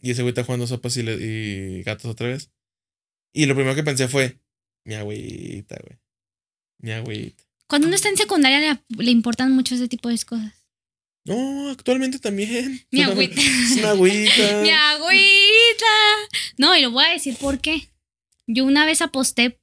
y 0.01 0.11
ese 0.11 0.21
güey 0.21 0.29
está 0.29 0.43
jugando 0.43 0.67
sopas 0.67 0.95
y, 0.97 1.03
le- 1.03 1.17
y 1.79 1.83
gatos 1.83 2.05
otra 2.05 2.27
vez. 2.27 2.51
Y 3.33 3.45
lo 3.45 3.55
primero 3.55 3.75
que 3.75 3.83
pensé 3.83 4.07
fue, 4.07 4.39
mi 4.85 4.95
agüita, 4.95 5.77
güey. 5.81 5.99
Mi 6.79 6.91
agüita. 6.91 7.43
Cuando 7.67 7.87
uno 7.87 7.95
está 7.95 8.09
en 8.09 8.17
secundaria 8.17 8.59
le, 8.59 9.03
le 9.03 9.11
importan 9.11 9.51
mucho 9.51 9.75
ese 9.75 9.87
tipo 9.87 10.09
de 10.09 10.17
cosas. 10.19 10.53
No, 11.25 11.69
actualmente 11.69 12.17
también. 12.19 12.85
Mi 12.91 13.01
agüita. 13.03 13.35
Es 13.41 13.77
una 13.77 13.91
agüita. 13.91 14.61
Mi 14.63 14.69
agüita. 14.69 15.85
No, 16.57 16.75
y 16.75 16.81
lo 16.81 16.91
voy 16.91 17.05
a 17.05 17.09
decir 17.13 17.35
por 17.37 17.59
qué. 17.59 17.89
Yo 18.47 18.65
una 18.65 18.85
vez 18.85 19.01
aposté 19.01 19.59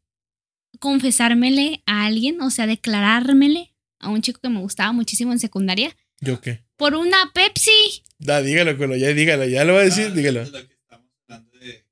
confesármele 0.78 1.82
a 1.87 2.05
alguien, 2.07 2.41
o 2.43 2.51
sea, 2.51 2.66
declarármele 2.66 3.74
a 3.99 4.11
un 4.11 4.22
chico 4.22 4.41
que 4.41 4.49
me 4.51 4.61
gustaba 4.61 4.93
muchísimo 4.93 5.32
en 5.32 5.39
secundaria 5.39 5.97
¿Yo 6.20 6.41
qué? 6.41 6.62
por 6.76 6.95
una 6.95 7.32
Pepsi. 7.34 8.05
Da, 8.18 8.40
dígalo, 8.42 8.76
culo, 8.76 8.96
ya 8.96 9.08
dígalo, 9.08 9.44
ya 9.46 9.64
lo 9.64 9.74
voy 9.74 9.82
a 9.82 9.84
decir, 9.86 10.08
Ah, 10.10 10.14
dígalo. 10.14 10.42
es 10.42 10.50
lo 10.52 10.66
que 10.66 10.74
estamos 10.74 11.06
hablando 11.28 11.58
de- 11.58 11.84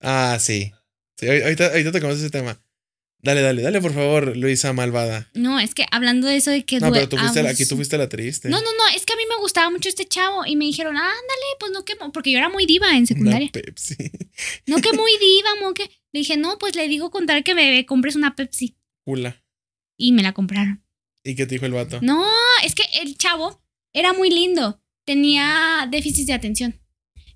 Ah, 0.00 0.38
sí. 0.40 0.72
Sí, 1.16 1.26
ahor- 1.26 1.42
ahorita, 1.44 1.66
ahorita 1.68 1.92
tocamos 1.92 2.16
ese 2.18 2.30
tema. 2.30 2.60
Dale, 3.22 3.40
dale, 3.40 3.62
dale, 3.62 3.80
por 3.80 3.94
favor, 3.94 4.36
Luisa 4.36 4.74
Malvada. 4.74 5.30
No, 5.32 5.58
es 5.58 5.72
que 5.74 5.86
hablando 5.90 6.26
de 6.26 6.36
eso 6.36 6.50
de 6.50 6.64
que 6.66 6.78
No, 6.78 6.92
pero 6.92 7.08
tú 7.08 7.16
fuiste 7.16 7.42
la, 7.42 7.50
aquí 7.50 7.64
tú 7.64 7.76
fuiste 7.76 7.96
la 7.96 8.06
triste. 8.08 8.50
No, 8.50 8.58
no, 8.60 8.70
no, 8.70 8.88
es 8.94 9.06
que 9.06 9.14
a 9.14 9.16
mí 9.16 9.22
me 9.30 9.36
gustaba 9.40 9.70
mucho 9.70 9.88
este 9.88 10.04
chavo 10.04 10.44
y 10.44 10.56
me 10.56 10.66
dijeron, 10.66 10.94
ándale, 10.96 11.46
pues 11.58 11.72
no 11.72 11.86
que, 11.86 11.94
mo-", 11.96 12.12
porque 12.12 12.32
yo 12.32 12.38
era 12.38 12.50
muy 12.50 12.66
diva 12.66 12.94
en 12.94 13.06
secundaria. 13.06 13.50
Una 13.54 13.62
Pepsi. 13.62 13.96
No 14.66 14.78
que 14.82 14.92
muy 14.92 15.10
diva, 15.20 15.48
mo 15.62 15.72
que. 15.72 15.84
Le 16.12 16.20
dije, 16.20 16.36
no, 16.36 16.58
pues 16.58 16.76
le 16.76 16.86
digo 16.86 17.10
contar 17.10 17.42
que 17.44 17.54
me 17.54 17.86
compres 17.86 18.14
una 18.14 18.36
Pepsi. 18.36 18.76
Cula. 19.06 19.42
Y 19.96 20.12
me 20.12 20.22
la 20.22 20.32
compraron. 20.34 20.84
¿Y 21.22 21.34
qué 21.34 21.46
te 21.46 21.54
dijo 21.54 21.64
el 21.64 21.72
vato? 21.72 22.00
No, 22.02 22.26
es 22.62 22.74
que 22.74 22.82
el 23.00 23.16
chavo 23.16 23.63
era 23.94 24.12
muy 24.12 24.28
lindo. 24.28 24.82
Tenía 25.06 25.88
déficit 25.90 26.26
de 26.26 26.32
atención. 26.34 26.80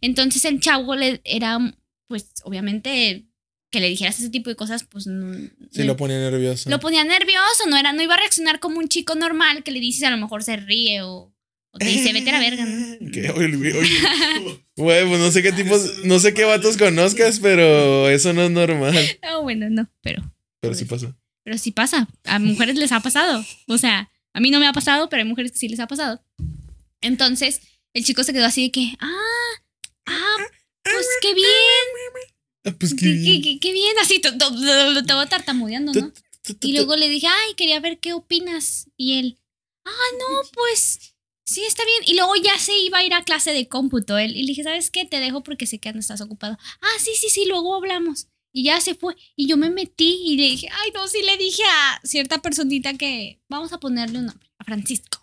Entonces 0.03 0.45
el 0.45 0.61
chavo 0.61 0.95
le 0.97 1.21
era, 1.25 1.59
pues, 2.07 2.31
obviamente, 2.45 3.27
que 3.71 3.81
le 3.81 3.89
dijeras 3.89 4.19
ese 4.19 4.31
tipo 4.31 4.49
de 4.51 4.57
cosas, 4.57 4.85
pues 4.85 5.07
no. 5.07 5.35
Sí, 5.71 5.81
no- 5.81 5.85
lo 5.85 5.97
ponía 5.97 6.19
nervioso. 6.19 6.71
lo 6.71 6.81
ponía 6.81 7.05
nervioso, 7.05 7.67
no 7.69 7.77
era, 7.77 7.93
no 7.93 8.03
iba 8.03 8.15
a 8.15 8.19
reaccionar 8.19 8.61
como 8.61 8.79
un 8.79 8.89
chico 8.89 9.15
normal 9.15 9.63
que 9.63 9.71
le 9.71 9.81
dices 9.81 10.05
a 10.05 10.11
lo 10.11 10.17
mejor 10.17 10.43
se 10.43 10.57
ríe 10.57 11.03
o, 11.03 11.35
o 11.73 11.79
te 11.79 11.85
dice 11.87 12.13
vete 12.13 12.31
a 12.31 12.33
la 12.35 12.41
verga, 12.41 12.65
¿no? 12.65 13.11
¿Qué? 13.13 13.31
Oye, 13.31 13.57
güey, 13.57 13.73
oye. 13.73 13.91
Güey, 14.79 15.09
pues 15.09 15.19
no 15.19 15.31
sé 15.33 15.43
qué 15.43 15.51
tipos, 15.51 16.05
no 16.05 16.21
sé 16.21 16.33
qué 16.33 16.45
vatos 16.45 16.77
conozcas, 16.77 17.41
pero 17.41 18.09
eso 18.09 18.33
no 18.33 18.43
es 18.45 18.51
normal. 18.53 18.95
No, 19.25 19.43
bueno, 19.43 19.69
no, 19.69 19.91
pero, 20.03 20.23
Pero 20.61 20.73
sí 20.75 20.85
pasó. 20.85 21.15
pero 21.43 21.59
sí 21.59 21.73
pasa. 21.73 22.09
A 22.25 22.39
mujeres 22.39 22.77
les 22.77 22.93
ha 22.93 23.01
pasado. 23.01 23.45
O 23.67 23.77
sea, 23.77 24.09
a 24.33 24.41
mí 24.41 24.51
no 24.51 24.61
me 24.61 24.67
ha 24.67 24.73
pasado, 24.73 25.09
pero 25.09 25.23
hay 25.23 25.29
mujeres 25.29 25.53
que 25.53 25.59
sí 25.59 25.69
les 25.69 25.81
ha 25.81 25.87
pasado. 25.87 26.23
Entonces, 27.01 27.61
el 27.95 28.05
chico 28.05 28.23
se 28.25 28.33
quedó 28.33 28.47
así 28.47 28.63
de 28.63 28.71
que, 28.73 28.95
ah, 29.01 29.15
ah, 30.07 30.37
pues 30.83 31.07
qué 31.21 31.35
bien, 31.35 31.49
Ah, 32.65 32.75
pues 32.79 32.93
qué, 32.95 32.99
qué 32.99 33.05
qué, 33.05 33.15
bien. 33.19 33.43
qué- 33.43 33.61
qué 33.61 33.73
bien, 33.73 33.97
así 34.01 34.21
to- 34.21 34.37
todo 35.07 35.27
tartamudeando, 35.27 35.93
¿no? 35.95 36.13
Y 36.61 36.73
luego 36.73 36.97
le 36.97 37.09
dije, 37.09 37.27
ay, 37.27 37.55
quería 37.57 37.79
ver 37.81 37.99
qué 38.01 38.13
opinas. 38.15 38.89
Y 38.97 39.19
él, 39.19 39.39
ah, 39.85 39.91
no, 40.19 40.41
pues 40.55 41.15
sí, 41.45 41.63
está 41.65 41.85
bien. 41.85 42.03
Y 42.07 42.15
luego 42.15 42.35
ya 42.37 42.59
se 42.59 42.77
iba 42.79 42.99
a 42.99 43.05
ir 43.05 43.15
a 43.15 43.23
clase 43.25 43.53
de 43.53 43.69
cómputo. 43.69 44.19
Él, 44.19 44.37
y 44.37 44.43
le 44.43 44.49
dije, 44.49 44.65
¿sabes 44.65 44.91
qué? 44.91 45.05
Te 45.05 45.21
dejo 45.21 45.43
porque 45.43 45.67
sé 45.67 45.79
que 45.79 45.93
no 45.93 46.01
estás 46.01 46.21
ocupado. 46.21 46.57
Ah, 46.81 46.99
sí, 46.99 47.13
sí, 47.17 47.29
sí, 47.31 47.45
luego 47.47 47.75
hablamos. 47.75 48.29
Y 48.53 48.65
ya 48.65 48.81
se 48.81 48.95
fue. 48.95 49.17
Y 49.37 49.47
yo 49.47 49.57
me 49.57 49.71
metí 49.71 50.23
y 50.25 50.37
le 50.37 50.45
dije, 50.45 50.69
ay, 50.71 50.91
no, 50.95 51.07
sí 51.07 51.19
le 51.25 51.37
dije 51.37 51.63
a 51.65 52.01
cierta 52.05 52.41
personita 52.41 52.95
que 52.95 53.41
vamos 53.49 53.73
a 53.73 53.79
ponerle 53.79 54.19
un 54.19 54.27
nombre, 54.27 54.51
a 54.59 54.65
Francisco. 54.65 55.19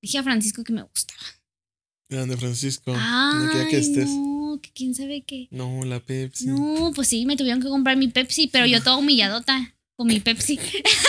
Dije 0.00 0.18
a 0.18 0.22
Francisco 0.22 0.64
que 0.64 0.72
me 0.72 0.82
gustaba. 0.82 1.20
Grande 2.08 2.36
Francisco. 2.36 2.92
Ay, 2.94 3.68
que 3.70 3.78
estés. 3.78 4.08
no, 4.08 4.58
que 4.62 4.70
quién 4.72 4.94
sabe 4.94 5.22
qué. 5.22 5.48
No, 5.50 5.84
la 5.84 6.00
Pepsi. 6.00 6.46
No, 6.46 6.92
pues 6.94 7.08
sí, 7.08 7.24
me 7.24 7.36
tuvieron 7.36 7.62
que 7.62 7.68
comprar 7.68 7.96
mi 7.96 8.08
Pepsi, 8.08 8.48
pero 8.48 8.66
yo 8.66 8.82
toda 8.82 8.96
humilladota 8.96 9.74
con 9.96 10.08
mi 10.08 10.20
Pepsi. 10.20 10.58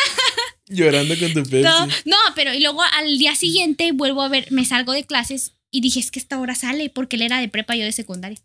Llorando 0.67 1.17
con 1.19 1.33
tu 1.33 1.43
Pepsi. 1.49 1.63
No, 1.63 1.87
no, 1.87 2.17
pero 2.35 2.53
y 2.53 2.61
luego 2.61 2.81
al 2.81 3.17
día 3.17 3.35
siguiente 3.35 3.91
vuelvo 3.91 4.21
a 4.21 4.29
ver, 4.29 4.51
me 4.51 4.63
salgo 4.63 4.93
de 4.93 5.03
clases 5.03 5.53
y 5.71 5.81
dije, 5.81 5.99
es 5.99 6.09
que 6.09 6.19
esta 6.19 6.39
hora 6.39 6.55
sale 6.55 6.89
porque 6.89 7.17
él 7.17 7.23
era 7.23 7.39
de 7.39 7.49
prepa, 7.49 7.75
yo 7.75 7.83
de 7.83 7.91
secundaria. 7.91 8.39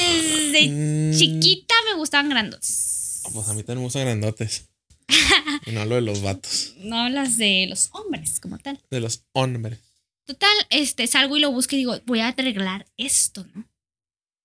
Desde 0.00 0.68
Mm. 0.68 1.16
chiquita 1.18 1.74
me 1.90 1.96
gustaban 1.96 2.28
grandotes. 2.28 3.22
Pues 3.32 3.48
a 3.48 3.54
mí 3.54 3.62
también 3.62 3.78
me 3.78 3.84
gustan 3.84 4.02
grandotes. 4.04 4.66
y 5.66 5.72
no 5.72 5.80
hablo 5.82 5.96
de 5.96 6.00
los 6.02 6.22
vatos. 6.22 6.74
No 6.78 6.98
hablas 7.00 7.36
de 7.36 7.66
los 7.68 7.88
hombres 7.92 8.40
como 8.40 8.58
tal. 8.58 8.80
De 8.90 9.00
los 9.00 9.22
hombres. 9.32 9.78
Total, 10.26 10.54
este, 10.70 11.06
salgo 11.06 11.36
y 11.36 11.40
lo 11.40 11.50
busco 11.50 11.74
y 11.74 11.78
digo, 11.78 11.98
voy 12.06 12.20
a 12.20 12.28
arreglar 12.28 12.86
esto, 12.96 13.46
¿no? 13.54 13.68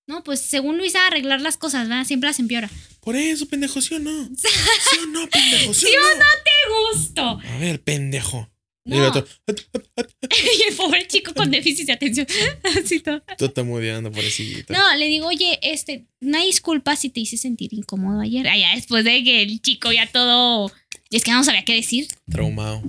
No, 0.08 0.22
pues 0.22 0.40
según 0.40 0.78
Luisa, 0.78 1.06
arreglar 1.06 1.40
las 1.40 1.56
cosas, 1.56 1.88
¿verdad? 1.88 2.04
Siempre 2.04 2.28
las 2.28 2.38
empeora. 2.38 2.70
Por 3.00 3.16
eso, 3.16 3.46
pendejo, 3.46 3.80
¿sí 3.80 3.94
o 3.94 3.98
no? 3.98 4.24
¿Sí 4.36 4.98
o 5.02 5.06
no, 5.06 5.28
pendejo? 5.28 5.74
¿Sí, 5.74 5.86
¿Sí 5.86 5.92
o 5.96 6.18
no? 6.18 6.24
¡Qué 6.44 6.96
gusto! 6.98 7.22
A 7.22 7.58
ver, 7.58 7.82
pendejo. 7.82 8.48
Y 8.86 8.90
No. 8.90 8.96
el 8.98 9.02
otro, 9.02 9.26
y 9.48 10.68
el 10.70 10.76
pobre 10.76 11.06
chico 11.08 11.34
con 11.34 11.50
déficit 11.50 11.86
de 11.86 11.92
atención. 11.92 12.26
Así 12.78 13.00
todo. 13.00 13.20
mudeando, 13.64 14.12
pobrecito. 14.12 14.72
No, 14.72 14.96
le 14.96 15.06
digo, 15.06 15.26
oye, 15.26 15.58
este, 15.62 16.06
una 16.20 16.42
disculpa 16.44 16.94
si 16.94 17.10
te 17.10 17.20
hice 17.20 17.36
sentir 17.36 17.74
incómodo 17.74 18.20
ayer. 18.20 18.46
Allá 18.46 18.70
después 18.76 19.04
de 19.04 19.24
que 19.24 19.42
el 19.42 19.60
chico 19.60 19.90
ya 19.90 20.06
todo. 20.06 20.70
Y 21.10 21.16
es 21.16 21.24
que 21.24 21.32
no 21.32 21.42
sabía 21.44 21.64
qué 21.64 21.74
decir. 21.74 22.06
Traumado. 22.30 22.82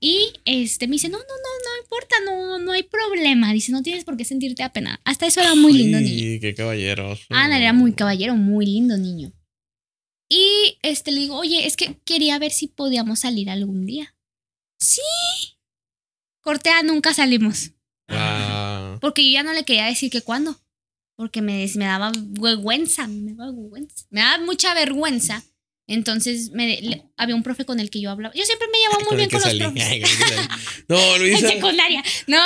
Y 0.00 0.32
este 0.46 0.88
me 0.88 0.94
dice, 0.94 1.08
no, 1.08 1.18
no, 1.18 1.24
no, 1.24 1.28
no 1.64 1.82
importa, 1.82 2.16
no, 2.24 2.58
no 2.58 2.72
hay 2.72 2.82
problema. 2.82 3.52
Dice, 3.52 3.72
no 3.72 3.82
tienes 3.82 4.04
por 4.04 4.16
qué 4.16 4.24
sentirte 4.24 4.62
apenada. 4.62 5.00
Hasta 5.04 5.26
eso 5.26 5.40
era 5.40 5.54
muy 5.54 5.72
lindo, 5.74 6.00
niño. 6.00 6.32
Ay, 6.32 6.40
qué 6.40 6.54
caballeroso. 6.54 7.24
Ana 7.28 7.58
era 7.58 7.72
muy 7.72 7.92
caballero, 7.92 8.34
muy 8.36 8.66
lindo 8.66 8.96
niño. 8.96 9.32
Y 10.28 10.78
este 10.82 11.12
le 11.12 11.20
digo, 11.20 11.36
oye, 11.36 11.66
es 11.66 11.76
que 11.76 11.98
quería 12.04 12.38
ver 12.38 12.52
si 12.52 12.66
podíamos 12.68 13.20
salir 13.20 13.50
algún 13.50 13.84
día. 13.84 14.14
Sí. 14.82 15.00
Cortea, 16.40 16.82
nunca 16.82 17.14
salimos. 17.14 17.70
Ah, 18.08 18.98
Porque 19.00 19.24
yo 19.24 19.32
ya 19.34 19.42
no 19.42 19.52
le 19.52 19.64
quería 19.64 19.86
decir 19.86 20.10
que 20.10 20.22
cuándo. 20.22 20.60
Porque 21.16 21.40
me, 21.40 21.66
me 21.76 21.84
daba 21.84 22.10
vergüenza. 22.16 23.06
Me 23.06 23.34
daba 23.34 23.52
vergüenza. 23.52 24.06
Me 24.10 24.20
daba 24.20 24.44
mucha 24.44 24.74
vergüenza. 24.74 25.42
Entonces 25.86 26.50
me, 26.50 26.80
le- 26.80 27.04
había 27.16 27.34
un 27.34 27.42
profe 27.42 27.64
con 27.64 27.78
el 27.80 27.90
que 27.90 28.00
yo 28.00 28.10
hablaba. 28.10 28.34
Yo 28.34 28.44
siempre 28.44 28.68
me 28.72 28.78
llevaba 28.78 29.04
muy 29.08 29.16
bien 29.16 29.30
con 29.30 29.40
los 29.40 29.54
profes. 29.54 29.82
Ay. 29.84 30.02
No, 30.88 30.96
En 31.16 31.18
Luisa. 31.20 31.48
secundaria. 31.48 32.02
No, 32.26 32.38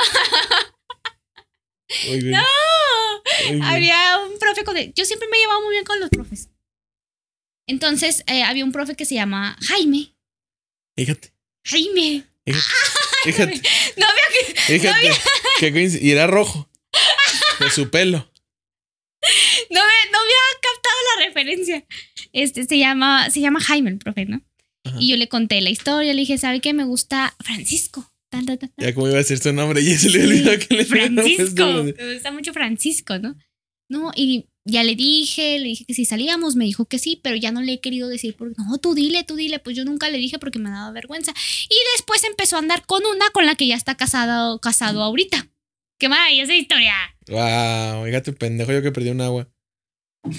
Ay, 1.89 2.21
güey. 2.21 2.33
no. 2.33 3.67
Había 3.67 4.19
un 4.31 4.39
profe 4.39 4.65
con 4.65 4.77
el. 4.77 4.93
Yo 4.95 5.05
siempre 5.05 5.29
me 5.31 5.39
llevaba 5.39 5.61
muy 5.61 5.73
bien 5.73 5.85
con 5.85 6.01
los 6.01 6.11
profes. 6.11 6.51
Entonces 7.69 8.23
eh, 8.27 8.43
había 8.43 8.65
un 8.65 8.73
profe 8.73 8.95
que 8.97 9.05
se 9.05 9.15
llama 9.15 9.57
Jaime. 9.67 10.17
Fíjate, 10.97 11.33
Jaime. 11.67 12.25
fíjate, 13.25 13.55
No 13.97 14.07
veo 14.07 14.55
que. 14.55 14.55
fíjate. 14.79 15.11
Coinc- 15.61 15.99
Y 16.03 16.11
era 16.11 16.27
rojo. 16.27 16.69
De 17.61 17.71
su 17.71 17.91
pelo. 17.91 18.19
No, 19.71 19.81
me, 19.81 20.11
no 20.13 20.19
había 20.19 20.61
captado 20.63 20.97
la 21.19 21.27
referencia. 21.27 21.85
Este 22.33 22.65
se 22.65 22.79
llama, 22.79 23.31
se 23.31 23.41
llama 23.41 23.61
Jaime, 23.61 23.91
el 23.91 23.99
profe, 23.99 24.27
¿no? 24.27 24.43
Ajá. 24.85 24.97
Y 25.01 25.09
yo 25.09 25.17
le 25.17 25.29
conté 25.29 25.61
la 25.61 25.71
historia, 25.71 26.13
le 26.15 26.21
dije, 26.21 26.39
¿sabe 26.39 26.61
qué? 26.61 26.73
Me 26.75 26.85
gusta 26.85 27.35
Francisco. 27.43 28.13
Tan, 28.31 28.45
tan, 28.47 28.59
tan. 28.59 28.73
Ya 28.77 28.93
como 28.95 29.07
iba 29.09 29.17
a 29.17 29.19
decir 29.19 29.39
su 29.39 29.53
nombre 29.53 29.81
y 29.81 29.97
se 29.97 30.11
le 30.11 30.23
olvidó 30.25 30.53
que 30.59 30.75
le 30.75 30.85
Francisco. 30.85 31.65
Me 31.97 32.15
gusta 32.15 32.31
mucho 32.31 32.53
Francisco, 32.53 33.19
¿no? 33.19 33.35
No, 33.89 34.13
y 34.15 34.47
ya 34.67 34.83
le 34.85 34.95
dije, 34.97 35.59
le 35.59 35.69
dije 35.69 35.85
que 35.87 35.95
si 35.95 36.05
salíamos, 36.05 36.57
me 36.57 36.65
dijo 36.67 36.85
que 36.87 36.99
sí, 36.99 37.19
pero 37.23 37.37
ya 37.37 37.53
no 37.53 37.63
le 37.63 37.75
he 37.75 37.81
querido 37.81 38.09
decir, 38.09 38.35
porque 38.37 38.55
no, 38.59 38.77
tú 38.79 38.95
dile, 38.95 39.25
tú 39.25 39.37
dile, 39.37 39.59
pues 39.61 39.77
yo 39.77 39.85
nunca 39.85 40.11
le 40.11 40.19
dije 40.19 40.39
porque 40.39 40.59
me 40.59 40.69
daba 40.71 40.91
vergüenza. 40.91 41.33
Y 41.71 41.77
después 41.97 42.23
empezó 42.25 42.57
a 42.57 42.59
andar 42.59 42.85
con 42.85 43.07
una 43.07 43.31
con 43.31 43.47
la 43.47 43.55
que 43.55 43.67
ya 43.67 43.77
está 43.77 43.95
casado, 43.97 44.61
casado 44.61 45.03
ahorita. 45.03 45.47
Qué 45.99 46.09
maravillosa 46.09 46.55
historia. 46.55 46.95
Wow, 47.29 48.05
fíjate, 48.05 48.33
pendejo, 48.35 48.73
yo 48.73 48.83
que 48.83 48.93
perdí 48.93 49.09
un 49.11 49.21
agua. 49.23 49.49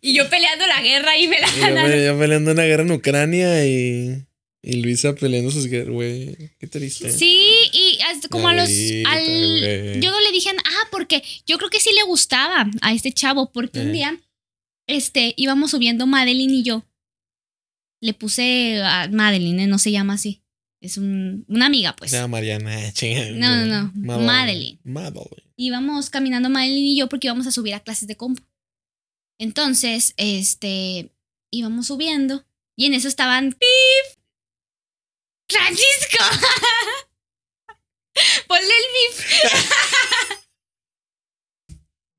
Y 0.00 0.14
yo 0.14 0.28
peleando 0.28 0.66
la 0.66 0.82
guerra 0.82 1.16
y 1.16 1.26
me 1.28 1.40
la 1.40 1.46
yo, 1.48 1.60
ganaron. 1.62 1.90
pe- 1.90 2.04
yo 2.04 2.18
peleando 2.18 2.52
una 2.52 2.64
guerra 2.64 2.82
en 2.82 2.92
Ucrania 2.92 3.66
y, 3.66 4.22
y 4.64 4.82
Luisa 4.82 5.14
peleando 5.14 5.50
sus 5.50 5.68
güey. 5.68 6.36
Qué 6.58 6.66
triste. 6.66 7.10
Sí, 7.10 7.46
y 7.72 7.98
hasta 8.10 8.28
como 8.28 8.48
a 8.48 8.54
los. 8.54 8.68
Al, 8.68 9.24
güey. 9.26 10.00
yo 10.00 10.10
no 10.10 10.20
le 10.20 10.32
dije, 10.32 10.50
ah, 10.56 10.88
porque 10.90 11.22
yo 11.46 11.58
creo 11.58 11.70
que 11.70 11.80
sí 11.80 11.90
le 11.94 12.02
gustaba 12.04 12.70
a 12.80 12.92
este 12.94 13.12
chavo, 13.12 13.52
porque 13.52 13.80
un 13.80 13.88
Eh. 13.88 13.92
día, 13.92 14.20
este, 14.86 15.34
íbamos 15.36 15.70
subiendo 15.72 16.06
Madeline 16.06 16.54
y 16.54 16.62
yo. 16.62 16.84
Le 18.00 18.12
puse 18.14 18.80
a 18.82 19.08
Madeline, 19.08 19.60
eh, 19.60 19.66
no 19.66 19.78
se 19.78 19.90
llama 19.90 20.14
así. 20.14 20.42
Es 20.80 20.98
un, 20.98 21.44
una 21.48 21.66
amiga, 21.66 21.94
pues. 21.96 22.12
Llama 22.12 22.28
Mariana, 22.28 22.92
chinga. 22.92 23.30
No, 23.32 23.64
no, 23.66 23.92
no. 23.94 24.18
Madeline. 24.20 24.78
Madeline. 24.84 25.42
íbamos 25.56 26.10
caminando 26.10 26.50
Madeline 26.50 26.86
y 26.88 26.96
yo 26.98 27.08
porque 27.08 27.28
íbamos 27.28 27.46
a 27.46 27.50
subir 27.52 27.74
a 27.74 27.80
clases 27.80 28.06
de 28.08 28.16
compu. 28.16 28.42
Entonces, 29.38 30.14
este, 30.16 31.10
íbamos 31.50 31.86
subiendo 31.86 32.44
y 32.76 32.86
en 32.86 32.94
eso 32.94 33.08
estaban 33.08 33.52
¡Pip! 33.52 34.13
¡Francisco! 35.54 36.18
Ponle 38.46 38.64
el 38.64 38.70
bip. 38.94 39.14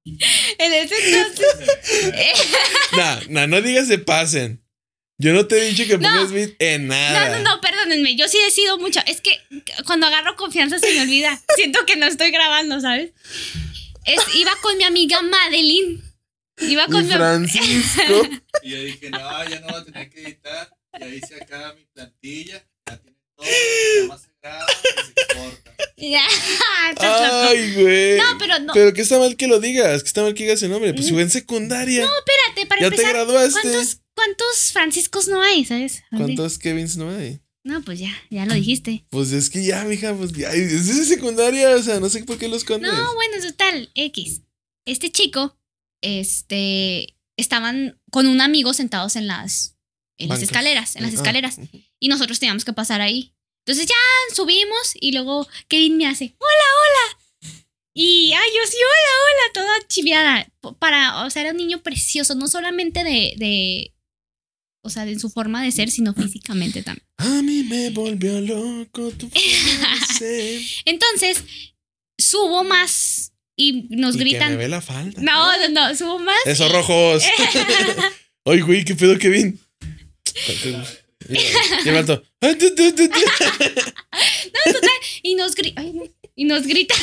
en 0.60 0.74
ese 0.74 1.18
entonces. 1.20 1.48
Nah, 2.96 3.20
nah, 3.30 3.48
no 3.48 3.62
digas 3.62 3.88
se 3.88 3.98
pasen. 3.98 4.62
Yo 5.18 5.32
no 5.34 5.48
te 5.48 5.58
he 5.58 5.70
dicho 5.70 5.86
que 5.88 5.98
No. 5.98 6.10
pongas 6.10 6.32
beat 6.34 6.52
en 6.60 6.88
no, 6.88 6.94
nada. 6.94 7.40
no, 7.40 7.56
no, 7.56 7.62
perdónenme. 7.62 8.16
Yo 8.18 8.28
sí 8.28 8.38
decido 8.44 8.78
mucho. 8.78 9.00
Es 9.08 9.22
que 9.22 9.32
cuando 9.86 10.06
agarro 10.08 10.36
confianza 10.36 10.78
se 10.78 10.94
me 10.94 11.02
olvida. 11.02 11.42
Siento 11.56 11.86
que 11.86 11.96
no 11.96 12.06
estoy 12.06 12.32
grabando, 12.32 12.82
¿sabes? 12.82 13.12
Es, 14.06 14.20
iba 14.36 14.52
con 14.62 14.78
mi 14.78 14.84
amiga 14.84 15.22
Madeline. 15.22 16.02
Iba 16.60 16.86
con 16.88 17.04
Mi 17.04 17.08
mi 17.10 17.14
Francisco. 17.14 18.28
Y 18.64 18.70
yo 18.72 18.82
dije, 18.84 19.10
no, 19.10 19.50
ya 19.50 19.60
no 19.62 19.68
voy 19.68 19.82
a 19.82 19.86
tener 19.86 20.10
que 20.10 20.22
editar. 20.24 20.70
Ya 21.00 21.08
hice 21.08 21.36
acá 21.36 21.74
mi 21.78 21.86
plantilla. 21.94 22.66
Ya. 25.98 26.22
Ay, 27.00 27.74
güey. 27.74 28.18
No, 28.18 28.38
pero 28.38 28.60
no. 28.60 28.74
Pero 28.74 28.94
que 28.94 29.02
está 29.02 29.18
mal 29.18 29.36
que 29.38 29.48
lo 29.48 29.60
digas, 29.60 30.04
que 30.04 30.08
está 30.08 30.22
mal 30.22 30.34
que 30.34 30.44
digas 30.44 30.62
el 30.62 30.70
nombre. 30.70 30.94
Pues 30.94 31.08
si 31.08 31.14
fue 31.14 31.22
en 31.22 31.30
secundaria. 31.30 32.04
Espérate, 32.04 32.68
para 32.68 32.82
ya 32.82 32.90
te 32.90 32.96
empezar, 32.96 33.14
graduaste. 33.14 33.62
¿cuántos, 33.62 34.02
¿cuántos 34.14 34.72
Franciscos 34.72 35.28
no 35.28 35.42
hay, 35.42 35.66
sabes? 35.66 36.04
¿Cuántos 36.12 36.60
Kevins 36.60 36.98
no 36.98 37.10
hay? 37.10 37.40
No, 37.64 37.82
pues 37.82 38.00
ya, 38.00 38.14
ya 38.30 38.46
lo 38.46 38.54
dijiste. 38.54 39.08
Pues 39.10 39.32
es 39.32 39.50
que 39.50 39.64
ya, 39.64 39.84
mija, 39.86 40.14
pues 40.14 40.32
ya. 40.34 40.52
Es 40.54 40.88
de 40.88 41.06
secundaria, 41.06 41.76
o 41.76 41.82
sea, 41.82 42.00
no 42.00 42.10
sé 42.10 42.24
por 42.24 42.38
qué 42.38 42.48
los 42.48 42.60
escondes. 42.60 42.92
No, 42.92 43.16
bueno, 43.16 43.42
total, 43.42 43.90
X. 43.96 44.42
Este 44.86 45.12
chico, 45.12 45.58
este, 46.02 47.18
estaban 47.38 48.00
con 48.12 48.28
un 48.28 48.42
amigo 48.42 48.74
sentados 48.74 49.16
en 49.16 49.26
las, 49.26 49.75
en 50.18 50.30
las 50.30 50.42
escaleras, 50.42 50.96
en 50.96 51.04
las 51.04 51.12
Ah. 51.14 51.16
escaleras. 51.16 51.58
Y 52.00 52.08
nosotros 52.08 52.40
teníamos 52.40 52.66
que 52.66 52.74
pasar 52.74 53.02
ahí. 53.02 53.34
Entonces 53.66 53.88
ya 53.88 54.36
subimos 54.36 54.94
y 54.94 55.12
luego 55.12 55.48
Kevin 55.68 55.98
me 55.98 56.08
hace, 56.08 56.36
hola, 56.38 56.68
hola. 56.82 57.20
Y 57.98 58.34
ay, 58.34 58.50
yo 58.56 58.70
sí, 58.70 58.78
hola, 58.78 59.14
hola, 59.24 59.54
toda 59.54 59.88
chiviada. 59.88 60.48
Para, 60.80 61.26
o 61.26 61.30
sea, 61.30 61.42
era 61.44 61.52
un 61.52 61.58
niño 61.58 61.82
precioso, 61.82 62.36
no 62.36 62.48
solamente 62.48 63.04
de, 63.04 63.34
de, 63.38 63.94
o 64.84 64.90
sea, 64.90 65.06
de 65.06 65.18
su 65.18 65.30
forma 65.30 65.64
de 65.64 65.72
ser, 65.72 65.90
sino 65.90 66.14
físicamente 66.14 66.84
también. 66.84 67.08
A 67.18 67.42
mí 67.42 67.64
me 67.64 67.90
volvió 67.92 68.40
loco 68.42 69.12
tu 69.12 69.30
forma 69.30 70.00
de 70.00 70.06
ser. 70.20 70.62
Entonces, 70.86 71.44
subo 72.20 72.64
más 72.66 73.32
y 73.56 73.88
nos 73.92 74.16
Y 74.16 74.18
que 74.20 74.24
gritan. 74.26 74.52
me 74.52 74.58
ve 74.58 74.68
la 74.68 74.82
falda. 74.82 75.22
No, 75.22 75.58
no, 75.58 75.70
no, 75.70 75.96
subo 75.96 76.20
más. 76.20 76.36
Esos 76.46 76.70
y- 76.70 76.74
rojos. 76.74 77.24
Ay, 78.46 78.60
güey, 78.62 78.84
qué 78.86 78.94
pedo, 78.96 79.18
Kevin. 79.18 79.60
Y 85.24 85.32
y 85.32 85.36
nos, 85.36 85.56
gri- 85.56 85.74
ay, 85.76 85.92
no. 85.94 86.04
y 86.36 86.46
nos 86.46 86.68
gritan, 86.68 86.98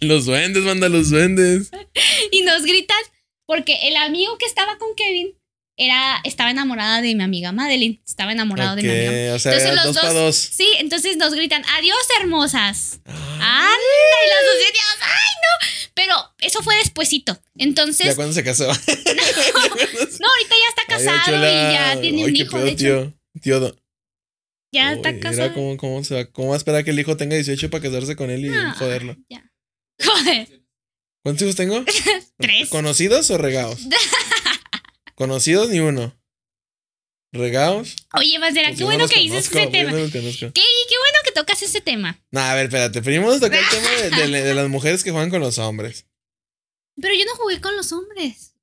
Los 0.00 0.24
duendes, 0.26 0.62
manda 0.62 0.88
los 0.88 1.10
duendes. 1.10 1.70
y 2.30 2.42
nos 2.42 2.62
gritan, 2.62 2.96
porque 3.46 3.76
el 3.88 3.96
amigo 3.96 4.38
que 4.38 4.46
estaba 4.46 4.78
con 4.78 4.94
Kevin 4.94 5.34
era, 5.82 6.20
estaba 6.24 6.50
enamorada 6.50 7.00
de 7.00 7.14
mi 7.14 7.22
amiga 7.22 7.52
Madeline. 7.52 8.02
Estaba 8.06 8.32
enamorado 8.32 8.76
de 8.76 8.82
mi 8.82 8.90
amiga. 8.90 9.34
O 9.34 9.38
sea, 9.38 9.52
Entonces 9.52 9.74
los 9.76 9.94
dos 9.94 9.96
para 10.02 10.12
dos- 10.12 10.22
dos. 10.22 10.36
Sí, 10.36 10.68
entonces 10.78 11.16
nos 11.16 11.32
gritan, 11.34 11.64
adiós 11.78 11.96
hermosas. 12.20 13.00
Anda, 13.06 13.38
y 13.40 14.28
las 14.28 14.44
dos 14.44 14.58
decíamos, 14.58 14.96
ay 15.02 15.34
no. 15.42 15.90
Pero 15.94 16.14
eso 16.40 16.62
fue 16.62 16.76
despuesito. 16.76 17.32
ya 17.54 17.64
Entonces, 17.64 18.14
cuando 18.14 18.32
se 18.34 18.44
casó. 18.44 18.66
no, 18.66 18.72
ahorita 18.72 20.54
ya 20.54 20.68
está 20.68 20.82
Ay, 20.86 20.86
casado 20.88 21.36
y 21.38 21.72
ya 21.72 22.00
tiene 22.00 22.22
Ay, 22.22 22.28
un 22.28 22.34
qué 22.34 22.42
hijo. 22.42 22.52
pedo, 22.56 22.64
De 22.64 22.70
hecho, 22.72 23.12
tío. 23.42 23.60
Tío, 23.60 23.76
ya 24.72 24.90
Uy, 24.90 24.96
está 24.96 25.18
casado. 25.18 25.54
cómo, 25.54 25.76
cómo, 25.76 26.04
se 26.04 26.14
va, 26.14 26.24
cómo 26.26 26.48
va 26.50 26.54
a 26.54 26.58
esperar 26.58 26.84
que 26.84 26.90
el 26.90 27.00
hijo 27.00 27.16
tenga 27.16 27.34
18 27.36 27.70
para 27.70 27.82
casarse 27.82 28.16
con 28.16 28.30
él 28.30 28.44
y 28.46 28.48
Ah, 28.50 28.74
joderlo. 28.78 29.16
Ya. 29.28 29.50
Joder, 30.04 30.48
¿Cuántos 31.22 31.42
hijos 31.42 31.56
tengo? 31.56 31.84
tres. 32.38 32.68
¿Conocidos 32.70 33.30
o 33.30 33.38
regados? 33.38 33.80
Conocidos 35.20 35.68
ni 35.68 35.80
uno. 35.80 36.16
¿Regados? 37.30 37.94
Oye, 38.14 38.38
Pues 38.38 38.54
qué 38.54 38.72
no 38.80 38.86
bueno 38.86 39.06
que 39.06 39.20
dices 39.20 39.48
ese 39.50 39.66
tema. 39.66 39.90
no. 39.92 39.98
¿Qué? 40.10 40.16
Qué 40.16 40.96
bueno 40.98 41.18
que 41.22 41.32
tocas 41.34 41.60
ese 41.62 41.82
tema. 41.82 42.18
Nah, 42.30 42.52
a 42.52 42.54
ver, 42.54 42.64
espérate. 42.64 43.02
Primero 43.02 43.26
vamos 43.26 43.42
a 43.42 43.46
tocar 43.46 43.60
el 43.62 43.68
tema 43.70 43.90
de, 43.90 44.28
de- 44.30 44.42
de 44.44 44.54
las 44.54 44.70
mujeres 44.70 45.04
que 45.04 45.10
juegan 45.10 45.28
con 45.28 45.40
los 45.40 45.58
hombres. 45.58 46.06
Pero 46.98 47.14
yo 47.14 47.26
no 47.26 47.34
jugué 47.36 47.60
con 47.60 47.76
los 47.76 47.92
hombres. 47.92 48.54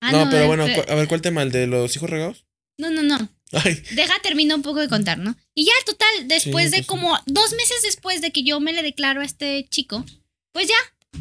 Ah, 0.00 0.12
no, 0.12 0.28
pero 0.30 0.46
bueno, 0.46 0.66
pe- 0.66 0.84
cu- 0.84 0.92
a 0.92 0.94
ver, 0.94 1.08
¿cuál 1.08 1.20
tema? 1.20 1.42
¿El 1.42 1.50
de 1.50 1.66
los 1.66 1.96
hijos 1.96 2.08
regados? 2.08 2.46
No, 2.78 2.90
no, 2.92 3.02
no. 3.02 3.28
Ay, 3.50 3.74
Deja, 3.90 4.14
termino 4.22 4.54
un 4.54 4.62
poco 4.62 4.78
de 4.78 4.88
contar, 4.88 5.18
¿no? 5.18 5.34
Y 5.52 5.64
ya, 5.66 5.72
total, 5.84 6.28
después 6.28 6.66
Sí, 6.66 6.76
de 6.76 6.78
sí. 6.78 6.84
como 6.84 7.18
dos 7.26 7.54
meses 7.54 7.82
después 7.82 8.20
de 8.20 8.30
que 8.30 8.44
yo 8.44 8.60
me 8.60 8.72
le 8.72 8.84
declaro 8.84 9.20
a 9.20 9.24
este 9.24 9.66
chico, 9.68 10.04
pues 10.52 10.68
ya, 10.68 10.76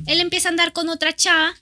él 0.06 0.20
empieza 0.20 0.50
a 0.50 0.52
andar 0.52 0.72
con 0.72 0.88
otra 0.90 1.16
chava, 1.16 1.56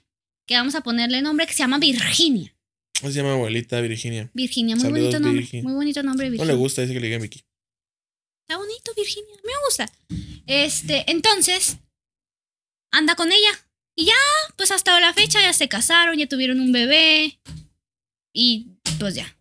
que 0.48 0.56
vamos 0.56 0.76
a 0.76 0.82
ponerle 0.82 1.22
nombre, 1.22 1.46
que 1.48 1.54
se 1.54 1.60
llama 1.60 1.78
Virginia. 1.80 2.54
¿cómo 3.00 3.12
se 3.12 3.18
llama 3.18 3.34
abuelita 3.34 3.82
Virginia? 3.82 4.30
Virginia, 4.34 4.76
muy 4.76 4.84
Saludos, 4.84 5.02
bonito 5.06 5.20
nombre. 5.20 5.42
Virgi. 5.42 5.62
Muy 5.64 5.74
bonito 5.74 6.04
nombre, 6.04 6.26
No 6.28 6.32
Virginia. 6.34 6.54
le 6.54 6.58
gusta, 6.60 6.82
dice 6.82 6.94
que 6.94 7.00
le 7.00 7.08
diga 7.08 7.18
Vicky. 7.20 7.44
Está 8.48 8.58
bonito, 8.58 8.94
Virginia. 8.96 9.36
Me 9.44 9.52
gusta. 9.66 9.92
Este, 10.46 11.10
entonces, 11.10 11.78
anda 12.92 13.16
con 13.16 13.32
ella. 13.32 13.50
Y 13.96 14.06
ya, 14.06 14.14
pues 14.56 14.70
hasta 14.72 15.00
la 15.00 15.14
fecha 15.14 15.42
ya 15.42 15.52
se 15.54 15.68
casaron, 15.68 16.18
ya 16.18 16.28
tuvieron 16.28 16.60
un 16.60 16.72
bebé. 16.72 17.40
Y 18.34 18.68
pues 19.00 19.16
ya. 19.16 19.36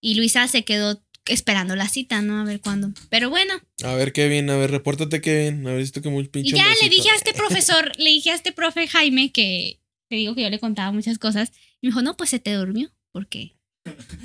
Y 0.00 0.14
Luisa 0.14 0.48
se 0.48 0.64
quedó 0.64 1.02
esperando 1.26 1.76
la 1.76 1.88
cita, 1.88 2.22
¿no? 2.22 2.40
A 2.40 2.44
ver 2.44 2.60
cuándo. 2.60 2.92
Pero 3.10 3.28
bueno, 3.28 3.54
A 3.84 3.94
ver, 3.94 4.12
Kevin, 4.12 4.48
a 4.50 4.56
ver, 4.56 4.70
repórtate, 4.70 5.20
Kevin. 5.20 5.66
A 5.66 5.72
ver, 5.72 5.80
esto 5.80 6.00
que 6.00 6.08
muy 6.08 6.26
pinche. 6.28 6.54
y 6.54 6.58
ya 6.58 6.66
le 6.82 6.88
dije 6.88 7.10
a 7.10 7.16
este 7.16 7.34
profesor, 7.34 7.92
le 7.98 8.10
dije 8.10 8.30
a 8.30 8.34
este 8.34 8.52
profe 8.52 8.88
Jaime 8.88 9.30
que 9.30 9.78
te 10.12 10.16
digo 10.16 10.34
que 10.34 10.42
yo 10.42 10.50
le 10.50 10.58
contaba 10.58 10.92
muchas 10.92 11.16
cosas. 11.18 11.52
Y 11.80 11.86
me 11.86 11.88
dijo, 11.88 12.02
no, 12.02 12.18
pues 12.18 12.28
se 12.28 12.38
te 12.38 12.52
durmió. 12.52 12.92
porque 13.12 13.56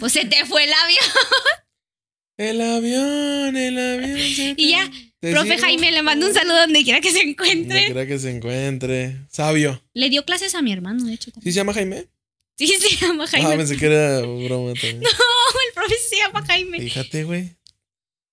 Pues 0.02 0.12
se 0.12 0.26
te 0.26 0.46
fue 0.46 0.66
el 0.66 0.74
avión. 0.74 1.00
El 2.40 2.62
avión, 2.62 3.58
el 3.58 3.78
avión. 3.80 4.20
se 4.36 4.54
Y 4.58 4.70
ya, 4.72 4.92
profe 5.22 5.58
Jaime, 5.58 5.92
le 5.92 6.04
mando 6.04 6.28
un 6.28 6.34
saludo 6.36 6.60
donde 6.60 6.84
quiera 6.84 7.02
que 7.02 7.10
se 7.12 7.18
Donde 7.20 7.32
encuentre. 7.32 7.86
quiera 7.86 8.06
que 8.06 8.20
se 8.20 8.30
encuentre. 8.30 9.16
Sabio. 9.32 9.82
Le 9.96 10.10
dio 10.10 10.24
clases 10.24 10.54
a 10.54 10.62
mi 10.62 10.72
hermano, 10.72 11.06
de 11.06 11.14
hecho. 11.14 11.32
¿Sí 11.32 11.52
se 11.52 11.54
llama 11.54 11.74
Jaime? 11.74 12.06
Sí, 12.58 12.68
se 12.80 12.96
llama 12.98 13.26
Jaime. 13.26 13.54
Ah, 13.54 13.58
pensé 13.58 13.78
que 13.78 13.86
era 13.88 14.20
broma 14.20 14.74
también. 14.74 14.98
el 15.02 15.74
profe 15.74 15.96
se 16.10 16.18
llama 16.18 16.46
Jaime. 16.46 16.80
Fíjate, 16.82 17.24
güey. 17.24 17.56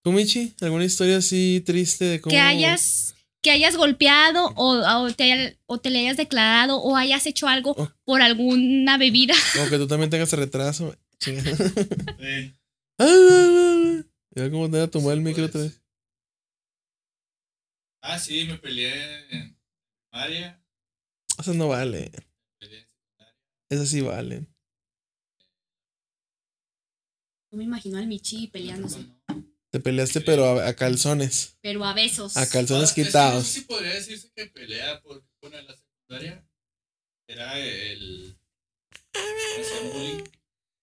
¿Tú, 0.03 0.13
Michi? 0.13 0.53
¿Alguna 0.61 0.85
historia 0.85 1.17
así 1.19 1.63
triste 1.65 2.05
de 2.05 2.21
cómo. 2.21 2.31
Que 2.31 2.41
hayas 2.41 3.14
que 3.45 3.51
hayas 3.53 3.77
golpeado 3.77 4.47
o, 4.57 4.79
o 5.05 5.13
te, 5.13 5.25
haya- 5.33 5.57
o 5.67 5.79
te 5.79 5.91
le 5.91 6.01
hayas 6.01 6.17
declarado 6.17 6.79
o 6.83 6.97
hayas 6.97 7.27
hecho 7.27 7.47
algo 7.47 7.75
Oh. 7.79 7.89
por 8.05 8.23
alguna 8.23 8.99
bebida. 8.99 9.35
O 9.65 9.71
que 9.71 9.77
tú 9.79 9.87
también 9.87 10.11
tengas 10.11 10.33
retraso. 10.33 10.97
Sí. 11.21 11.37
Ya 14.37 14.51
como 14.51 14.71
te 14.71 14.79
va 14.79 14.85
a 14.85 14.91
tomar 14.91 15.15
el 15.15 15.21
micro 15.21 15.45
otra 15.47 15.61
vez. 15.63 15.81
Ah, 18.03 18.19
sí, 18.19 18.45
me 18.45 18.59
peleé 18.59 18.93
en 19.31 19.57
María. 20.13 20.63
Eso 21.39 21.55
no 21.55 21.69
vale. 21.69 22.11
Peleé 22.59 22.81
en 22.81 22.87
secundaria. 22.87 23.35
Esas 23.71 23.89
sí 23.89 24.01
valen. 24.01 24.49
No 27.51 27.59
me 27.59 27.65
imagino 27.65 27.99
al 27.99 28.07
Michi 28.07 28.49
peleándose. 28.49 29.07
Te 29.75 29.81
peleaste, 29.81 30.21
pero 30.21 30.61
a, 30.61 30.69
a 30.69 30.77
calzones. 30.77 31.59
Pero 31.61 31.85
a 31.85 31.93
besos. 31.95 32.37
A 32.37 32.49
calzones 32.49 32.83
Ah, 32.83 32.85
es 32.85 32.93
que 32.93 33.05
quitados. 33.07 33.35
No 33.35 33.43
sé 33.43 33.51
si 33.59 33.61
podría 33.63 33.93
decirse 33.95 34.31
que 34.33 34.47
pelea, 34.47 35.03
porque 35.03 35.27
bueno, 35.41 35.59
en 35.59 35.67
la 35.67 35.77
secundaria 35.77 36.47
era 37.27 37.59
el. 37.59 38.39
bullying. 39.93 40.23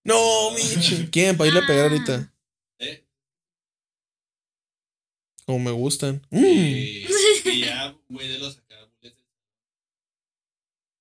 No, 0.04 0.52
Michi. 0.52 1.08
¿Quién? 1.10 1.38
Para 1.38 1.48
irle 1.48 1.62
a 1.62 1.68
pegar 1.68 1.86
Ah. 1.86 1.90
ahorita. 1.90 2.34
Eh, 2.80 3.06
Como 5.46 5.60
me 5.60 5.72
gustan. 5.72 6.22
Mm. 6.30 6.44
y 6.44 7.06
Y 7.46 7.60
ya, 7.62 7.96
güey 8.10 8.28
de 8.28 8.40
los 8.40 8.58
acá, 8.58 8.76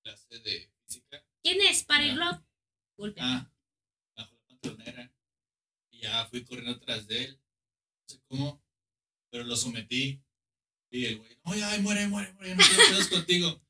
clase 0.05 0.39
de 0.39 0.71
física. 0.87 1.25
¿Quién 1.43 1.61
es? 1.63 1.83
Para 1.83 2.05
Ah. 2.05 2.07
irlo. 2.07 2.47
Golpe. 2.97 3.21
Ah, 3.21 3.51
bajo 4.17 4.33
la 4.37 4.47
pantalonera. 4.47 5.13
Y 5.91 6.03
ya 6.03 6.25
fui 6.27 6.45
corriendo 6.45 6.71
atrás 6.77 7.09
de 7.09 7.25
él. 7.25 7.41
No 8.11 8.17
sé 8.17 8.23
cómo, 8.29 8.63
pero 9.31 9.45
lo 9.45 9.57
sometí. 9.57 10.21
Y 10.91 11.05
el 11.07 11.19
güey, 11.19 11.31
no, 11.45 11.55
ya, 11.55 11.71
ay, 11.71 11.81
muere, 11.81 12.09
muere, 12.09 12.33
muere, 12.33 12.57
no 12.57 12.65
quiero 12.65 12.91
pedos 12.91 13.07
contigo. 13.09 13.61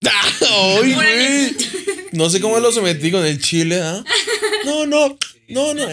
¡Ay, 0.02 0.94
güey! 0.94 1.56
No 2.12 2.30
sé 2.30 2.40
cómo 2.40 2.60
lo 2.60 2.70
sometí 2.70 3.10
con 3.10 3.26
el 3.26 3.40
chile, 3.40 3.80
¿ah? 3.82 4.04
No, 4.64 4.86
no, 4.86 5.18
no, 5.48 5.74
no. 5.74 5.88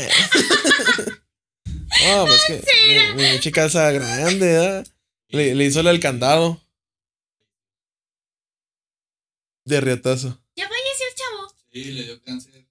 No, 2.05 2.25
pues 2.25 2.43
que 2.47 2.63
mi, 3.15 3.23
mi 3.23 3.39
chica 3.39 3.63
casa 3.63 3.91
grande, 3.91 4.57
¿ah? 4.57 4.83
Le, 5.29 5.55
le 5.55 5.65
hizo 5.65 5.79
el 5.79 5.99
candado. 5.99 6.61
De 9.65 9.81
riatazo. 9.81 10.39
Ya 10.55 10.67
falleció 10.67 11.05
el 11.09 11.15
chavo. 11.15 11.55
Sí, 11.73 11.83
le 11.85 12.03
dio 12.03 12.21
cáncer. 12.21 12.67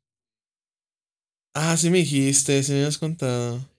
Ah, 1.54 1.76
sí 1.76 1.90
me 1.90 1.98
dijiste, 1.98 2.62
sí 2.62 2.72
me 2.72 2.78
habías 2.78 2.98
contado. 2.98 3.75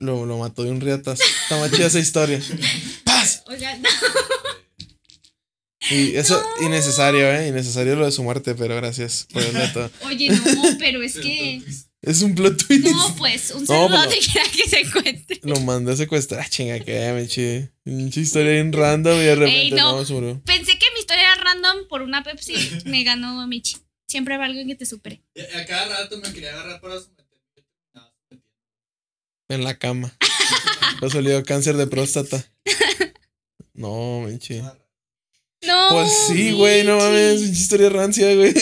Lo, 0.00 0.26
lo 0.26 0.38
mató 0.38 0.62
de 0.64 0.70
un 0.70 0.80
riatazo. 0.80 1.22
Está 1.42 1.58
más 1.58 1.70
chida 1.72 1.86
esa 1.86 1.98
historia. 1.98 2.40
¡Paz! 3.04 3.42
Oiga, 3.48 3.76
no. 3.78 3.88
Y 5.90 6.16
eso, 6.16 6.42
innecesario, 6.60 7.32
¿eh? 7.32 7.48
Innecesario 7.48 7.96
lo 7.96 8.04
de 8.04 8.12
su 8.12 8.22
muerte, 8.22 8.54
pero 8.54 8.76
gracias 8.76 9.26
por 9.32 9.42
el 9.42 9.52
dato. 9.54 9.90
Oye, 10.04 10.28
no, 10.30 10.62
pero 10.78 11.02
es 11.02 11.16
que. 11.18 11.62
Es 12.02 12.22
un 12.22 12.34
plot 12.34 12.64
twist. 12.66 12.86
No, 12.86 13.16
pues, 13.16 13.50
un 13.52 13.62
No, 13.62 13.66
saludo 13.66 13.88
pero- 13.88 14.00
donde 14.02 14.18
quiera 14.18 14.48
que 14.54 14.68
se 14.68 14.80
encuentre. 14.80 15.40
Lo 15.42 15.58
mandé 15.60 15.92
a 15.92 15.96
secuestrar. 15.96 16.42
Ah, 16.42 16.48
Chinga, 16.48 16.78
que 16.80 16.92
me. 17.12 17.70
Pinche 17.84 18.20
historia 18.20 18.52
bien 18.52 18.72
random 18.72 19.16
y 19.18 19.24
de 19.24 19.34
repente 19.34 19.60
Ey, 19.60 19.70
no. 19.72 20.04
no. 20.04 20.42
Pensé 20.44 20.78
que 20.78 20.86
mi 20.94 21.00
historia 21.00 21.22
era 21.32 21.42
random 21.42 21.88
por 21.88 22.02
una 22.02 22.22
Pepsi. 22.22 22.54
Me 22.84 23.02
ganó 23.02 23.44
Michi. 23.46 23.78
Siempre 24.06 24.36
va 24.36 24.44
alguien 24.44 24.68
que 24.68 24.74
te 24.74 24.86
supere. 24.86 25.22
A 25.60 25.64
cada 25.66 25.86
rato 26.02 26.18
me 26.18 26.32
quería 26.32 26.52
agarrar 26.52 26.80
para 26.80 26.94
someterme. 27.00 27.17
En 29.48 29.64
la 29.64 29.78
cama. 29.78 30.14
Le 31.00 31.10
salió 31.10 31.42
cáncer 31.44 31.76
de 31.76 31.86
próstata. 31.86 32.44
No, 33.74 34.22
menche. 34.22 34.60
No. 35.64 35.88
Pues 35.92 36.10
sí, 36.26 36.50
güey, 36.50 36.82
no 36.82 36.98
mames. 36.98 37.42
Pinche 37.42 37.60
historia 37.60 37.88
rancia, 37.90 38.34
güey. 38.34 38.52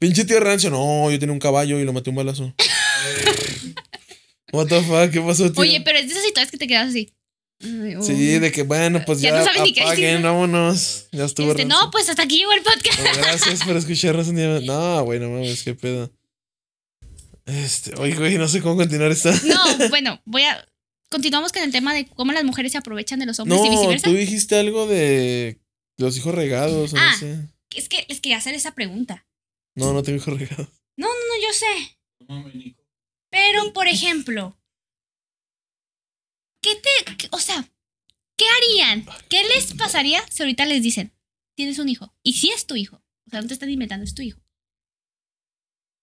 Pinche 0.00 0.24
tío 0.24 0.40
rancio. 0.40 0.70
No, 0.70 1.08
yo 1.08 1.20
tenía 1.20 1.32
un 1.32 1.38
caballo 1.38 1.78
y 1.78 1.84
lo 1.84 1.92
maté 1.92 2.10
un 2.10 2.16
balazo. 2.16 2.52
What 4.52 4.66
the 4.66 4.82
fuck, 4.82 5.12
¿qué 5.12 5.20
pasó, 5.20 5.52
tío? 5.52 5.60
Oye, 5.60 5.80
pero 5.82 5.98
es 5.98 6.06
de 6.06 6.12
esas 6.14 6.26
historias 6.26 6.50
que 6.50 6.58
te 6.58 6.66
quedas 6.66 6.88
así. 6.88 7.14
Ay, 7.62 7.94
oh. 7.94 8.02
Sí, 8.02 8.40
de 8.40 8.50
que 8.50 8.64
bueno, 8.64 9.04
pues 9.06 9.20
Ya 9.20 9.30
ya, 9.30 9.38
no 9.38 9.44
sabes 9.44 9.62
ni 9.62 9.72
qué 9.72 9.82
apaguen, 9.82 10.22
vámonos. 10.22 11.06
Ya 11.12 11.26
estuvo 11.26 11.52
Este, 11.52 11.64
no, 11.64 11.92
pues 11.92 12.08
hasta 12.08 12.22
aquí 12.22 12.38
llegó 12.38 12.52
el 12.52 12.62
podcast. 12.62 12.98
Pues 13.00 13.18
gracias 13.18 13.62
por 13.62 13.76
escucharnos 13.76 14.26
un 14.26 14.34
día 14.34 14.48
más. 14.48 14.62
No, 14.64 15.04
güey, 15.04 15.20
no 15.20 15.30
mames, 15.30 15.62
qué 15.62 15.74
pedo. 15.74 16.10
Este, 17.50 17.94
oye, 18.00 18.14
güey, 18.14 18.38
no 18.38 18.48
sé 18.48 18.60
cómo 18.62 18.76
continuar 18.76 19.10
esta. 19.10 19.32
No, 19.44 19.88
bueno, 19.90 20.20
voy 20.24 20.42
a. 20.42 20.66
Continuamos 21.10 21.52
con 21.52 21.62
el 21.62 21.72
tema 21.72 21.92
de 21.94 22.06
cómo 22.06 22.32
las 22.32 22.44
mujeres 22.44 22.70
se 22.72 22.78
aprovechan 22.78 23.18
de 23.18 23.26
los 23.26 23.38
hombres 23.40 23.60
y 23.60 23.64
No, 23.64 23.70
viceversa. 23.72 24.04
tú 24.08 24.14
dijiste 24.14 24.56
algo 24.58 24.86
de 24.86 25.60
los 25.98 26.16
hijos 26.16 26.34
regados, 26.34 26.92
o 26.92 26.96
Ah. 26.96 27.10
no 27.12 27.18
sé. 27.18 27.48
Es 27.74 27.88
que 27.88 28.06
les 28.08 28.20
quería 28.20 28.38
hacer 28.38 28.54
esa 28.54 28.74
pregunta. 28.74 29.26
No, 29.74 29.92
no 29.92 30.02
tengo 30.02 30.18
hijos 30.18 30.38
regados. 30.38 30.68
No, 30.96 31.08
no, 31.08 31.42
yo 31.42 31.52
sé. 31.52 31.98
no 32.28 32.36
mames, 32.36 32.54
Nico. 32.54 32.82
Pero, 33.30 33.72
por 33.72 33.88
ejemplo, 33.88 34.56
¿qué 36.62 36.74
te. 36.76 37.16
qué- 37.16 37.28
o 37.32 37.38
sea, 37.38 37.64
¿qué 38.36 38.44
harían? 38.48 39.06
¿Qué 39.28 39.42
les 39.44 39.74
pasaría 39.74 40.22
si 40.30 40.42
ahorita 40.42 40.64
les 40.66 40.82
dicen, 40.82 41.12
tienes 41.56 41.78
un 41.78 41.88
hijo? 41.88 42.14
Y 42.22 42.34
si 42.34 42.50
es 42.50 42.66
tu 42.66 42.76
hijo. 42.76 42.96
O 43.26 43.30
sea, 43.30 43.40
no 43.40 43.48
te 43.48 43.54
están 43.54 43.70
inventando, 43.70 44.04
es 44.04 44.14
tu 44.14 44.22
hijo. 44.22 44.40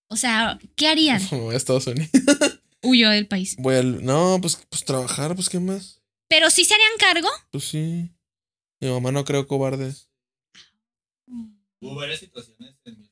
O 0.10 0.16
sea, 0.16 0.60
¿qué 0.76 0.88
harían? 0.88 1.22
Voy 1.32 1.54
a 1.54 1.58
Estados 1.58 1.88
Unidos. 1.88 2.10
Huyó 2.84 3.10
del 3.10 3.28
país. 3.28 3.56
Voy 3.60 3.76
al. 3.76 4.04
No, 4.06 4.38
pues, 4.42 4.66
pues 4.70 4.86
trabajar, 4.86 5.36
pues 5.36 5.50
qué 5.50 5.60
más. 5.60 6.02
Pero 6.28 6.50
sí 6.50 6.66
se 6.66 6.74
harían 6.74 6.98
cargo. 7.00 7.30
Pues 7.52 7.66
sí. 7.66 8.10
Mi 8.80 8.90
mamá 8.90 9.12
no 9.12 9.26
creo 9.26 9.48
cobarde. 9.48 9.94
Hubo 11.80 11.96
varias 11.96 12.20
situaciones 12.20 12.76
en 12.86 13.00
mi 13.00 13.10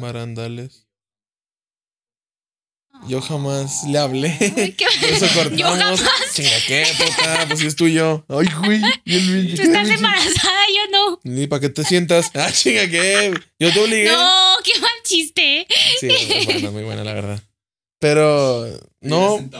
barandales. 0.00 0.86
Yo 3.08 3.20
jamás 3.20 3.84
le 3.88 3.98
hablé. 3.98 4.36
Ay, 4.56 4.72
qué- 4.72 4.84
Eso 5.10 5.26
cortamos. 5.34 5.58
Yo 5.58 5.66
jamás. 5.66 6.00
Chinga, 6.34 6.50
¿qué, 6.66 6.86
puta? 6.96 7.46
Pues 7.48 7.60
si 7.60 7.66
es 7.66 7.76
tuyo. 7.76 8.24
Ay, 8.28 8.46
güey. 8.64 8.80
Y 9.04 9.14
el 9.16 9.54
Tú 9.56 9.62
estás 9.62 9.88
embarazada, 9.90 10.60
yo 10.68 10.90
no. 10.92 11.20
Ni 11.24 11.46
para 11.46 11.60
que 11.60 11.68
te 11.68 11.84
sientas. 11.84 12.30
Ah, 12.34 12.50
chinga, 12.52 12.88
¿qué? 12.88 13.34
Yo 13.58 13.72
te 13.72 13.80
obligué. 13.80 14.08
No, 14.10 14.54
qué 14.62 14.78
mal 14.80 14.90
chiste. 15.04 15.66
Sí, 16.00 16.06
muy 16.08 16.44
buena, 16.46 16.70
muy 16.70 16.82
buena, 16.84 17.04
la 17.04 17.14
verdad. 17.14 17.42
Pero 17.98 18.66
no, 19.00 19.38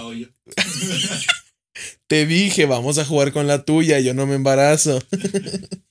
te 2.09 2.27
dije, 2.27 2.67
vamos 2.67 2.99
a 2.99 3.05
jugar 3.05 3.33
con 3.33 3.47
la 3.47 3.65
tuya, 3.65 4.01
yo 4.01 4.15
no 4.15 4.27
me 4.27 4.35
embarazo. 4.35 5.01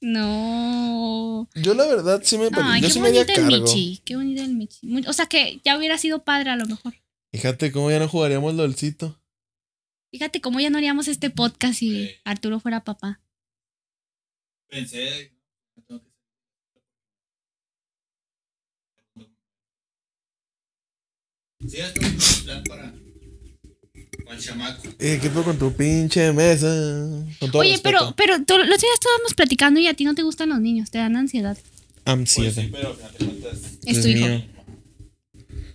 No. 0.03 1.47
Yo 1.55 1.73
la 1.73 1.85
verdad 1.85 2.21
sí 2.23 2.37
me, 2.37 2.49
Ay, 2.53 2.81
yo 2.81 2.87
qué 2.87 2.93
sí 2.93 2.99
me 2.99 3.11
bonito 3.11 3.31
el 3.31 3.37
cargo. 3.49 3.65
Michi. 3.65 4.01
Qué 4.03 4.15
bonito 4.15 4.41
el 4.41 4.55
Michi. 4.55 4.79
O 5.07 5.13
sea 5.13 5.27
que 5.27 5.61
ya 5.63 5.77
hubiera 5.77 5.97
sido 5.97 6.23
padre 6.23 6.49
a 6.49 6.55
lo 6.55 6.65
mejor. 6.65 6.93
Fíjate 7.31 7.71
cómo 7.71 7.89
ya 7.89 7.99
no 7.99 8.07
jugaríamos 8.07 8.53
LOLcito. 8.55 9.17
Fíjate 10.11 10.41
cómo 10.41 10.59
ya 10.59 10.69
no 10.69 10.77
haríamos 10.77 11.07
este 11.07 11.29
podcast 11.29 11.75
si 11.79 12.07
Sí. 12.07 12.11
Arturo 12.25 12.59
fuera 12.59 12.83
papá. 12.83 13.21
Pensé, 14.67 15.33
no 15.75 15.83
tengo 15.83 16.03
que 16.03 16.11
Sí, 21.67 21.77
esto 21.77 22.01
es 22.01 22.37
un 22.39 22.43
plan 22.45 22.63
para, 22.63 22.93
para 24.25 24.35
el 24.37 24.43
chamaco. 24.43 24.81
Eh, 24.99 25.19
¿qué 25.21 25.29
fue 25.29 25.43
con 25.43 25.57
tu 25.59 25.71
pinche 25.73 26.33
mesa? 26.33 26.67
Con 27.39 27.51
todo 27.51 27.61
Oye, 27.61 27.77
pero, 27.83 27.99
respeto. 27.99 28.15
pero 28.17 28.45
tú- 28.45 28.57
los 28.57 28.67
días 28.81 28.93
estábamos 28.95 29.33
platicando 29.35 29.79
y 29.79 29.87
a 29.87 29.93
ti 29.93 30.03
no 30.03 30.15
te 30.15 30.23
gustan 30.23 30.49
los 30.49 30.59
niños, 30.59 30.89
te 30.89 30.97
dan 30.97 31.15
ansiedad. 31.15 31.55
Pues 31.57 32.01
Ansiedad. 32.05 32.63
sí, 32.63 32.69
pero. 32.71 32.97
Es 33.85 34.01
tu 34.01 34.07
hijo. 34.07 34.27
mío. 34.27 34.43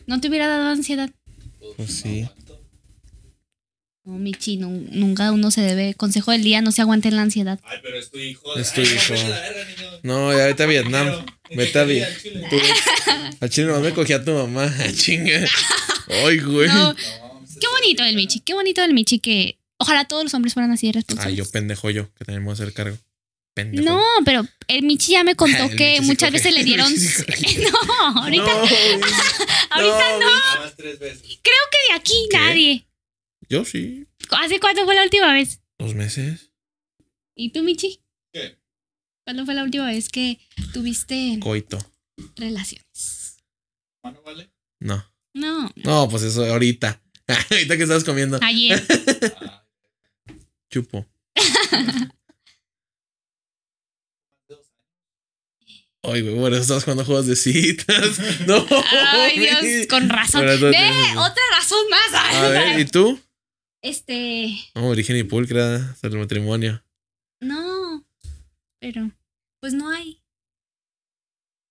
¿No 0.09 0.21
te 0.21 0.29
hubiera 0.29 0.49
dado 0.49 0.65
ansiedad? 0.71 1.11
Pues 1.77 1.91
sí. 1.93 2.29
No, 4.05 4.19
Michi, 4.19 4.57
nu- 4.57 4.87
nunca 4.93 5.33
uno 5.33 5.51
se 5.51 5.61
debe. 5.63 5.95
Consejo 5.95 6.31
del 6.31 6.45
día, 6.45 6.61
no 6.63 6.71
se 6.71 6.81
aguante 6.81 7.11
la 7.11 7.23
ansiedad. 7.23 7.59
Ay, 7.65 7.79
pero 7.83 7.99
es 7.99 8.11
tu 8.11 8.19
hijo. 8.19 8.57
Es 8.57 8.73
tu 8.73 8.81
Ay, 8.81 8.87
hijo. 8.87 9.15
No. 10.05 10.31
No, 10.31 10.33
ya 10.39 10.47
vete 10.47 10.63
a 10.63 10.67
Vietnam. 10.67 11.27
Vete 11.51 11.79
a 11.79 11.85
Vietnam. 11.85 12.51
Al 13.41 13.51
chile 13.51 13.67
nomás 13.67 13.83
me 13.83 13.93
cogía 13.93 14.17
a 14.17 14.25
tu 14.25 14.33
mamá. 14.33 14.73
Chinga. 14.97 15.45
Ay, 16.25 16.39
güey. 16.39 16.69
No, 16.69 16.93
No, 16.93 16.97
qué 17.61 17.67
bonito 17.69 18.05
el 18.05 18.15
Michi, 18.15 18.41
qué 18.41 18.55
bonito 18.55 18.85
el 18.85 18.95
Michi 18.95 19.19
que 19.19 19.59
ojalá 19.79 20.05
todos 20.07 20.23
los 20.23 20.35
hombres 20.35 20.55
fueran 20.55 20.71
así 20.71 20.87
de 20.87 20.91
Ay, 20.91 20.93
responsables. 20.95 21.37
yo 21.37 21.51
pendejo 21.51 21.91
yo, 21.91 22.13
que 22.15 22.25
también 22.25 22.43
me 22.43 22.47
voy 22.47 22.53
a 22.53 22.55
hacer 22.55 22.73
cargo. 22.73 22.97
Pendejo. 23.57 23.85
No, 23.87 24.03
pero 24.27 24.47
el 24.69 24.83
Michi 24.83 25.13
ya 25.13 25.25
me 25.25 25.35
contó 25.43 25.65
El 25.65 25.77
que 25.77 25.93
Michi 25.95 26.07
muchas 26.07 26.31
veces 26.31 26.53
le 26.55 26.63
dieron. 26.63 26.93
No, 26.93 28.21
ahorita, 28.21 28.45
No, 28.53 28.53
ahorita 29.71 30.11
No, 30.11 30.17
güey. 30.19 30.29
Nada 30.31 30.61
más 30.61 30.77
tres 30.77 30.99
veces. 30.99 31.23
creo 31.23 31.65
que 31.73 31.93
de 31.93 31.99
aquí 31.99 32.29
¿Qué? 32.31 32.37
nadie. 32.39 32.87
Yo 33.49 33.65
sí. 33.65 34.07
¿Hace 34.31 34.61
cuánto 34.61 34.85
fue 34.85 34.95
la 34.95 35.05
última 35.05 35.33
vez? 35.33 35.63
Dos 35.79 35.95
meses. 35.95 36.53
¿Y 37.35 37.51
tú, 37.53 37.63
Michi? 37.63 38.03
¿Qué? 38.33 38.59
¿Cuándo 39.25 39.45
fue 39.47 39.55
la 39.55 39.63
última 39.65 39.87
vez 39.87 40.09
que 40.11 40.39
tuviste 40.75 41.39
Coito. 41.41 41.79
relaciones? 42.37 43.39
¿Mano 44.03 44.21
vale? 44.23 44.51
No. 44.81 45.03
No, 45.33 45.71
No, 45.77 46.09
pues 46.11 46.23
eso 46.25 46.45
ahorita. 46.45 47.03
ahorita 47.51 47.77
que 47.79 47.83
estás 47.83 48.05
comiendo. 48.05 48.39
ayer. 48.43 48.85
Ah, 49.41 49.67
Chupo. 50.71 51.07
dos 54.49 54.67
años. 55.67 55.79
Ay, 56.07 56.23
güey, 56.23 56.53
eso 56.53 56.63
estás 56.63 56.85
jugando 56.85 57.05
juegos 57.05 57.27
de 57.27 57.37
citas. 57.37 58.19
No. 58.47 58.65
Ay. 59.13 59.39
Dios, 59.39 59.87
con 59.89 60.09
razón. 60.09 60.45
Ve, 60.47 60.57
tienes- 60.59 61.17
otra 61.17 61.43
razón 61.59 61.79
más. 61.91 62.35
A 62.35 62.49
ver, 62.49 62.81
¿y 62.81 62.85
tú? 62.85 63.19
Este, 63.83 64.57
No, 64.75 64.89
origen 64.89 65.17
y 65.17 65.23
pulcra, 65.25 65.77
hasta 65.77 66.09
el 66.09 66.17
matrimonio. 66.19 66.83
no, 67.41 68.05
pero, 68.81 69.11
pues 69.61 69.75
no 69.75 69.91
hay. 69.91 70.21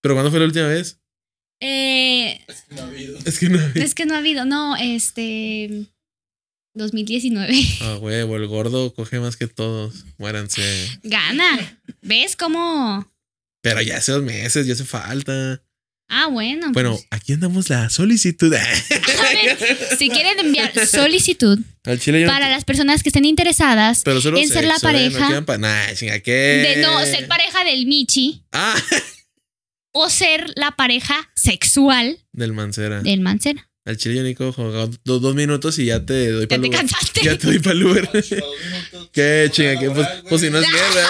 ¿Pero 0.02 0.16
cuándo 0.16 0.30
fue 0.32 0.40
la 0.40 0.46
última 0.46 0.68
vez? 0.68 1.00
Eh, 1.62 2.44
Es 2.48 2.62
que 2.64 2.76
no 2.76 2.82
ha 2.82 2.88
habido. 2.88 3.18
Es 3.26 3.40
que 3.40 3.50
no. 3.50 3.60
es 3.76 3.96
que 3.96 4.06
no 4.06 4.14
ha 4.16 4.18
habido, 4.20 4.46
no, 4.46 4.76
este, 4.78 5.88
2019. 6.76 7.54
Ah, 7.82 7.98
huevo, 8.02 8.36
el 8.36 8.48
gordo 8.48 8.94
coge 8.94 9.20
más 9.20 9.36
que 9.38 9.48
todos. 9.48 10.06
Muéranse. 10.18 10.62
Gana. 11.04 11.80
¿Ves 12.02 12.36
cómo? 12.36 13.06
Pero 13.70 13.82
ya 13.82 13.98
hace 13.98 14.12
dos 14.12 14.24
meses, 14.24 14.66
ya 14.68 14.74
hace 14.74 14.86
falta. 14.86 15.62
Ah, 16.08 16.28
bueno. 16.28 16.72
Bueno, 16.72 16.92
pues, 16.92 17.08
aquí 17.10 17.34
andamos 17.34 17.68
la 17.70 17.90
solicitud. 17.90 18.54
a 18.54 18.60
ver, 18.60 19.58
si 19.98 20.08
quieren 20.10 20.38
enviar 20.40 20.72
solicitud 20.88 21.58
Al 21.84 22.00
chile 22.00 22.22
yo 22.22 22.28
no- 22.28 22.32
para 22.34 22.48
las 22.50 22.64
personas 22.64 23.02
que 23.02 23.10
estén 23.10 23.26
interesadas 23.26 24.02
pero 24.06 24.22
solo 24.22 24.38
en 24.38 24.48
ser 24.48 24.66
la 24.66 24.76
¿eh? 24.76 24.80
pareja 24.82 25.20
No 25.20 25.26
quieran 25.26 25.46
pa- 25.46 25.58
Nah, 25.58 25.94
chinga, 25.96 26.20
¿qué? 26.20 26.32
de 26.76 26.82
no 26.84 27.04
ser 27.06 27.28
pareja 27.28 27.64
del 27.64 27.88
Michi 27.88 28.44
Ah, 28.52 28.76
o 29.94 30.10
ser 30.12 30.52
la 30.56 30.72
pareja 30.76 31.16
sexual 31.36 32.20
del 32.34 32.54
Mancera. 32.54 33.02
del 33.02 33.22
Mancera. 33.22 33.68
Al 33.86 33.98
chile 33.98 34.16
yo 34.16 34.24
ni 34.24 34.34
cojo 34.34 34.64
dos, 34.72 35.00
dos 35.22 35.36
minutos 35.36 35.78
y 35.78 35.86
ya 35.86 36.04
te 36.04 36.32
doy 36.32 36.42
Ya 36.44 36.48
para 36.48 36.62
te 36.64 36.68
Uber. 36.70 36.80
cansaste. 36.80 37.22
Ya 37.24 37.38
te 37.38 37.46
doy 37.48 37.60
para 37.60 37.76
Uber. 37.78 38.10
Ocho, 38.14 38.36
dos 38.38 38.56
minutos. 38.66 39.10
¿Qué 39.14 39.48
chinga? 39.52 39.80
¿Qué? 39.80 39.92
Pues, 39.92 40.08
pues 40.28 40.42
si 40.42 40.50
no 40.50 40.58
es 40.58 40.68
guerra, 40.72 41.08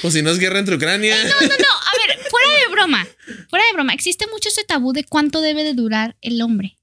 pues 0.00 0.14
si 0.14 0.22
no 0.22 0.30
es 0.30 0.38
guerra 0.38 0.58
entre 0.58 0.76
Ucrania. 0.76 1.14
No, 1.24 1.28
no, 1.28 1.46
no. 1.46 1.48
A 1.48 2.06
ver, 2.08 2.18
fuera 2.30 2.48
de 2.48 2.72
broma. 2.72 3.06
Fuera 3.50 3.66
de 3.66 3.72
broma. 3.74 3.92
Existe 3.92 4.26
mucho 4.28 4.48
ese 4.48 4.64
tabú 4.64 4.94
de 4.94 5.04
cuánto 5.04 5.42
debe 5.42 5.62
de 5.62 5.74
durar 5.74 6.16
el 6.22 6.40
hombre. 6.40 6.78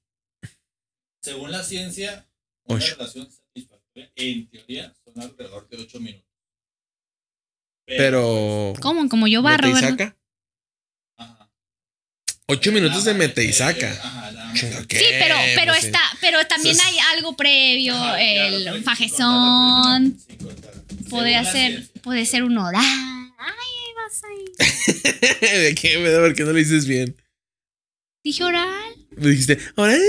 Según 1.20 1.50
la 1.50 1.64
ciencia, 1.64 2.28
una 2.66 2.78
Ocho. 2.78 2.94
relación 2.96 3.28
satisfactoria, 3.30 4.12
en 4.14 4.48
teoría, 4.50 4.94
son 5.04 5.20
alrededor 5.20 5.68
de 5.68 5.78
8 5.78 5.98
minutos. 6.00 6.28
Pero. 7.86 8.72
¿Cómo? 8.80 9.08
Como 9.08 9.26
yo 9.26 9.42
barro, 9.42 9.66
¿Mete 9.68 9.78
y 9.78 9.82
¿verdad? 9.82 9.90
saca? 9.90 10.16
Ajá. 11.18 11.50
Ocho 12.46 12.72
minutos 12.72 13.04
de 13.04 13.14
mete 13.14 13.44
y 13.44 13.48
eh, 13.48 13.52
saca. 13.52 13.90
Ajá, 13.90 14.23
Chinga, 14.54 14.86
¿qué? 14.86 14.98
Sí, 14.98 15.04
pero, 15.18 15.34
pero 15.54 15.72
Pues 15.72 15.80
sí. 15.82 15.86
está, 15.86 16.00
pero 16.20 16.46
también 16.46 16.74
Eso 16.76 16.82
es- 16.82 16.88
hay 16.92 16.98
algo 17.16 17.36
previo, 17.36 17.94
Ajá, 17.94 18.16
claro, 18.16 18.56
el 18.56 18.64
contar 18.64 18.82
fajezón, 18.82 20.18
podría 21.10 21.44
ser, 21.44 21.88
puede 22.02 22.24
ser 22.26 22.42
un 22.44 22.56
oral. 22.58 22.82
Ay, 22.84 23.94
vas 23.96 24.22
ahí. 24.24 24.44
¿De 25.62 25.74
qué 25.74 25.98
me 25.98 26.08
da? 26.10 26.20
¿Por 26.20 26.34
qué 26.34 26.42
no 26.44 26.52
lo 26.52 26.58
dices 26.58 26.86
bien? 26.86 27.16
Dije 28.24 28.42
oral. 28.44 28.94
Me 29.16 29.28
dijiste, 29.30 29.58
ahora. 29.76 29.96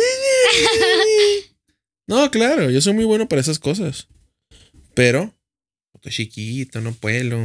No, 2.08 2.30
claro, 2.30 2.70
yo 2.70 2.82
soy 2.82 2.94
muy 2.94 3.06
bueno 3.06 3.28
para 3.28 3.42
esas 3.42 3.58
cosas. 3.58 4.08
Pero, 4.94 5.34
estoy 5.96 6.12
chiquito, 6.12 6.80
no 6.80 6.94
puedo. 6.94 7.38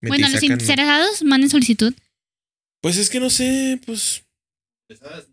Mete 0.00 0.08
Bueno, 0.08 0.28
los 0.28 0.42
interesados 0.42 1.22
manden 1.22 1.48
solicitud. 1.50 1.94
Pues 2.80 2.96
es 2.96 3.10
que 3.10 3.20
no 3.20 3.30
sé, 3.30 3.80
pues. 3.86 4.24
¿Sabes, 4.98 5.26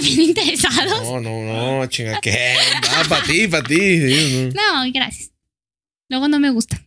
no? 0.00 0.06
¿También 0.08 0.20
interesados? 0.30 1.02
No, 1.02 1.20
no, 1.20 1.78
no, 1.80 1.86
chinga, 1.86 2.20
¿qué? 2.20 2.54
Ah, 2.90 3.04
para 3.08 3.24
ti, 3.24 3.46
para 3.48 3.62
ti. 3.66 4.50
no. 4.54 4.82
No, 4.84 4.92
gracias. 4.92 5.30
Luego 6.08 6.28
no 6.28 6.40
me 6.40 6.50
gusta. 6.50 6.86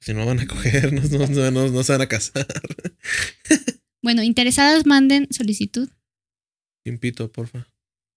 Si 0.00 0.14
no 0.14 0.26
van 0.26 0.40
a 0.40 0.46
coger, 0.46 0.92
no, 0.92 1.02
no, 1.02 1.26
no, 1.28 1.50
no- 1.50 1.68
no 1.68 1.82
se 1.84 1.92
van 1.92 2.00
a 2.02 2.08
casar. 2.08 2.46
Bueno, 4.02 4.22
interesados 4.22 4.84
manden 4.84 5.28
solicitud 5.30 5.88
Un 6.84 6.98
pito, 6.98 7.30
porfa. 7.30 7.68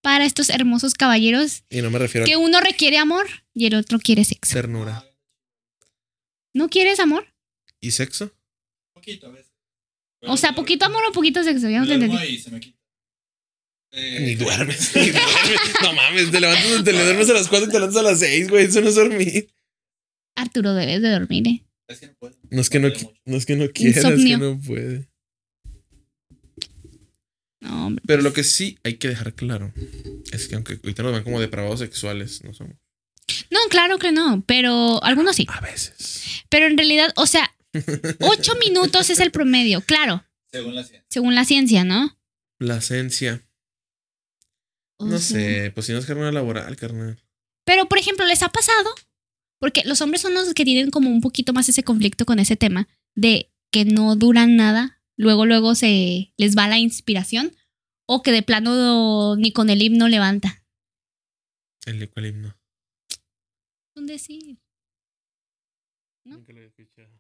para 0.02 0.26
estos 0.26 0.50
hermosos 0.50 0.96
caballeros 0.96 1.64
Y 1.70 1.82
no 1.84 1.92
me 1.92 2.00
refiero 2.00 2.26
que 2.26 2.34
a 2.34 2.40
uno 2.40 2.60
requiere 2.60 2.98
amor 2.98 3.28
y 3.54 3.68
el 3.68 3.76
otro 3.76 4.00
quiere 4.00 4.24
sexo. 4.26 4.54
ternura. 4.54 5.06
¿No 6.56 6.70
quieres 6.70 7.00
amor? 7.00 7.28
¿Y 7.82 7.92
sexo? 7.92 8.32
Poquito 8.94 9.28
a 9.28 9.32
veces. 9.32 9.52
O 10.22 10.38
sea, 10.38 10.54
poquito 10.56 10.86
amor 10.86 11.04
o 11.08 11.12
poquito 11.12 11.44
sexo, 11.44 11.70
ya 11.70 11.82
no 11.82 11.86
te 11.88 11.94
entendí. 11.96 12.18
y 12.18 12.40
se 12.40 12.50
me 12.50 12.60
quita. 12.60 12.80
Eh, 13.92 14.20
Ni 14.22 14.36
duermes, 14.36 14.92
ni 14.96 15.10
duermes. 15.10 15.22
No 15.82 15.94
mames, 15.94 16.32
te 16.32 16.40
levantas, 16.40 16.84
te 16.84 16.92
le 16.94 17.04
duermes 17.04 17.30
a 17.30 17.34
las 17.34 17.48
4 17.48 17.68
y 17.68 17.72
te 17.72 17.76
levantas 17.80 17.98
a 18.00 18.04
las 18.04 18.20
6, 18.20 18.50
güey. 18.50 18.66
Eso 18.66 18.82
no 18.82 18.90
es 18.90 18.96
dormir. 18.96 19.50
Arturo, 20.36 20.74
debes 20.74 21.02
de 21.02 21.10
dormir, 21.12 21.48
¿eh? 21.48 21.66
Es 21.88 22.00
que 22.00 22.08
no 22.08 22.14
puedo. 22.20 22.36
No 22.50 22.62
es 22.62 22.70
que 22.70 22.80
no, 22.80 22.90
no, 23.26 23.38
es 23.38 23.46
que 23.46 23.56
no 23.56 23.70
quiera, 23.70 24.00
es 24.10 24.24
que 24.24 24.38
no 24.38 24.60
puede. 24.60 25.08
No, 27.62 27.88
hombre. 27.88 28.04
Pero 28.06 28.22
lo 28.22 28.34
que 28.34 28.44
sí 28.44 28.78
hay 28.84 28.96
que 28.96 29.08
dejar 29.08 29.34
claro 29.34 29.72
es 30.32 30.48
que 30.48 30.56
aunque 30.56 30.74
ahorita 30.74 31.04
nos 31.04 31.14
ven 31.14 31.24
como 31.24 31.40
depravados 31.40 31.80
sexuales, 31.80 32.44
no 32.44 32.54
somos. 32.54 32.76
No, 33.50 33.60
claro 33.70 33.98
que 33.98 34.12
no, 34.12 34.44
pero 34.46 35.04
algunos 35.04 35.36
sí. 35.36 35.46
A 35.50 35.62
veces. 35.62 36.44
Pero 36.50 36.68
en 36.68 36.78
realidad, 36.78 37.12
o 37.16 37.26
sea, 37.26 37.56
ocho 38.20 38.54
minutos 38.66 39.10
es 39.10 39.20
el 39.20 39.32
promedio, 39.32 39.82
claro, 39.82 40.24
Según 40.52 40.76
la 40.76 40.84
ciencia. 40.84 41.06
según 41.10 41.36
la 41.36 41.46
ciencia, 41.46 41.84
¿no? 41.84 42.18
La 42.60 42.78
esencia. 42.78 43.45
O 44.98 45.06
No 45.06 45.18
sea, 45.18 45.40
sé, 45.40 45.72
pues 45.72 45.86
si 45.86 45.92
no 45.94 46.00
es 46.00 46.06
carnal 46.06 46.34
laboral, 46.34 46.76
carnal. 46.76 47.22
Pero, 47.66 47.88
por 47.88 47.98
ejemplo, 47.98 48.26
¿les 48.26 48.44
ha 48.44 48.50
pasado? 48.50 48.90
Porque 49.60 49.84
los 49.86 50.02
hombres 50.02 50.22
son 50.22 50.34
los 50.34 50.54
que 50.54 50.66
tienen 50.66 50.92
como 50.92 51.10
un 51.10 51.22
poquito 51.22 51.54
más 51.54 51.68
ese 51.70 51.84
conflicto 51.84 52.26
con 52.26 52.40
ese 52.40 52.56
tema 52.56 52.88
de 53.16 53.52
que 53.72 53.86
no 53.86 54.16
duran 54.16 54.56
nada, 54.56 55.02
luego, 55.18 55.46
luego 55.46 55.76
se 55.76 56.34
les 56.38 56.58
va 56.58 56.68
la 56.68 56.78
inspiración 56.80 57.56
o 58.08 58.22
que 58.22 58.32
de 58.32 58.44
plano 58.44 59.36
ni 59.36 59.52
con 59.52 59.70
el 59.70 59.82
himno 59.82 60.08
levanta. 60.08 60.64
El 61.86 62.02
ecualipno. 62.02 62.56
Un 63.96 64.06
decir. 64.08 64.60
¿No? 66.26 66.38
Nunca 66.38 66.54
lo 66.54 66.60
había 66.60 66.70
escuchado. 66.70 67.10
Bueno, 67.10 67.20